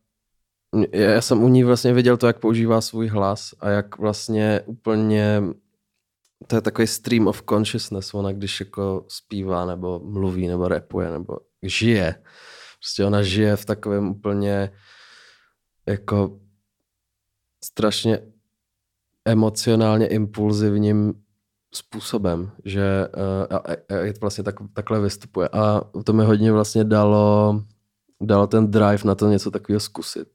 já 0.93 1.21
jsem 1.21 1.43
u 1.43 1.49
ní 1.49 1.65
vlastně 1.65 1.93
viděl 1.93 2.17
to, 2.17 2.27
jak 2.27 2.39
používá 2.39 2.81
svůj 2.81 3.09
hlas 3.09 3.55
a 3.61 3.69
jak 3.69 3.99
vlastně 3.99 4.61
úplně 4.67 5.43
to 6.47 6.57
je 6.57 6.61
takový 6.61 6.87
stream 6.87 7.27
of 7.27 7.43
consciousness, 7.49 8.15
ona 8.15 8.33
když 8.33 8.61
jako 8.61 9.05
zpívá 9.09 9.67
nebo 9.67 10.01
mluví 10.05 10.49
nebo 10.49 10.69
repuje 10.69 11.11
nebo 11.11 11.39
žije. 11.63 12.15
Prostě 12.79 13.05
ona 13.05 13.23
žije 13.23 13.57
v 13.57 13.65
takovém 13.65 14.09
úplně 14.09 14.71
jako 15.87 16.41
strašně 17.65 18.19
emocionálně 19.25 20.07
impulzivním 20.07 21.15
způsobem, 21.75 22.51
že 22.65 23.09
uh, 23.17 23.57
a, 23.57 23.57
a 23.57 24.13
vlastně 24.21 24.45
tak, 24.45 24.55
takhle 24.73 25.01
vystupuje. 25.01 25.49
A 25.49 25.81
to 26.05 26.13
mi 26.13 26.25
hodně 26.25 26.53
vlastně 26.53 26.85
dalo, 26.85 27.63
dalo 28.21 28.47
ten 28.47 28.71
drive 28.71 29.01
na 29.05 29.15
to 29.15 29.29
něco 29.29 29.51
takového 29.51 29.81
zkusit. 29.81 30.29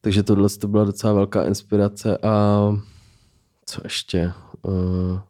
Takže 0.00 0.22
tohle 0.22 0.48
to 0.48 0.68
byla 0.68 0.84
docela 0.84 1.12
velká 1.12 1.44
inspirace 1.44 2.18
a 2.18 2.58
co 3.66 3.80
ještě? 3.84 4.32
Uh, 4.62 5.20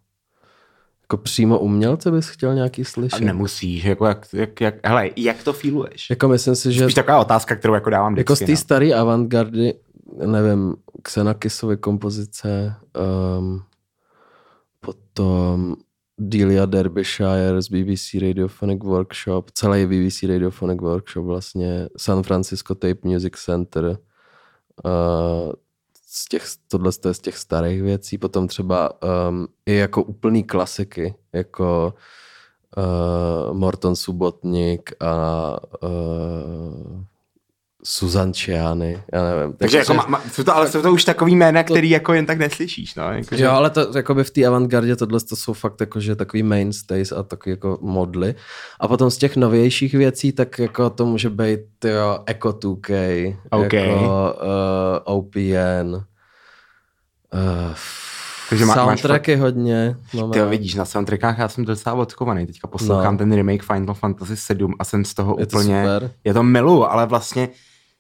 jako 1.03 1.17
přímo 1.17 1.59
umělce 1.59 2.11
bys 2.11 2.29
chtěl 2.29 2.55
nějaký 2.55 2.85
slyšet? 2.85 3.17
A 3.17 3.25
nemusíš, 3.25 3.85
jako 3.85 4.07
jak, 4.07 4.27
jak, 4.33 4.61
jak, 4.61 4.75
hele, 4.87 5.11
jak 5.17 5.43
to 5.43 5.53
feeluješ? 5.53 6.11
Jako 6.11 6.29
myslím 6.29 6.55
si, 6.55 6.73
že... 6.73 6.85
Spíš 6.85 6.95
taková 6.95 7.21
otázka, 7.21 7.57
kterou 7.57 7.75
jako 7.75 7.91
dávám 7.91 8.13
vždycky, 8.13 8.33
Jako 8.33 8.37
z 8.37 8.47
té 8.47 8.53
no. 8.53 8.57
staré 8.57 8.95
avantgardy, 8.95 9.75
nevím, 10.27 10.77
Xenakisovy 11.03 11.77
kompozice, 11.77 12.75
um, 13.39 13.63
potom 14.89 15.77
Delia 16.19 16.67
Derbyshire 16.67 17.63
z 17.63 17.69
BBC 17.69 18.15
Radiophonic 18.21 18.85
Workshop, 18.85 19.51
celý 19.55 19.87
BBC 19.87 20.23
Radiophonic 20.23 20.81
Workshop 20.81 21.25
vlastně, 21.25 21.89
San 21.97 22.23
Francisco 22.23 22.75
Tape 22.75 23.09
Music 23.09 23.33
Center, 23.45 23.99
z 26.07 26.29
těch, 26.29 26.45
tohle 26.69 26.93
je 27.07 27.15
z 27.15 27.19
těch 27.19 27.39
starých 27.39 27.83
věcí, 27.83 28.19
potom 28.19 28.49
třeba 28.49 29.03
um, 29.03 29.49
i 29.67 29.75
jako 29.75 30.03
úplný 30.03 30.45
klasiky, 30.45 31.15
jako 31.33 31.95
uh, 32.77 33.55
Morton 33.55 33.97
Subotník 33.97 34.93
a 35.01 35.57
uh, 35.83 36.68
Susan 37.85 38.33
Čiány, 38.33 39.03
já 39.13 39.25
nevím. 39.25 39.57
Takže 39.57 39.79
jako, 39.79 39.95
ma, 39.95 40.23
jsou 40.33 40.45
to, 40.45 40.57
ale 40.57 40.69
jsou 40.71 40.83
to 40.83 40.93
už 40.93 41.05
takový 41.05 41.37
jména, 41.37 41.63
to, 41.63 41.73
který 41.73 41.91
jako 41.91 42.13
jen 42.13 42.27
tak 42.27 42.39
neslyšíš, 42.39 42.95
no. 42.95 43.13
Jako, 43.13 43.35
jo, 43.35 43.51
ale 43.51 43.71
to, 43.71 43.97
jako 43.97 44.15
by 44.15 44.25
v 44.25 44.31
té 44.31 44.47
avantgardě 44.47 44.97
tohle 44.97 45.21
to 45.21 45.37
jsou 45.37 45.53
fakt 45.53 45.81
jakože 45.81 46.17
takový 46.17 46.43
mainstays 46.43 47.13
a 47.13 47.23
takový 47.23 47.51
jako 47.51 47.79
modly. 47.81 48.35
A 48.81 48.89
potom 48.89 49.11
z 49.11 49.19
těch 49.19 49.37
novějších 49.37 49.95
věcí, 49.95 50.33
tak 50.33 50.59
jako 50.59 50.91
to 50.91 51.07
může 51.07 51.31
být 51.31 51.85
jo, 51.85 52.19
Echo 52.27 52.49
2K, 52.49 53.37
okay. 53.51 53.89
jako 53.89 54.35
uh, 55.05 55.19
OPN, 55.19 55.95
uh, 55.95 57.75
takže 58.49 58.65
má, 58.65 58.75
Soundtracky 58.75 59.37
máš 59.37 59.41
hodně. 59.41 59.97
Ty 60.33 60.43
vidíš, 60.43 60.75
na 60.75 60.85
soundtrackách 60.85 61.39
já 61.39 61.49
jsem 61.49 61.65
docela 61.65 61.97
odkovaný. 61.97 62.47
Teďka 62.47 62.69
poslouchám 62.69 63.15
no. 63.15 63.19
ten 63.19 63.33
remake 63.33 63.63
Final 63.63 63.95
Fantasy 63.95 64.37
7 64.37 64.75
a 64.79 64.85
jsem 64.85 65.05
z 65.05 65.15
toho 65.15 65.37
je 65.39 65.47
úplně... 65.47 65.85
To 65.85 65.95
super. 65.95 66.11
Je 66.25 66.35
to 66.35 66.43
milu, 66.43 66.93
ale 66.93 67.07
vlastně 67.07 67.49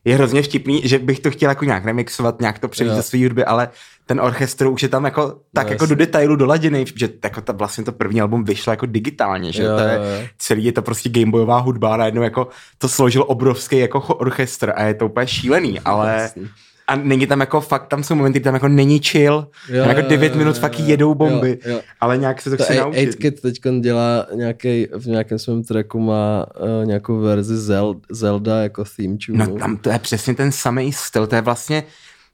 je 0.04 0.14
hrozně 0.14 0.42
vtipný, 0.42 0.80
že 0.84 0.98
bych 0.98 1.20
to 1.20 1.30
chtěl 1.30 1.50
jako 1.50 1.64
nějak 1.64 1.84
remixovat, 1.84 2.40
nějak 2.40 2.58
to 2.58 2.68
převít 2.68 2.96
do 2.96 3.02
své 3.02 3.22
hudby, 3.22 3.44
ale 3.44 3.68
ten 4.06 4.20
orchestr 4.20 4.66
už 4.66 4.82
je 4.82 4.88
tam 4.88 5.04
jako 5.04 5.40
tak 5.52 5.66
no, 5.66 5.72
jako 5.72 5.86
do 5.86 5.94
detailu 5.94 6.36
doladěný, 6.36 6.84
že 6.94 7.08
jako 7.24 7.40
ta, 7.40 7.52
vlastně 7.52 7.84
to 7.84 7.92
první 7.92 8.20
album 8.20 8.44
vyšlo 8.44 8.72
jako 8.72 8.86
digitálně, 8.86 9.52
že 9.52 9.62
jo, 9.62 9.76
to 9.76 9.82
je, 9.82 9.94
jo. 9.94 10.28
celý 10.38 10.64
je 10.64 10.72
to 10.72 10.82
prostě 10.82 11.08
gameboyová 11.08 11.58
hudba 11.58 11.94
a 11.94 11.96
najednou 11.96 12.22
jako 12.22 12.48
to 12.78 12.88
složil 12.88 13.24
obrovský 13.28 13.78
jako 13.78 14.00
orchestr 14.00 14.72
a 14.76 14.82
je 14.82 14.94
to 14.94 15.06
úplně 15.06 15.26
šílený, 15.26 15.80
ale 15.80 16.18
Jasný 16.22 16.48
a 16.88 16.96
není 16.96 17.26
tam 17.26 17.40
jako 17.40 17.60
fakt, 17.60 17.86
tam 17.86 18.04
jsou 18.04 18.14
momenty, 18.14 18.38
kdy 18.38 18.44
tam 18.44 18.54
jako 18.54 18.68
není 18.68 18.98
chill, 18.98 19.48
jo, 19.68 19.84
jako 19.84 20.00
9 20.00 20.32
jo, 20.32 20.38
minut 20.38 20.56
jo, 20.56 20.60
fakt 20.60 20.80
jedou 20.80 21.14
bomby, 21.14 21.58
jo, 21.64 21.72
jo. 21.72 21.80
ale 22.00 22.18
nějak 22.18 22.42
se 22.42 22.50
to, 22.50 22.56
to 22.56 22.62
chce 22.62 22.74
naučit. 22.74 23.08
8 23.08 23.30
teď 23.42 23.60
dělá 23.80 24.26
nějaký, 24.34 24.86
v 24.98 25.06
nějakém 25.06 25.38
svém 25.38 25.64
tracku 25.64 26.00
má 26.00 26.46
uh, 26.60 26.86
nějakou 26.86 27.20
verzi 27.20 27.56
Zelda, 27.56 28.00
Zelda 28.10 28.62
jako 28.62 28.84
theme 28.96 29.16
tune. 29.26 29.46
No 29.46 29.58
tam 29.58 29.76
to 29.76 29.90
je 29.90 29.98
přesně 29.98 30.34
ten 30.34 30.52
samý 30.52 30.92
styl, 30.92 31.26
to 31.26 31.34
je 31.34 31.40
vlastně 31.40 31.84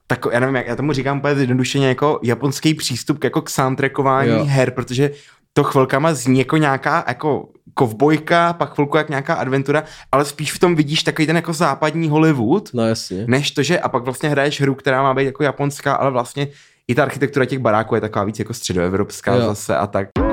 tak 0.06 0.26
já 0.32 0.40
nevím, 0.40 0.56
jak 0.56 0.66
já 0.66 0.76
tomu 0.76 0.92
říkám 0.92 1.18
úplně 1.18 1.34
zjednodušeně 1.34 1.88
jako 1.88 2.20
japonský 2.22 2.74
přístup 2.74 3.24
jako 3.24 3.42
k 3.42 3.50
soundtrackování 3.50 4.30
jo. 4.30 4.44
her, 4.44 4.70
protože 4.70 5.10
to 5.56 5.64
chvilkama 5.64 6.14
zní 6.14 6.38
jako 6.38 6.56
nějaká 6.56 7.04
jako 7.08 7.48
kovbojka, 7.74 8.52
pak 8.52 8.74
chvilku 8.74 8.96
jak 8.96 9.08
nějaká 9.08 9.34
adventura, 9.34 9.84
ale 10.12 10.24
spíš 10.24 10.52
v 10.52 10.58
tom 10.58 10.74
vidíš 10.74 11.02
takový 11.02 11.26
ten 11.26 11.36
jako 11.36 11.52
západní 11.52 12.08
Hollywood, 12.08 12.70
no 12.74 12.86
jasně. 12.86 13.24
než 13.28 13.50
to, 13.50 13.62
že 13.62 13.78
a 13.78 13.88
pak 13.88 14.02
vlastně 14.02 14.28
hraješ 14.28 14.60
hru, 14.60 14.74
která 14.74 15.02
má 15.02 15.14
být 15.14 15.24
jako 15.24 15.42
japonská, 15.42 15.94
ale 15.94 16.10
vlastně 16.10 16.48
i 16.88 16.94
ta 16.94 17.02
architektura 17.02 17.46
těch 17.46 17.58
baráků 17.58 17.94
je 17.94 18.00
taková 18.00 18.24
víc 18.24 18.38
jako 18.38 18.54
středoevropská 18.54 19.34
jo. 19.34 19.40
zase 19.40 19.76
a 19.76 19.86
tak. 19.86 20.23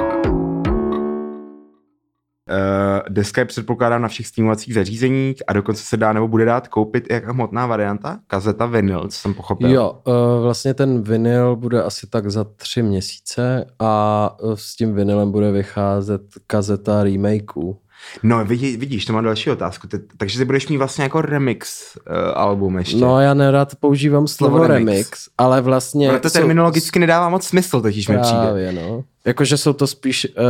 Uh, 2.52 3.00
deska 3.10 3.42
je 3.42 3.46
předpokládám 3.46 4.02
na 4.02 4.08
všech 4.08 4.28
streamovacích 4.28 4.74
zařízeních 4.74 5.44
a 5.48 5.54
dokonce 5.54 5.84
se 5.84 5.98
dá 5.98 6.14
nebo 6.14 6.28
bude 6.28 6.46
dát 6.46 6.68
koupit 6.68 7.06
i 7.10 7.14
jako 7.14 7.34
hmotná 7.34 7.66
varianta, 7.66 8.20
kazeta 8.28 8.66
vinyl, 8.66 9.08
co 9.08 9.18
jsem 9.20 9.34
pochopil. 9.34 9.70
Jo, 9.70 9.96
uh, 10.04 10.14
vlastně 10.44 10.74
ten 10.74 11.02
vinyl 11.02 11.56
bude 11.56 11.84
asi 11.84 12.08
tak 12.08 12.32
za 12.32 12.44
tři 12.44 12.84
měsíce 12.84 13.66
a 13.80 14.36
uh, 14.42 14.54
s 14.54 14.76
tím 14.76 14.96
vinylem 14.96 15.32
bude 15.32 15.52
vycházet 15.52 16.22
kazeta 16.48 17.04
remakeů. 17.04 17.78
No 18.24 18.46
vidí, 18.46 18.78
vidíš, 18.78 19.06
to 19.06 19.14
mám 19.14 19.24
další 19.24 19.50
otázku. 19.50 19.88
Ty, 19.88 20.00
takže 20.18 20.40
ty 20.40 20.46
budeš 20.46 20.68
mít 20.68 20.78
vlastně 20.78 21.04
jako 21.04 21.22
remix 21.22 21.96
uh, 21.96 22.14
album 22.34 22.78
ještě. 22.78 22.98
No 22.98 23.20
já 23.20 23.34
nerad 23.34 23.76
používám 23.76 24.28
slovo, 24.28 24.58
slovo 24.58 24.68
remix, 24.68 24.92
remix, 24.92 25.30
ale 25.38 25.62
vlastně... 25.62 26.12
No 26.12 26.20
to 26.20 26.30
terminologicky 26.30 27.00
jsou... 27.00 27.02
nedává 27.02 27.30
moc 27.30 27.48
smysl, 27.48 27.82
totiž 27.82 28.08
mi 28.08 28.18
přijde. 28.18 28.72
No. 28.72 29.04
Jakože 29.26 29.58
jsou 29.58 29.74
to 29.74 29.88
spíš... 29.88 30.28
Uh, 30.38 30.44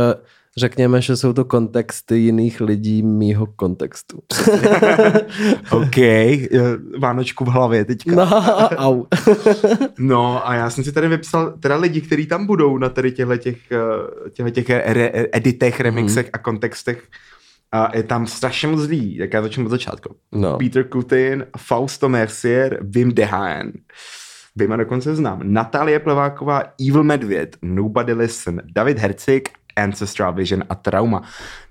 Řekněme, 0.56 1.02
že 1.02 1.16
jsou 1.16 1.32
to 1.32 1.44
kontexty 1.44 2.18
jiných 2.18 2.60
lidí 2.60 3.02
mýho 3.02 3.46
kontextu. 3.46 4.18
OK, 5.70 5.96
Vánočku 6.98 7.44
v 7.44 7.48
hlavě 7.48 7.84
teďka. 7.84 8.14
No, 8.14 8.28
au. 8.76 9.04
no 9.98 10.48
a 10.48 10.54
já 10.54 10.70
jsem 10.70 10.84
si 10.84 10.92
tady 10.92 11.08
vypsal 11.08 11.54
teda 11.60 11.76
lidi, 11.76 12.00
kteří 12.00 12.26
tam 12.26 12.46
budou 12.46 12.78
na 12.78 12.88
tady 12.88 13.12
těchto 13.12 13.36
těch, 13.36 13.58
těchto 14.32 14.50
těch 14.50 14.70
re- 14.70 15.26
editech, 15.32 15.80
remixech 15.80 16.26
mm. 16.26 16.30
a 16.32 16.38
kontextech. 16.38 17.02
A 17.72 17.96
je 17.96 18.02
tam 18.02 18.26
strašně 18.26 18.68
moc 18.68 18.80
lidí, 18.80 19.18
tak 19.18 19.32
já 19.32 19.42
začnu 19.42 19.64
od 19.64 19.68
začátku. 19.68 20.16
No. 20.32 20.58
Peter 20.58 20.84
Kutin, 20.88 21.46
Fausto 21.58 22.08
Mercier, 22.08 22.78
Wim 22.82 23.14
Dehaen. 23.14 23.72
Vyma 24.56 24.76
dokonce 24.76 25.16
znám. 25.16 25.40
Natalie 25.44 25.98
Pleváková, 25.98 26.62
Evil 26.88 27.04
Medvěd, 27.04 27.56
Nobody 27.62 28.12
Listen, 28.12 28.62
David 28.74 28.98
Hercik 28.98 29.48
Ancestral 29.76 30.32
Vision 30.32 30.64
a 30.68 30.74
Trauma, 30.74 31.22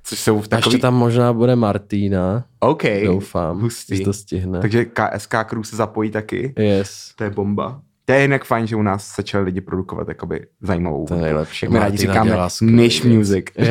což 0.03 0.19
jsou 0.19 0.41
v 0.41 0.47
takový... 0.47 0.73
ještě 0.73 0.81
tam 0.81 0.95
možná 0.95 1.33
bude 1.33 1.55
Martina. 1.55 2.45
OK. 2.59 2.83
Doufám, 3.05 3.61
Hustý. 3.61 3.97
že 3.97 4.03
to 4.03 4.13
stihne. 4.13 4.59
Takže 4.59 4.85
KSK 4.85 5.35
Crew 5.45 5.63
se 5.63 5.75
zapojí 5.75 6.11
taky. 6.11 6.53
Yes. 6.57 7.11
To 7.15 7.23
je 7.23 7.29
bomba. 7.29 7.81
To 8.05 8.13
je 8.13 8.21
jinak 8.21 8.45
fajn, 8.45 8.67
že 8.67 8.75
u 8.75 8.81
nás 8.81 9.15
začali 9.15 9.43
lidi 9.43 9.61
produkovat 9.61 10.07
jakoby 10.07 10.47
zajímavou. 10.61 11.05
To 11.05 11.13
je 11.13 11.21
nejlepší. 11.21 11.67
My 11.67 11.79
rádi 11.79 11.97
říkáme 11.97 12.37
niche 12.61 13.07
music. 13.07 13.45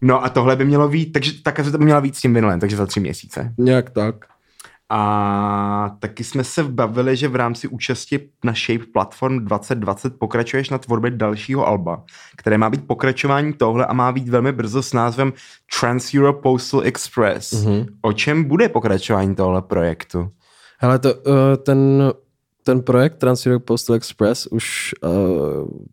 no 0.00 0.24
a 0.24 0.28
tohle 0.28 0.56
by 0.56 0.64
mělo 0.64 0.88
být, 0.88 1.12
takže 1.12 1.32
tak 1.42 1.60
to 1.72 1.78
by 1.78 1.84
měla 1.84 2.00
víc 2.00 2.16
s 2.16 2.20
tím 2.20 2.34
vinylem, 2.34 2.60
takže 2.60 2.76
za 2.76 2.86
tři 2.86 3.00
měsíce. 3.00 3.54
Nějak 3.58 3.90
tak. 3.90 4.14
A 4.90 5.96
taky 5.98 6.24
jsme 6.24 6.44
se 6.44 6.64
bavili, 6.64 7.16
že 7.16 7.28
v 7.28 7.36
rámci 7.36 7.68
účasti 7.68 8.28
na 8.44 8.52
Shape 8.52 8.84
Platform 8.92 9.44
2020 9.44 10.18
pokračuješ 10.18 10.70
na 10.70 10.78
tvorbě 10.78 11.10
dalšího 11.10 11.66
alba, 11.66 12.04
které 12.36 12.58
má 12.58 12.70
být 12.70 12.86
pokračování 12.86 13.52
tohle 13.52 13.86
a 13.86 13.92
má 13.92 14.12
být 14.12 14.28
velmi 14.28 14.52
brzo 14.52 14.82
s 14.82 14.92
názvem 14.92 15.32
Trans 15.80 16.14
Europe 16.14 16.40
Postal 16.42 16.80
Express. 16.84 17.52
Mm-hmm. 17.52 17.86
O 18.02 18.12
čem 18.12 18.44
bude 18.44 18.68
pokračování 18.68 19.34
tohle 19.34 19.62
projektu? 19.62 20.30
Hele, 20.78 20.98
to, 20.98 21.14
uh, 21.14 21.34
ten, 21.62 22.12
ten 22.62 22.82
projekt 22.82 23.16
Trans 23.16 23.46
Europe 23.46 23.64
Postal 23.64 23.96
Express 23.96 24.46
už 24.46 24.94
uh, 25.04 25.10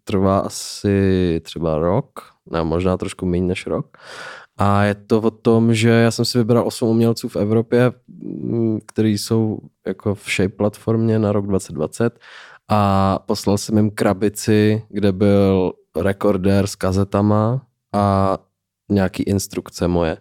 trvá 0.03 0.39
asi 0.39 1.41
třeba 1.43 1.77
rok, 1.77 2.09
ne, 2.51 2.63
možná 2.63 2.97
trošku 2.97 3.25
méně 3.25 3.47
než 3.47 3.67
rok. 3.67 3.97
A 4.61 4.83
je 4.83 4.95
to 4.95 5.21
o 5.21 5.31
tom, 5.31 5.73
že 5.73 5.89
já 5.89 6.11
jsem 6.11 6.25
si 6.25 6.37
vybral 6.37 6.67
8 6.67 6.89
umělců 6.89 7.29
v 7.29 7.35
Evropě, 7.35 7.91
mm, 8.07 8.79
kteří 8.87 9.17
jsou 9.17 9.59
jako 9.87 10.15
v 10.15 10.29
Shape 10.29 10.55
platformě 10.55 11.19
na 11.19 11.31
rok 11.31 11.47
2020 11.47 12.19
a 12.69 13.19
poslal 13.25 13.57
jsem 13.57 13.77
jim 13.77 13.91
krabici, 13.91 14.81
kde 14.89 15.11
byl 15.11 15.73
rekordér 16.01 16.67
s 16.67 16.75
kazetama 16.75 17.65
a 17.93 18.37
nějaký 18.89 19.23
instrukce 19.23 19.87
moje. 19.87 20.17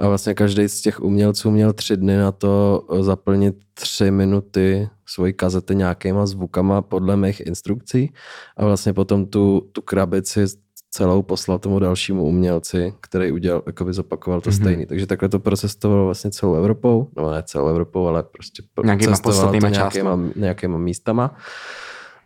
A 0.00 0.08
vlastně 0.08 0.34
každý 0.34 0.68
z 0.68 0.80
těch 0.80 1.00
umělců 1.00 1.50
měl 1.50 1.72
tři 1.72 1.96
dny 1.96 2.16
na 2.16 2.32
to 2.32 2.86
zaplnit 3.00 3.56
tři 3.74 4.10
minuty 4.10 4.88
svojí 5.06 5.32
kazety 5.32 5.74
nějakýma 5.74 6.26
zvukama 6.26 6.82
podle 6.82 7.16
mých 7.16 7.46
instrukcí 7.46 8.12
a 8.56 8.64
vlastně 8.64 8.92
potom 8.92 9.26
tu, 9.26 9.68
tu 9.72 9.82
krabici 9.82 10.46
celou 10.90 11.22
poslal 11.22 11.58
tomu 11.58 11.78
dalšímu 11.78 12.24
umělci, 12.24 12.94
který 13.00 13.32
udělal, 13.32 13.62
jako 13.66 13.84
by 13.84 13.92
zopakoval 13.92 14.40
to 14.40 14.50
mm-hmm. 14.50 14.60
stejný. 14.60 14.86
Takže 14.86 15.06
takhle 15.06 15.28
to 15.28 15.38
procestovalo 15.38 16.04
vlastně 16.04 16.30
celou 16.30 16.54
Evropou, 16.54 17.08
no 17.16 17.30
ne 17.30 17.42
celou 17.42 17.68
Evropou, 17.68 18.06
ale 18.06 18.22
prostě 18.22 18.62
nějakýma 18.84 19.16
podstatnýma 19.22 19.68
nějakýma, 19.68 20.18
nějakýma 20.36 20.78
místama. 20.78 21.34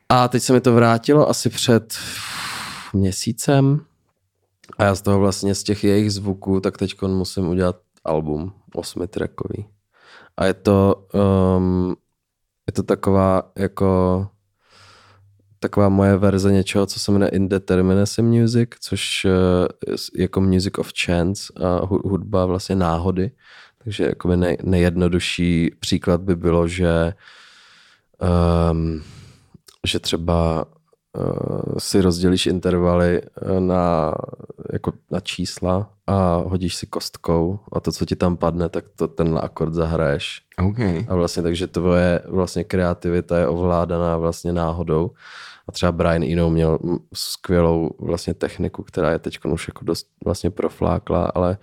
A 0.08 0.28
teď 0.28 0.42
se 0.42 0.52
mi 0.52 0.60
to 0.60 0.74
vrátilo 0.74 1.28
asi 1.28 1.50
před 1.50 1.94
měsícem 2.92 3.80
a 4.78 4.84
já 4.84 4.94
z 4.94 5.02
toho 5.02 5.18
vlastně 5.18 5.54
z 5.54 5.62
těch 5.62 5.84
jejich 5.84 6.12
zvuků, 6.12 6.60
tak 6.60 6.78
teď 6.78 7.02
musím 7.02 7.48
udělat 7.48 7.76
album 8.04 8.52
osmitrackový. 8.74 9.66
A 10.36 10.44
je 10.44 10.54
to, 10.54 11.06
um, 11.56 11.96
je 12.66 12.72
to 12.72 12.82
taková 12.82 13.42
jako 13.58 14.28
taková 15.62 15.88
moje 15.88 16.16
verze 16.16 16.52
něčeho, 16.52 16.86
co 16.86 17.00
se 17.00 17.12
jmenuje 17.12 17.30
Indeterminacy 17.30 18.22
Music, 18.22 18.70
což 18.80 19.24
je 19.84 19.96
jako 20.16 20.40
Music 20.40 20.78
of 20.78 20.92
Chance 21.04 21.52
a 21.64 21.80
hudba 21.84 22.46
vlastně 22.46 22.76
náhody. 22.76 23.30
Takže 23.84 24.04
jakoby 24.04 24.36
nej, 24.36 24.56
nejjednodušší 24.62 25.70
příklad 25.80 26.20
by 26.20 26.36
bylo, 26.36 26.68
že 26.68 27.14
um, 28.70 29.02
že 29.86 29.98
třeba 29.98 30.64
uh, 31.18 31.78
si 31.78 32.00
rozdělíš 32.00 32.46
intervaly 32.46 33.22
eh, 33.22 33.60
na, 33.60 34.14
jako 34.72 34.92
na 35.10 35.20
čísla 35.20 35.90
a 36.06 36.36
hodíš 36.36 36.76
si 36.76 36.86
kostkou 36.86 37.58
a 37.72 37.80
to, 37.80 37.92
co 37.92 38.04
ti 38.04 38.16
tam 38.16 38.36
padne, 38.36 38.68
tak 38.68 38.84
to 38.96 39.08
ten 39.08 39.38
akord 39.42 39.74
zahraješ. 39.74 40.42
Okay. 40.68 41.06
A 41.08 41.14
vlastně 41.14 41.42
takže 41.42 41.66
tvoje 41.66 42.22
vlastně 42.28 42.64
kreativita 42.64 43.38
je 43.38 43.48
ovládaná 43.48 44.16
vlastně 44.16 44.52
náhodou 44.52 45.10
A 45.68 45.72
třeba 45.72 45.92
Brian 45.92 46.22
Eno 46.22 46.50
měl 46.50 46.78
skvělou 47.14 47.90
vlastně 47.98 48.34
techniku, 48.34 48.82
která 48.82 49.10
je 49.10 49.18
teď 49.18 49.38
už 49.44 49.68
jako 49.68 49.84
dost 49.84 50.06
vlastně 50.24 50.50
proflákla, 50.50 51.24
ale 51.34 51.58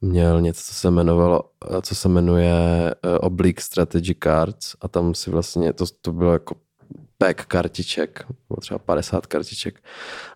měl 0.00 0.40
něco, 0.40 0.62
co 0.62 0.74
se 0.74 0.88
jmenovalo, 0.88 1.42
co 1.82 1.94
se 1.94 2.08
jmenuje 2.08 2.54
uh, 3.04 3.18
Oblique 3.20 3.64
Strategy 3.64 4.14
Cards 4.22 4.76
a 4.80 4.88
tam 4.88 5.14
si 5.14 5.30
vlastně, 5.30 5.72
to, 5.72 5.84
to 6.02 6.12
bylo 6.12 6.32
jako 6.32 6.54
pack 7.18 7.44
kartiček, 7.44 8.26
bylo 8.48 8.60
třeba 8.60 8.78
50 8.78 9.26
kartiček. 9.26 9.82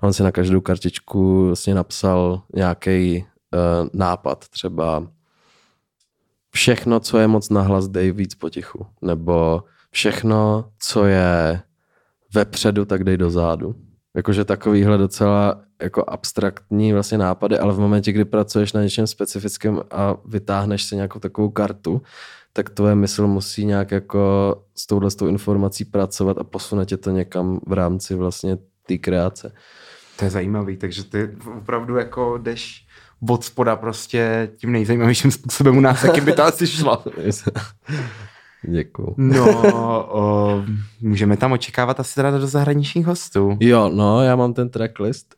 A 0.00 0.06
on 0.06 0.12
si 0.12 0.22
na 0.22 0.32
každou 0.32 0.61
kartičku 0.61 1.46
vlastně 1.46 1.74
napsal 1.74 2.42
nějaký 2.54 3.24
uh, 3.24 3.88
nápad, 3.92 4.48
třeba 4.48 5.06
všechno, 6.50 7.00
co 7.00 7.18
je 7.18 7.26
moc 7.26 7.48
nahlas, 7.48 7.88
dej 7.88 8.12
víc 8.12 8.34
potichu. 8.34 8.86
Nebo 9.02 9.62
všechno, 9.90 10.70
co 10.78 11.04
je 11.04 11.62
vepředu, 12.35 12.85
tak 12.85 13.05
dej 13.05 13.16
dozadu. 13.16 13.74
Jakože 14.16 14.45
takovýhle 14.45 14.99
docela 14.99 15.61
jako 15.83 16.05
abstraktní 16.09 16.93
vlastně 16.93 17.18
nápady, 17.18 17.59
ale 17.59 17.74
v 17.74 17.78
momentě, 17.78 18.12
kdy 18.12 18.24
pracuješ 18.24 18.72
na 18.72 18.83
něčem 18.83 19.07
specifickém 19.07 19.81
a 19.91 20.16
vytáhneš 20.24 20.83
si 20.85 20.97
nějakou 20.97 21.18
takovou 21.18 21.51
kartu, 21.51 22.03
tak 22.53 22.70
tvoje 22.70 22.95
mysl 22.95 23.26
musí 23.26 23.64
nějak 23.64 23.91
jako 23.91 24.55
s 24.76 24.87
touhle 24.87 25.11
s 25.11 25.14
tou 25.14 25.26
informací 25.26 25.85
pracovat 25.85 26.39
a 26.39 26.45
posune 26.45 26.87
tě 26.87 26.97
to 26.97 27.11
někam 27.11 27.61
v 27.66 27.72
rámci 27.72 28.14
vlastně 28.14 28.59
té 28.87 28.99
kreace. 28.99 29.53
To 30.16 30.24
je 30.24 30.31
zajímavý, 30.31 30.76
takže 30.76 31.05
ty 31.05 31.31
opravdu 31.57 31.97
jako 31.97 32.39
jdeš 32.39 32.87
od 33.28 33.45
spoda 33.45 33.76
prostě 33.76 34.51
tím 34.57 34.72
nejzajímavějším 34.72 35.31
způsobem 35.31 35.76
u 35.76 35.81
nás, 35.81 36.05
jakým 36.05 36.24
by 36.24 36.33
to 36.33 36.45
asi 36.45 36.66
šlo. 36.66 37.05
Děkuju. 38.68 39.14
No, 39.16 40.06
o, 40.11 40.62
můžeme 41.00 41.36
tam 41.36 41.52
očekávat 41.52 42.00
asi 42.00 42.14
teda 42.14 42.30
do 42.30 42.46
zahraničních 42.46 43.06
hostů. 43.06 43.56
Jo, 43.61 43.88
no, 43.88 44.22
já 44.22 44.36
mám 44.36 44.54
ten 44.54 44.68
tracklist 44.68 45.34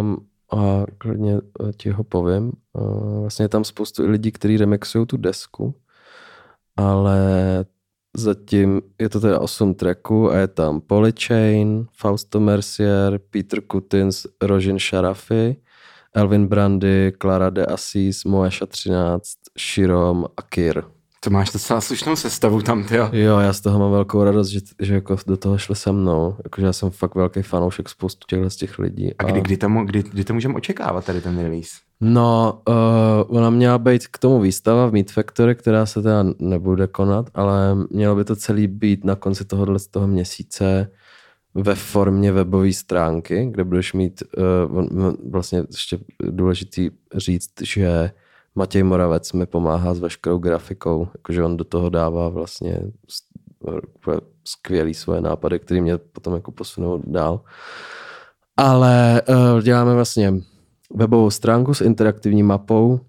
um, 0.00 0.16
a 0.52 0.84
klidně 0.98 1.34
eh, 1.34 1.72
ti 1.76 1.90
ho 1.90 2.04
povím. 2.04 2.52
Uh, 2.72 3.20
vlastně 3.20 3.44
je 3.44 3.48
tam 3.48 3.64
spoustu 3.64 4.10
lidí, 4.10 4.32
kteří 4.32 4.56
remixují 4.56 5.06
tu 5.06 5.16
desku, 5.16 5.74
ale 6.76 7.18
zatím 8.16 8.82
je 9.00 9.08
to 9.08 9.20
teda 9.20 9.40
8 9.40 9.74
tracků 9.74 10.30
a 10.30 10.36
je 10.36 10.48
tam 10.48 10.80
Polychain, 10.80 11.86
Fausto 11.96 12.40
Mercier, 12.40 13.20
Peter 13.30 13.60
Kutins, 13.60 14.26
Rožin 14.42 14.78
Sharafi, 14.78 15.56
Elvin 16.14 16.46
Brandy, 16.46 17.12
Clara 17.18 17.50
de 17.50 17.66
Assis, 17.66 18.24
Moesha 18.24 18.66
13, 18.66 19.28
Shirom 19.58 20.24
a 20.36 20.42
Kir. 20.42 20.93
To 21.24 21.30
máš 21.30 21.52
docela 21.52 21.80
slušnou 21.80 22.16
sestavu 22.16 22.62
tam, 22.62 22.84
ty 22.84 22.96
jo. 22.96 23.08
Jo, 23.12 23.38
já 23.38 23.52
z 23.52 23.60
toho 23.60 23.78
mám 23.78 23.90
velkou 23.90 24.24
radost, 24.24 24.48
že, 24.48 24.60
že 24.80 24.94
jako 24.94 25.16
do 25.26 25.36
toho 25.36 25.58
šli 25.58 25.76
se 25.76 25.92
mnou. 25.92 26.36
Jakože 26.44 26.66
já 26.66 26.72
jsem 26.72 26.90
fakt 26.90 27.14
velký 27.14 27.42
fanoušek 27.42 27.88
spoustu 27.88 28.26
těchto 28.28 28.50
z 28.50 28.56
těch 28.56 28.78
lidí. 28.78 29.14
A 29.18 29.22
kdy, 29.24 29.40
kdy, 29.40 29.56
to, 29.56 29.68
kdy, 29.68 30.02
kdy 30.02 30.24
to 30.24 30.34
můžeme 30.34 30.54
očekávat, 30.54 31.04
tady 31.04 31.20
ten 31.20 31.38
release? 31.38 31.70
No, 32.00 32.60
uh, 32.68 33.36
ona 33.36 33.50
měla 33.50 33.78
být 33.78 34.06
k 34.06 34.18
tomu 34.18 34.40
výstava 34.40 34.86
v 34.86 34.92
Meat 34.92 35.10
Factory, 35.10 35.54
která 35.54 35.86
se 35.86 36.02
teda 36.02 36.24
nebude 36.38 36.86
konat, 36.86 37.30
ale 37.34 37.74
mělo 37.90 38.16
by 38.16 38.24
to 38.24 38.36
celý 38.36 38.66
být 38.66 39.04
na 39.04 39.14
konci 39.14 39.44
tohohle 39.44 39.78
z 39.78 39.86
toho 39.86 40.06
měsíce 40.06 40.90
ve 41.54 41.74
formě 41.74 42.32
webové 42.32 42.72
stránky, 42.72 43.48
kde 43.50 43.64
budeš 43.64 43.92
mít, 43.92 44.22
uh, 44.76 45.12
vlastně 45.30 45.62
ještě 45.70 45.98
důležitý 46.30 46.90
říct, 47.16 47.52
že 47.62 48.10
Matěj 48.54 48.82
Moravec 48.82 49.32
mi 49.32 49.46
pomáhá 49.46 49.94
s 49.94 50.00
veškerou 50.00 50.38
grafikou, 50.38 51.08
jakože 51.14 51.44
on 51.44 51.56
do 51.56 51.64
toho 51.64 51.90
dává 51.90 52.28
vlastně 52.28 52.80
skvělý 54.44 54.94
svoje 54.94 55.20
nápady, 55.20 55.58
které 55.58 55.80
mě 55.80 55.98
potom 55.98 56.34
jako 56.34 56.52
posunou 56.52 57.02
dál. 57.06 57.40
Ale 58.56 59.22
uh, 59.28 59.62
děláme 59.62 59.94
vlastně 59.94 60.34
webovou 60.94 61.30
stránku 61.30 61.74
s 61.74 61.80
interaktivní 61.80 62.42
mapou, 62.42 63.00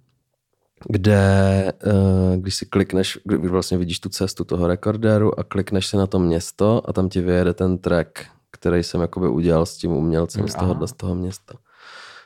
kde 0.89 1.73
uh, 1.85 2.35
když 2.35 2.55
si 2.55 2.65
klikneš, 2.65 3.19
když 3.23 3.51
vlastně 3.51 3.77
vidíš 3.77 3.99
tu 3.99 4.09
cestu 4.09 4.43
toho 4.43 4.67
rekordéru 4.67 5.39
a 5.39 5.43
klikneš 5.43 5.87
si 5.87 5.97
na 5.97 6.07
to 6.07 6.19
město 6.19 6.89
a 6.89 6.93
tam 6.93 7.09
ti 7.09 7.21
vyjede 7.21 7.53
ten 7.53 7.77
track, 7.77 8.09
který 8.51 8.83
jsem 8.83 9.01
jakoby 9.01 9.27
udělal 9.27 9.65
s 9.65 9.77
tím 9.77 9.91
umělcem 9.91 10.47
z 10.47 10.55
tohohle 10.55 10.87
z 10.87 10.93
toho 10.93 11.15
města. 11.15 11.53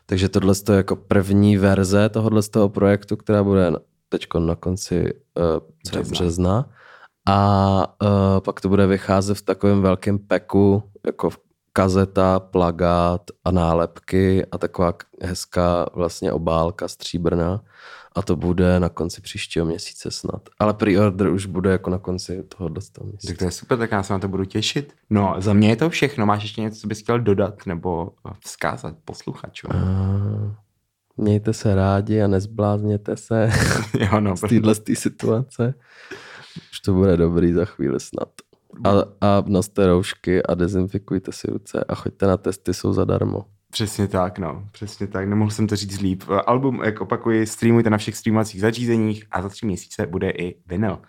Takže 0.09 0.29
tohle 0.29 0.53
je 0.71 0.75
jako 0.75 0.95
první 0.95 1.57
verze 1.57 2.09
tohohle 2.09 2.41
toho 2.43 2.69
projektu, 2.69 3.17
která 3.17 3.43
bude 3.43 3.71
teď 4.09 4.27
na 4.39 4.55
konci 4.55 5.13
uh, 5.37 5.43
března. 5.83 6.11
března. 6.11 6.69
A 7.27 7.77
uh, 8.01 8.09
pak 8.39 8.61
to 8.61 8.69
bude 8.69 8.87
vycházet 8.87 9.33
v 9.37 9.41
takovém 9.41 9.81
velkém 9.81 10.19
peku, 10.19 10.83
jako 11.05 11.29
kazeta, 11.73 12.39
plagát 12.39 13.21
a 13.45 13.51
nálepky 13.51 14.45
a 14.45 14.57
taková 14.57 14.93
hezká 15.21 15.85
vlastně 15.93 16.31
obálka 16.31 16.87
stříbrná 16.87 17.61
a 18.15 18.21
to 18.21 18.35
bude 18.35 18.79
na 18.79 18.89
konci 18.89 19.21
příštího 19.21 19.65
měsíce 19.65 20.11
snad. 20.11 20.49
Ale 20.59 20.73
pre-order 20.73 21.29
už 21.29 21.45
bude 21.45 21.71
jako 21.71 21.89
na 21.89 21.97
konci 21.97 22.43
toho 22.43 22.69
měsíce. 23.03 23.27
Tak 23.27 23.37
to 23.37 23.45
je 23.45 23.51
super, 23.51 23.77
tak 23.77 23.91
já 23.91 24.03
se 24.03 24.13
na 24.13 24.19
to 24.19 24.27
budu 24.27 24.45
těšit. 24.45 24.93
No, 25.09 25.35
za 25.37 25.53
mě 25.53 25.69
je 25.69 25.75
to 25.75 25.89
všechno. 25.89 26.25
Máš 26.25 26.43
ještě 26.43 26.61
něco, 26.61 26.81
co 26.81 26.87
bys 26.87 26.99
chtěl 26.99 27.19
dodat 27.19 27.65
nebo 27.65 28.11
vzkázat 28.39 28.95
posluchačům? 29.05 29.71
Uh, 29.73 30.51
mějte 31.17 31.53
se 31.53 31.75
rádi 31.75 32.21
a 32.21 32.27
nezblázněte 32.27 33.17
se 33.17 33.49
jo, 33.99 34.19
no, 34.19 34.37
z 34.37 34.41
téhle 34.41 34.75
situace. 34.93 35.73
Už 36.71 36.79
to 36.79 36.93
bude 36.93 37.17
dobrý 37.17 37.53
za 37.53 37.65
chvíli 37.65 37.99
snad. 37.99 38.29
A, 38.83 38.89
a 39.21 39.43
noste 39.47 39.87
roušky 39.87 40.43
a 40.43 40.55
dezinfikujte 40.55 41.31
si 41.31 41.51
ruce 41.51 41.83
a 41.83 41.95
choďte 41.95 42.27
na 42.27 42.37
testy, 42.37 42.73
jsou 42.73 42.93
zadarmo. 42.93 43.45
Přesně 43.71 44.07
tak, 44.07 44.39
no. 44.39 44.63
Přesně 44.71 45.07
tak. 45.07 45.27
Nemohl 45.27 45.51
jsem 45.51 45.67
to 45.67 45.75
říct 45.75 46.01
líp. 46.01 46.23
Album, 46.47 46.81
jak 46.83 47.01
opakuji, 47.01 47.45
streamujte 47.45 47.89
na 47.89 47.97
všech 47.97 48.15
streamovacích 48.15 48.61
zařízeních 48.61 49.25
a 49.31 49.41
za 49.41 49.49
tři 49.49 49.65
měsíce 49.65 50.07
bude 50.07 50.29
i 50.29 50.55
vinyl. 50.67 50.99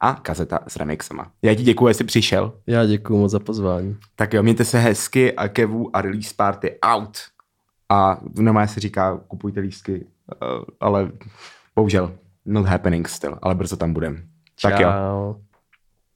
A 0.00 0.14
kazeta 0.14 0.58
s 0.68 0.76
remixama. 0.76 1.30
Já 1.42 1.54
ti 1.54 1.62
děkuji, 1.62 1.88
že 1.88 1.94
jsi 1.94 2.04
přišel. 2.04 2.52
Já 2.66 2.86
děkuji 2.86 3.18
moc 3.18 3.30
za 3.32 3.40
pozvání. 3.40 3.96
Tak 4.16 4.34
jo, 4.34 4.42
mějte 4.42 4.64
se 4.64 4.78
hezky 4.78 5.32
a 5.32 5.48
Kevu 5.48 5.96
a 5.96 6.02
release 6.02 6.34
party 6.36 6.78
out. 6.82 7.18
A 7.88 8.20
normálně 8.38 8.68
se 8.68 8.80
říká, 8.80 9.20
kupujte 9.28 9.60
lístky, 9.60 10.06
eh, 10.32 10.36
ale 10.80 11.12
bohužel 11.74 12.12
not 12.46 12.66
happening 12.66 13.08
still, 13.08 13.38
ale 13.42 13.54
brzo 13.54 13.76
tam 13.76 13.92
budem. 13.92 14.22
Tak 14.62 14.80
jo. 14.80 14.88